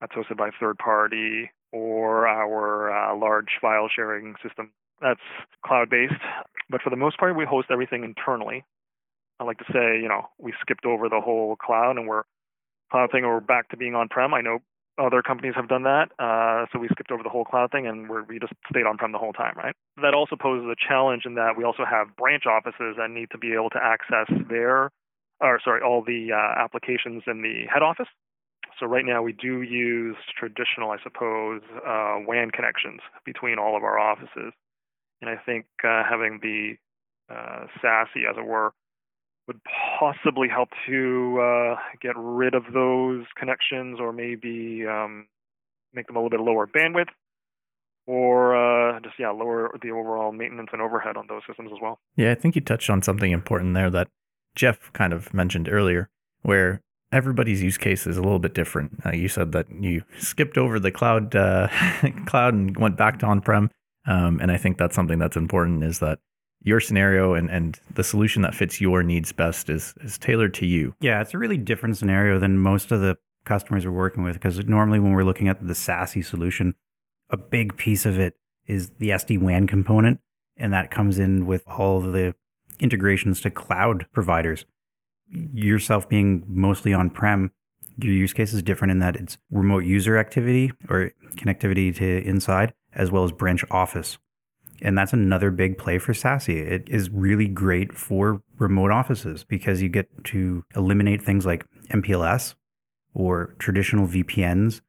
that's 0.00 0.12
hosted 0.12 0.36
by 0.36 0.50
third 0.60 0.76
party, 0.78 1.50
or 1.72 2.26
our 2.26 2.92
uh, 2.92 3.16
large 3.16 3.58
file 3.60 3.88
sharing 3.94 4.34
system 4.42 4.72
that's 5.00 5.20
cloud 5.64 5.88
based. 5.88 6.12
But 6.68 6.82
for 6.82 6.90
the 6.90 6.96
most 6.96 7.18
part, 7.18 7.36
we 7.36 7.44
host 7.44 7.68
everything 7.70 8.04
internally. 8.04 8.64
I 9.40 9.44
like 9.44 9.58
to 9.58 9.64
say, 9.72 10.00
you 10.00 10.08
know, 10.08 10.28
we 10.38 10.52
skipped 10.60 10.84
over 10.84 11.08
the 11.08 11.20
whole 11.20 11.56
cloud 11.56 11.96
and 11.96 12.06
we're 12.06 12.22
cloud 12.90 13.10
thing, 13.10 13.24
and 13.24 13.32
we're 13.32 13.40
back 13.40 13.70
to 13.70 13.76
being 13.76 13.94
on 13.94 14.08
prem. 14.08 14.34
I 14.34 14.42
know 14.42 14.58
other 14.98 15.22
companies 15.22 15.54
have 15.56 15.68
done 15.68 15.84
that, 15.84 16.10
uh, 16.18 16.66
so 16.72 16.78
we 16.78 16.88
skipped 16.88 17.10
over 17.10 17.22
the 17.22 17.30
whole 17.30 17.44
cloud 17.44 17.70
thing 17.70 17.86
and 17.86 18.10
we 18.10 18.38
just 18.38 18.52
stayed 18.70 18.84
on 18.84 18.98
prem 18.98 19.12
the 19.12 19.18
whole 19.18 19.32
time, 19.32 19.54
right? 19.56 19.74
That 20.02 20.12
also 20.14 20.36
poses 20.36 20.68
a 20.68 20.76
challenge 20.76 21.22
in 21.24 21.34
that 21.36 21.56
we 21.56 21.64
also 21.64 21.84
have 21.88 22.14
branch 22.16 22.44
offices 22.46 22.96
that 22.98 23.10
need 23.10 23.30
to 23.30 23.38
be 23.38 23.54
able 23.54 23.70
to 23.70 23.80
access 23.82 24.26
their 24.50 24.90
or 25.42 25.60
sorry, 25.64 25.82
all 25.82 26.02
the 26.02 26.28
uh, 26.32 26.62
applications 26.62 27.24
in 27.26 27.42
the 27.42 27.66
head 27.72 27.82
office. 27.82 28.08
So 28.80 28.86
right 28.86 29.04
now 29.04 29.22
we 29.22 29.32
do 29.32 29.62
use 29.62 30.16
traditional, 30.38 30.90
I 30.90 30.96
suppose, 31.02 31.60
uh, 31.86 32.16
WAN 32.26 32.50
connections 32.50 33.00
between 33.24 33.58
all 33.58 33.76
of 33.76 33.82
our 33.82 33.98
offices, 33.98 34.52
and 35.20 35.30
I 35.30 35.36
think 35.36 35.66
uh, 35.84 36.02
having 36.08 36.40
the 36.42 36.74
uh, 37.32 37.66
SASE, 37.82 38.28
as 38.28 38.36
it 38.36 38.44
were, 38.44 38.72
would 39.46 39.60
possibly 39.98 40.48
help 40.48 40.70
to 40.86 41.40
uh, 41.40 41.76
get 42.00 42.14
rid 42.16 42.54
of 42.54 42.64
those 42.72 43.24
connections, 43.36 43.98
or 44.00 44.12
maybe 44.12 44.84
um, 44.86 45.26
make 45.92 46.06
them 46.06 46.16
a 46.16 46.18
little 46.18 46.30
bit 46.30 46.40
lower 46.40 46.66
bandwidth, 46.66 47.08
or 48.06 48.56
uh, 48.56 49.00
just 49.00 49.14
yeah, 49.18 49.30
lower 49.30 49.70
the 49.82 49.90
overall 49.90 50.32
maintenance 50.32 50.70
and 50.72 50.80
overhead 50.80 51.16
on 51.16 51.26
those 51.28 51.42
systems 51.46 51.70
as 51.72 51.78
well. 51.80 51.98
Yeah, 52.16 52.32
I 52.32 52.34
think 52.34 52.54
you 52.54 52.60
touched 52.60 52.90
on 52.90 53.02
something 53.02 53.32
important 53.32 53.74
there 53.74 53.90
that 53.90 54.08
Jeff 54.54 54.92
kind 54.92 55.12
of 55.12 55.32
mentioned 55.32 55.68
earlier, 55.68 56.08
where 56.42 56.82
everybody's 57.10 57.62
use 57.62 57.78
case 57.78 58.06
is 58.06 58.16
a 58.16 58.22
little 58.22 58.38
bit 58.38 58.54
different. 58.54 59.00
Uh, 59.04 59.12
you 59.12 59.28
said 59.28 59.52
that 59.52 59.66
you 59.70 60.02
skipped 60.18 60.58
over 60.58 60.78
the 60.78 60.90
cloud, 60.90 61.34
uh, 61.34 61.68
cloud 62.26 62.54
and 62.54 62.76
went 62.76 62.96
back 62.96 63.18
to 63.20 63.26
on-prem, 63.26 63.70
um, 64.06 64.40
and 64.40 64.50
I 64.50 64.56
think 64.56 64.78
that's 64.78 64.94
something 64.94 65.18
that's 65.18 65.36
important. 65.36 65.84
Is 65.84 65.98
that 66.00 66.18
your 66.64 66.80
scenario 66.80 67.34
and, 67.34 67.50
and 67.50 67.78
the 67.94 68.04
solution 68.04 68.42
that 68.42 68.54
fits 68.54 68.80
your 68.80 69.02
needs 69.02 69.32
best 69.32 69.68
is 69.68 69.94
is 70.00 70.18
tailored 70.18 70.54
to 70.54 70.66
you. 70.66 70.94
Yeah, 71.00 71.20
it's 71.20 71.34
a 71.34 71.38
really 71.38 71.58
different 71.58 71.96
scenario 71.96 72.38
than 72.38 72.58
most 72.58 72.92
of 72.92 73.00
the 73.00 73.16
customers 73.44 73.84
we're 73.84 73.92
working 73.92 74.22
with 74.22 74.34
because 74.34 74.64
normally 74.66 75.00
when 75.00 75.12
we're 75.12 75.24
looking 75.24 75.48
at 75.48 75.66
the 75.66 75.74
SASE 75.74 76.24
solution, 76.24 76.74
a 77.30 77.36
big 77.36 77.76
piece 77.76 78.06
of 78.06 78.18
it 78.18 78.34
is 78.66 78.90
the 78.98 79.10
SD 79.10 79.40
WAN 79.40 79.66
component, 79.66 80.20
and 80.56 80.72
that 80.72 80.90
comes 80.90 81.18
in 81.18 81.46
with 81.46 81.64
all 81.66 82.00
the 82.00 82.34
integrations 82.82 83.40
to 83.42 83.50
cloud 83.50 84.06
providers. 84.12 84.66
Yourself 85.30 86.08
being 86.08 86.44
mostly 86.46 86.92
on 86.92 87.08
prem, 87.08 87.52
your 87.98 88.12
use 88.12 88.32
case 88.32 88.52
is 88.52 88.62
different 88.62 88.90
in 88.90 88.98
that 88.98 89.16
it's 89.16 89.38
remote 89.50 89.84
user 89.84 90.18
activity 90.18 90.72
or 90.88 91.12
connectivity 91.36 91.94
to 91.96 92.22
inside, 92.26 92.74
as 92.94 93.10
well 93.10 93.24
as 93.24 93.32
branch 93.32 93.64
office. 93.70 94.18
And 94.82 94.98
that's 94.98 95.12
another 95.12 95.50
big 95.50 95.78
play 95.78 95.98
for 95.98 96.12
SASE. 96.12 96.48
It 96.48 96.88
is 96.88 97.08
really 97.08 97.46
great 97.46 97.92
for 97.92 98.42
remote 98.58 98.90
offices 98.90 99.44
because 99.44 99.80
you 99.80 99.88
get 99.88 100.08
to 100.24 100.64
eliminate 100.74 101.22
things 101.22 101.46
like 101.46 101.64
MPLS 101.90 102.54
or 103.14 103.54
traditional 103.58 104.08
VPNs 104.08 104.80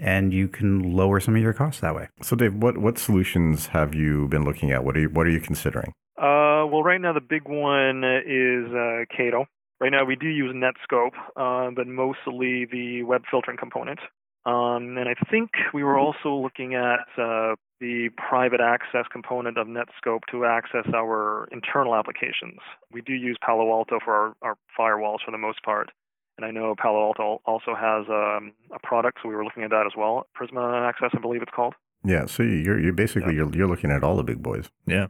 and 0.00 0.32
you 0.32 0.48
can 0.48 0.94
lower 0.94 1.20
some 1.20 1.34
of 1.36 1.42
your 1.42 1.52
costs 1.52 1.80
that 1.80 1.94
way. 1.94 2.08
So 2.22 2.36
Dave, 2.36 2.54
what 2.54 2.78
what 2.78 2.98
solutions 2.98 3.66
have 3.68 3.94
you 3.94 4.28
been 4.28 4.44
looking 4.44 4.70
at? 4.70 4.84
What 4.84 4.96
are 4.96 5.00
you 5.00 5.08
what 5.10 5.26
are 5.26 5.30
you 5.30 5.40
considering? 5.40 5.92
Uh, 6.18 6.66
well, 6.66 6.82
right 6.82 7.00
now 7.00 7.12
the 7.12 7.20
big 7.20 7.42
one 7.46 8.02
is 8.02 8.72
uh, 8.74 9.04
Cato. 9.16 9.46
Right 9.80 9.92
now 9.92 10.04
we 10.04 10.16
do 10.16 10.26
use 10.26 10.52
Netskope, 10.54 11.14
uh, 11.36 11.70
but 11.70 11.86
mostly 11.86 12.66
the 12.70 13.04
web 13.04 13.22
filtering 13.30 13.56
component. 13.56 14.00
Um, 14.44 14.96
and 14.96 15.08
I 15.08 15.14
think 15.30 15.50
we 15.72 15.84
were 15.84 15.98
also 15.98 16.34
looking 16.34 16.74
at 16.74 17.06
uh, 17.16 17.54
the 17.80 18.08
private 18.16 18.60
access 18.60 19.04
component 19.12 19.58
of 19.58 19.68
Netskope 19.68 20.22
to 20.30 20.44
access 20.44 20.86
our 20.94 21.48
internal 21.52 21.94
applications. 21.94 22.58
We 22.90 23.02
do 23.02 23.12
use 23.12 23.36
Palo 23.44 23.70
Alto 23.70 23.98
for 24.04 24.14
our, 24.14 24.34
our 24.42 24.56
firewalls 24.78 25.18
for 25.24 25.30
the 25.30 25.38
most 25.38 25.62
part. 25.62 25.90
And 26.38 26.44
I 26.44 26.50
know 26.50 26.74
Palo 26.80 27.04
Alto 27.06 27.40
also 27.46 27.74
has 27.74 28.06
um, 28.08 28.52
a 28.74 28.78
product, 28.82 29.18
so 29.22 29.28
we 29.28 29.34
were 29.34 29.44
looking 29.44 29.64
at 29.64 29.70
that 29.70 29.84
as 29.86 29.92
well. 29.96 30.26
Prisma 30.40 30.88
Access, 30.88 31.10
I 31.14 31.20
believe 31.20 31.42
it's 31.42 31.52
called. 31.54 31.74
Yeah, 32.04 32.26
so 32.26 32.44
you're 32.44 32.80
you're 32.80 32.92
basically 32.92 33.34
you're 33.34 33.52
you're 33.54 33.66
looking 33.66 33.90
at 33.90 34.04
all 34.04 34.16
the 34.16 34.22
big 34.22 34.40
boys. 34.40 34.70
Yeah. 34.86 35.08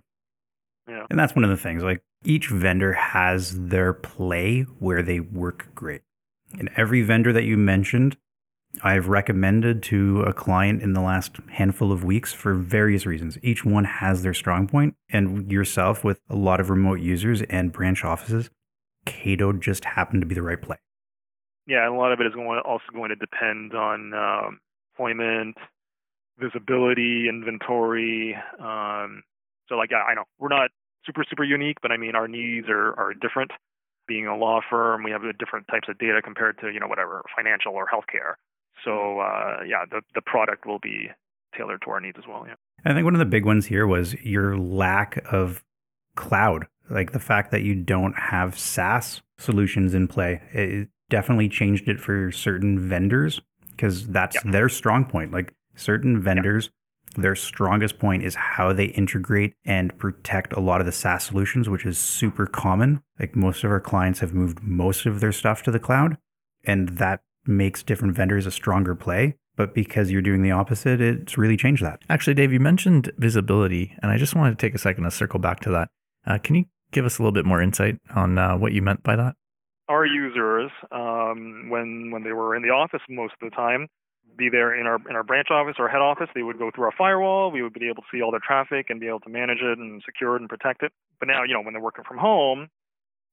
Yeah. 0.88 1.06
And 1.10 1.18
that's 1.18 1.34
one 1.34 1.44
of 1.44 1.50
the 1.50 1.56
things. 1.56 1.82
Like 1.82 2.02
each 2.24 2.48
vendor 2.48 2.92
has 2.92 3.68
their 3.68 3.92
play 3.92 4.62
where 4.78 5.02
they 5.02 5.20
work 5.20 5.68
great. 5.74 6.02
And 6.58 6.70
every 6.76 7.02
vendor 7.02 7.32
that 7.32 7.44
you 7.44 7.56
mentioned, 7.56 8.16
I've 8.82 9.08
recommended 9.08 9.82
to 9.84 10.22
a 10.22 10.32
client 10.32 10.82
in 10.82 10.92
the 10.92 11.00
last 11.00 11.36
handful 11.50 11.92
of 11.92 12.04
weeks 12.04 12.32
for 12.32 12.54
various 12.54 13.06
reasons. 13.06 13.38
Each 13.42 13.64
one 13.64 13.84
has 13.84 14.22
their 14.22 14.34
strong 14.34 14.68
point, 14.68 14.94
and 15.10 15.50
yourself 15.50 16.04
with 16.04 16.20
a 16.28 16.36
lot 16.36 16.60
of 16.60 16.70
remote 16.70 17.00
users 17.00 17.42
and 17.42 17.72
branch 17.72 18.04
offices, 18.04 18.50
Cato 19.06 19.52
just 19.52 19.84
happened 19.84 20.22
to 20.22 20.26
be 20.26 20.34
the 20.34 20.42
right 20.42 20.60
play. 20.60 20.76
Yeah, 21.66 21.86
and 21.86 21.94
a 21.94 21.98
lot 21.98 22.12
of 22.12 22.20
it 22.20 22.26
is 22.26 22.34
going 22.34 22.60
also 22.64 22.84
going 22.94 23.10
to 23.10 23.16
depend 23.16 23.74
on 23.74 24.12
um, 24.14 24.60
employment, 24.94 25.56
visibility, 26.38 27.28
inventory. 27.28 28.36
Um, 28.58 29.22
so, 29.68 29.76
like, 29.76 29.92
I 29.92 30.12
I 30.12 30.14
know 30.14 30.24
we're 30.38 30.48
not 30.48 30.70
super 31.06 31.24
super 31.28 31.44
unique, 31.44 31.78
but 31.82 31.90
I 31.92 31.96
mean 31.96 32.14
our 32.14 32.28
needs 32.28 32.68
are 32.68 32.98
are 32.98 33.14
different. 33.14 33.50
Being 34.06 34.26
a 34.26 34.36
law 34.36 34.60
firm, 34.68 35.02
we 35.02 35.10
have 35.10 35.20
different 35.38 35.68
types 35.68 35.88
of 35.88 35.98
data 35.98 36.20
compared 36.22 36.58
to 36.60 36.70
you 36.70 36.80
know 36.80 36.86
whatever 36.88 37.22
financial 37.36 37.72
or 37.74 37.86
healthcare. 37.86 38.34
So 38.84 39.20
uh, 39.20 39.62
yeah, 39.66 39.84
the 39.90 40.02
the 40.14 40.22
product 40.22 40.66
will 40.66 40.78
be 40.78 41.10
tailored 41.56 41.82
to 41.84 41.90
our 41.90 42.00
needs 42.00 42.16
as 42.18 42.24
well. 42.28 42.44
Yeah. 42.46 42.54
I 42.84 42.94
think 42.94 43.04
one 43.04 43.14
of 43.14 43.18
the 43.18 43.24
big 43.26 43.44
ones 43.44 43.66
here 43.66 43.86
was 43.86 44.14
your 44.22 44.56
lack 44.56 45.18
of 45.32 45.64
cloud, 46.14 46.66
like 46.90 47.12
the 47.12 47.18
fact 47.20 47.50
that 47.50 47.62
you 47.62 47.74
don't 47.74 48.14
have 48.14 48.58
SaaS 48.58 49.20
solutions 49.38 49.94
in 49.94 50.08
play. 50.08 50.40
It 50.52 50.88
definitely 51.10 51.48
changed 51.48 51.88
it 51.88 52.00
for 52.00 52.30
certain 52.30 52.78
vendors 52.78 53.40
because 53.70 54.06
that's 54.08 54.36
Yeah. 54.44 54.50
their 54.52 54.68
strong 54.68 55.04
point. 55.04 55.32
Like 55.32 55.54
certain 55.74 56.20
vendors, 56.20 56.70
their 57.20 57.36
strongest 57.36 57.98
point 57.98 58.22
is 58.22 58.34
how 58.34 58.72
they 58.72 58.86
integrate 58.86 59.54
and 59.64 59.96
protect 59.98 60.52
a 60.52 60.60
lot 60.60 60.80
of 60.80 60.86
the 60.86 60.92
SaaS 60.92 61.24
solutions, 61.24 61.68
which 61.68 61.84
is 61.84 61.98
super 61.98 62.46
common. 62.46 63.02
Like 63.18 63.36
most 63.36 63.64
of 63.64 63.70
our 63.70 63.80
clients 63.80 64.20
have 64.20 64.34
moved 64.34 64.62
most 64.62 65.06
of 65.06 65.20
their 65.20 65.32
stuff 65.32 65.62
to 65.64 65.70
the 65.70 65.78
cloud, 65.78 66.16
and 66.64 66.90
that 66.90 67.20
makes 67.46 67.82
different 67.82 68.14
vendors 68.14 68.46
a 68.46 68.50
stronger 68.50 68.94
play. 68.94 69.36
But 69.56 69.74
because 69.74 70.10
you're 70.10 70.22
doing 70.22 70.42
the 70.42 70.52
opposite, 70.52 71.00
it's 71.00 71.36
really 71.36 71.56
changed 71.56 71.82
that. 71.82 72.00
Actually, 72.08 72.34
Dave, 72.34 72.52
you 72.52 72.60
mentioned 72.60 73.10
visibility, 73.18 73.96
and 74.02 74.12
I 74.12 74.16
just 74.16 74.36
wanted 74.36 74.56
to 74.56 74.66
take 74.66 74.74
a 74.74 74.78
second 74.78 75.04
to 75.04 75.10
circle 75.10 75.40
back 75.40 75.60
to 75.60 75.70
that. 75.70 75.88
Uh, 76.24 76.38
can 76.38 76.54
you 76.54 76.66
give 76.92 77.04
us 77.04 77.18
a 77.18 77.22
little 77.22 77.32
bit 77.32 77.44
more 77.44 77.60
insight 77.60 77.98
on 78.14 78.38
uh, 78.38 78.56
what 78.56 78.72
you 78.72 78.82
meant 78.82 79.02
by 79.02 79.16
that? 79.16 79.34
our 79.88 80.04
users, 80.04 80.70
um, 80.92 81.68
when 81.70 82.10
when 82.10 82.22
they 82.22 82.32
were 82.32 82.54
in 82.54 82.62
the 82.62 82.68
office 82.68 83.00
most 83.08 83.34
of 83.40 83.50
the 83.50 83.56
time, 83.56 83.88
be 84.38 84.48
there 84.48 84.78
in 84.78 84.86
our 84.86 84.98
in 85.08 85.16
our 85.16 85.24
branch 85.24 85.48
office 85.50 85.74
or 85.78 85.88
head 85.88 86.00
office, 86.00 86.28
they 86.34 86.42
would 86.42 86.58
go 86.58 86.70
through 86.74 86.84
our 86.84 86.94
firewall. 86.96 87.50
We 87.50 87.62
would 87.62 87.74
be 87.74 87.88
able 87.88 88.02
to 88.02 88.08
see 88.10 88.22
all 88.22 88.30
their 88.30 88.40
traffic 88.40 88.86
and 88.88 89.00
be 89.00 89.08
able 89.08 89.20
to 89.20 89.28
manage 89.28 89.58
it 89.60 89.78
and 89.78 90.00
secure 90.06 90.36
it 90.36 90.40
and 90.40 90.48
protect 90.48 90.82
it. 90.82 90.92
But 91.18 91.28
now, 91.28 91.42
you 91.42 91.52
know, 91.52 91.60
when 91.60 91.74
they're 91.74 91.82
working 91.82 92.04
from 92.04 92.18
home, 92.18 92.68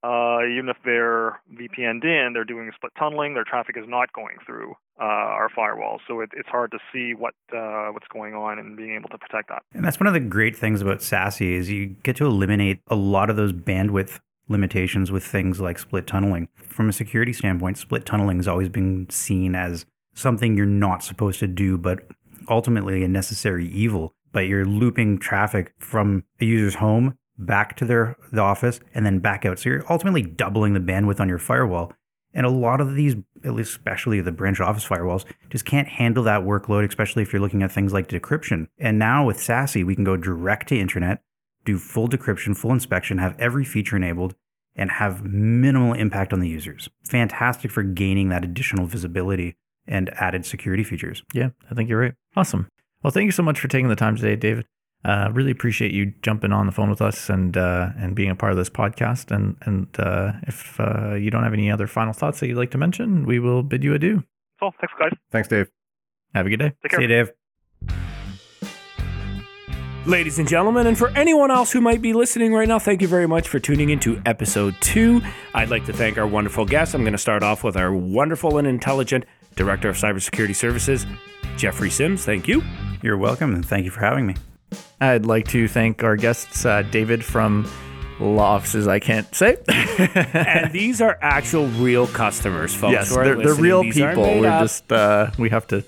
uh, 0.04 0.46
even 0.46 0.70
if 0.70 0.78
they're 0.84 1.40
VPN'd 1.54 2.04
in, 2.04 2.32
they're 2.34 2.44
doing 2.44 2.70
split 2.76 2.92
tunneling. 2.98 3.34
Their 3.34 3.44
traffic 3.44 3.76
is 3.78 3.86
not 3.88 4.12
going 4.14 4.38
through 4.46 4.76
uh, 5.00 5.04
our 5.04 5.50
firewall, 5.56 6.00
so 6.08 6.20
it, 6.22 6.30
it's 6.36 6.50
hard 6.50 6.72
to 6.72 6.80
see 6.92 7.14
what 7.14 7.34
uh, 7.56 7.88
what's 7.90 8.08
going 8.12 8.34
on 8.34 8.60
and 8.60 8.76
being 8.76 8.96
able 8.96 9.10
to 9.10 9.18
protect 9.18 9.50
that. 9.50 9.64
And 9.74 9.84
that's 9.84 10.00
one 10.00 10.08
of 10.08 10.14
the 10.14 10.20
great 10.20 10.56
things 10.56 10.82
about 10.82 11.00
SASE 11.00 11.42
is 11.42 11.70
you 11.70 11.88
get 12.04 12.16
to 12.18 12.26
eliminate 12.26 12.82
a 12.88 12.96
lot 12.96 13.30
of 13.30 13.36
those 13.36 13.54
bandwidth 13.54 14.20
limitations 14.48 15.12
with 15.12 15.24
things 15.24 15.60
like 15.60 15.80
split 15.80 16.06
tunneling. 16.06 16.50
From 16.56 16.90
a 16.90 16.94
security 16.94 17.34
standpoint, 17.34 17.78
split 17.78 18.06
tunneling 18.06 18.38
has 18.38 18.48
always 18.48 18.70
been 18.70 19.10
seen 19.10 19.56
as 19.56 19.86
something 20.16 20.58
you're 20.58 20.66
not 20.66 21.04
supposed 21.04 21.40
to 21.42 21.48
do, 21.48 21.78
but 21.78 22.00
ultimately 22.50 23.04
a 23.04 23.08
necessary 23.08 23.68
evil. 23.68 24.16
But 24.32 24.48
you're 24.48 24.66
looping 24.66 25.20
traffic 25.20 25.74
from 25.78 26.24
a 26.42 26.46
user's 26.46 26.76
home 26.76 27.18
back 27.38 27.76
to 27.78 27.86
their 27.86 28.18
the 28.32 28.42
office 28.42 28.80
and 28.94 29.06
then 29.06 29.20
back 29.20 29.46
out. 29.46 29.60
So 29.60 29.70
you're 29.70 29.92
ultimately 29.92 30.24
doubling 30.24 30.74
the 30.74 30.80
bandwidth 30.80 31.20
on 31.20 31.30
your 31.30 31.38
firewall. 31.38 31.94
And 32.34 32.46
a 32.46 32.50
lot 32.50 32.82
of 32.82 32.96
these, 32.96 33.16
at 33.46 33.54
least 33.54 33.72
especially 33.72 34.20
the 34.20 34.32
branch 34.32 34.60
office 34.60 34.86
firewalls, 34.86 35.24
just 35.50 35.64
can't 35.64 35.88
handle 35.88 36.24
that 36.24 36.42
workload, 36.42 36.86
especially 36.88 37.24
if 37.24 37.32
you're 37.32 37.42
looking 37.42 37.64
at 37.64 37.72
things 37.72 37.94
like 37.94 38.10
decryption. 38.10 38.68
And 38.78 39.00
now 39.00 39.26
with 39.26 39.38
SASE, 39.38 39.86
we 39.86 39.96
can 39.96 40.04
go 40.04 40.18
direct 40.18 40.68
to 40.70 40.78
internet, 40.78 41.22
do 41.64 41.78
full 41.78 42.10
decryption, 42.10 42.58
full 42.58 42.74
inspection, 42.74 43.20
have 43.20 43.40
every 43.40 43.64
feature 43.64 43.96
enabled, 43.96 44.36
and 44.76 44.92
have 44.92 45.24
minimal 45.24 45.94
impact 45.94 46.34
on 46.34 46.42
the 46.42 46.50
users. 46.50 46.90
Fantastic 47.06 47.72
for 47.72 47.84
gaining 47.84 48.28
that 48.30 48.44
additional 48.44 48.86
visibility 48.86 49.56
and 49.88 50.10
added 50.16 50.46
security 50.46 50.84
features. 50.84 51.24
Yeah, 51.34 51.50
I 51.70 51.76
think 51.76 51.90
you're 51.90 52.00
right. 52.00 52.14
Awesome. 52.36 52.68
Well, 53.04 53.12
thank 53.12 53.26
you 53.26 53.32
so 53.32 53.44
much 53.44 53.60
for 53.60 53.68
taking 53.68 53.90
the 53.90 53.96
time 53.96 54.16
today, 54.16 54.36
David. 54.36 54.66
Uh, 55.04 55.30
really 55.32 55.52
appreciate 55.52 55.92
you 55.92 56.12
jumping 56.24 56.52
on 56.52 56.66
the 56.66 56.72
phone 56.72 56.90
with 56.90 57.02
us 57.02 57.30
and 57.30 57.56
uh, 57.56 57.90
and 57.98 58.16
being 58.16 58.32
a 58.32 58.36
part 58.36 58.52
of 58.52 58.58
this 58.58 58.70
podcast. 58.72 59.30
And 59.30 59.56
and 59.62 59.88
uh, 60.00 60.34
if 60.48 60.80
uh, 60.80 61.14
you 61.14 61.30
don't 61.30 61.44
have 61.44 61.54
any 61.54 61.70
other 61.70 61.86
final 61.86 62.14
thoughts 62.14 62.40
that 62.40 62.48
you'd 62.48 62.58
like 62.58 62.72
to 62.72 62.80
mention, 62.80 63.26
we 63.26 63.38
will 63.38 63.62
bid 63.62 63.84
you 63.84 63.94
adieu. 63.94 64.24
So 64.60 64.72
thanks, 64.80 64.94
guys. 64.98 65.12
Thanks, 65.32 65.48
Dave. 65.48 65.70
Have 66.34 66.48
a 66.48 66.50
good 66.50 66.60
day. 66.60 66.74
Take 66.82 66.92
care. 66.92 67.00
See 67.00 67.04
you, 67.04 67.08
Dave. 67.08 67.32
Ladies 70.08 70.38
and 70.38 70.48
gentlemen, 70.48 70.86
and 70.86 70.96
for 70.96 71.10
anyone 71.10 71.50
else 71.50 71.72
who 71.72 71.82
might 71.82 72.00
be 72.00 72.14
listening 72.14 72.54
right 72.54 72.68
now, 72.68 72.78
thank 72.78 73.02
you 73.02 73.08
very 73.08 73.28
much 73.28 73.48
for 73.48 73.58
tuning 73.58 73.90
into 73.90 74.22
episode 74.24 74.76
two. 74.80 75.20
I'd 75.56 75.72
like 75.72 75.86
to 75.86 75.94
thank 75.94 76.20
our 76.20 76.28
wonderful 76.28 76.64
guests. 76.64 76.94
I'm 76.94 77.02
going 77.02 77.14
to 77.14 77.18
start 77.18 77.42
off 77.42 77.64
with 77.64 77.76
our 77.76 77.92
wonderful 77.92 78.60
and 78.60 78.68
intelligent 78.68 79.26
Director 79.56 79.90
of 79.90 79.96
Cybersecurity 79.96 80.56
Services, 80.56 81.06
Jeffrey 81.58 81.90
Sims. 81.90 82.26
Thank 82.26 82.48
you. 82.48 82.64
You're 83.02 83.18
welcome, 83.18 83.54
and 83.54 83.66
thank 83.66 83.86
you 83.86 83.92
for 83.92 84.02
having 84.02 84.26
me. 84.26 84.36
I'd 85.00 85.26
like 85.26 85.48
to 85.50 85.68
thank 85.68 86.04
our 86.04 86.16
guests, 86.16 86.66
uh, 86.66 86.82
David 86.84 87.24
from 87.24 87.70
law 88.20 88.56
offices 88.56 88.88
I 88.88 89.00
can't 89.00 89.34
say. 89.36 89.58
and 89.68 90.72
these 90.72 91.02
are 91.02 91.18
actual 91.22 91.68
real 91.68 92.08
customers, 92.08 92.74
folks. 92.74 92.94
yes, 92.94 93.14
they're, 93.14 93.36
they're 93.36 93.54
real 93.54 93.84
These 93.84 93.96
people. 93.96 94.24
We're 94.24 94.48
up. 94.48 94.62
just 94.62 94.92
uh, 94.92 95.32
we 95.38 95.50
have 95.50 95.68
to 95.68 95.84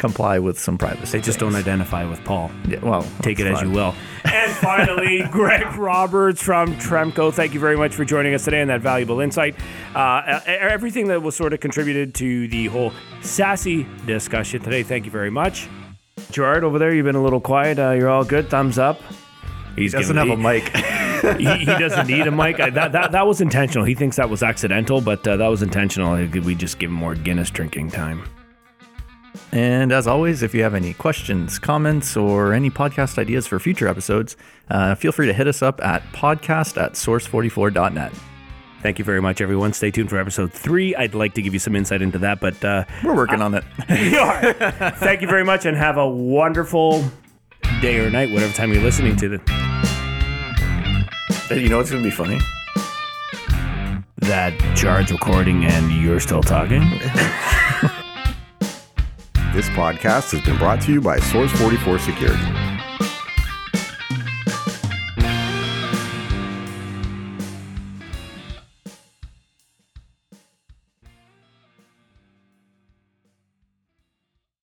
comply 0.00 0.38
with 0.40 0.58
some 0.58 0.76
privacy. 0.76 1.18
They 1.18 1.22
just 1.22 1.38
don't 1.38 1.54
identify 1.54 2.04
with 2.04 2.24
Paul. 2.24 2.50
Yeah, 2.66 2.80
well, 2.84 3.06
Take 3.22 3.38
it 3.38 3.44
that's 3.44 3.58
as 3.58 3.62
you 3.62 3.70
will. 3.70 3.94
And 4.24 4.50
finally, 4.56 5.22
Greg 5.30 5.64
Roberts 5.76 6.42
from 6.42 6.74
Tremco. 6.76 7.32
Thank 7.32 7.54
you 7.54 7.60
very 7.60 7.76
much 7.76 7.94
for 7.94 8.04
joining 8.04 8.34
us 8.34 8.44
today 8.44 8.60
and 8.60 8.70
that 8.70 8.80
valuable 8.80 9.20
insight. 9.20 9.54
Uh, 9.94 10.40
everything 10.46 11.06
that 11.08 11.22
was 11.22 11.36
sort 11.36 11.52
of 11.52 11.60
contributed 11.60 12.14
to 12.16 12.48
the 12.48 12.66
whole 12.66 12.90
SASE 13.20 13.86
discussion 14.06 14.60
today. 14.62 14.82
Thank 14.82 15.04
you 15.04 15.10
very 15.12 15.30
much. 15.30 15.68
Gerard, 16.32 16.64
over 16.64 16.78
there, 16.78 16.92
you've 16.94 17.06
been 17.06 17.14
a 17.16 17.22
little 17.22 17.40
quiet. 17.40 17.78
Uh, 17.78 17.90
you're 17.92 18.10
all 18.10 18.24
good. 18.24 18.48
Thumbs 18.50 18.78
up. 18.78 19.00
He's 19.76 19.92
He 19.92 19.98
doesn't 19.98 20.16
have 20.16 20.26
giving- 20.26 20.44
a 20.44 20.48
mic. 20.48 20.76
he, 21.38 21.58
he 21.58 21.64
doesn't 21.66 22.06
need 22.06 22.26
a 22.26 22.30
mic. 22.30 22.58
I, 22.58 22.70
that, 22.70 22.92
that, 22.92 23.12
that 23.12 23.26
was 23.26 23.40
intentional. 23.40 23.84
He 23.84 23.94
thinks 23.94 24.16
that 24.16 24.28
was 24.30 24.42
accidental, 24.42 25.00
but 25.00 25.26
uh, 25.28 25.36
that 25.36 25.48
was 25.48 25.62
intentional. 25.62 26.14
We 26.40 26.54
just 26.54 26.78
give 26.78 26.90
him 26.90 26.96
more 26.96 27.14
Guinness 27.14 27.50
drinking 27.50 27.90
time. 27.90 28.22
And 29.52 29.92
as 29.92 30.06
always, 30.06 30.42
if 30.42 30.54
you 30.54 30.62
have 30.62 30.74
any 30.74 30.94
questions, 30.94 31.58
comments, 31.58 32.16
or 32.16 32.52
any 32.52 32.70
podcast 32.70 33.18
ideas 33.18 33.46
for 33.46 33.58
future 33.58 33.88
episodes, 33.88 34.36
uh, 34.70 34.94
feel 34.94 35.12
free 35.12 35.26
to 35.26 35.32
hit 35.32 35.46
us 35.48 35.62
up 35.62 35.80
at 35.84 36.02
podcast 36.12 36.80
at 36.80 36.92
source44.net. 36.92 38.12
Thank 38.82 38.98
you 38.98 39.04
very 39.04 39.20
much, 39.20 39.40
everyone. 39.40 39.72
Stay 39.72 39.90
tuned 39.90 40.08
for 40.08 40.18
episode 40.18 40.52
three. 40.52 40.94
I'd 40.96 41.14
like 41.14 41.34
to 41.34 41.42
give 41.42 41.52
you 41.52 41.58
some 41.58 41.76
insight 41.76 42.00
into 42.00 42.18
that, 42.18 42.40
but 42.40 42.64
uh, 42.64 42.84
We're 43.04 43.14
working 43.14 43.42
on 43.42 43.54
it. 43.54 43.64
you 43.90 44.18
are. 44.18 44.52
Thank 44.92 45.20
you 45.20 45.28
very 45.28 45.44
much, 45.44 45.66
and 45.66 45.76
have 45.76 45.96
a 45.98 46.08
wonderful 46.08 47.04
day 47.80 47.98
or 47.98 48.08
night, 48.10 48.32
whatever 48.32 48.52
time 48.52 48.72
you're 48.72 48.82
listening 48.82 49.16
to 49.16 49.34
it. 49.34 49.40
you 51.60 51.68
know 51.68 51.76
what's 51.76 51.90
going 51.90 52.02
to 52.02 52.08
be 52.08 52.14
funny? 52.14 52.38
That 54.18 54.54
Jared's 54.76 55.12
recording 55.12 55.64
and 55.64 55.90
you're 55.92 56.20
still 56.20 56.42
talking. 56.42 56.82
This 59.52 59.68
podcast 59.70 60.30
has 60.30 60.40
been 60.42 60.56
brought 60.58 60.80
to 60.82 60.92
you 60.92 61.00
by 61.00 61.18
Source 61.18 61.50
44 61.58 61.98
Security. 61.98 62.69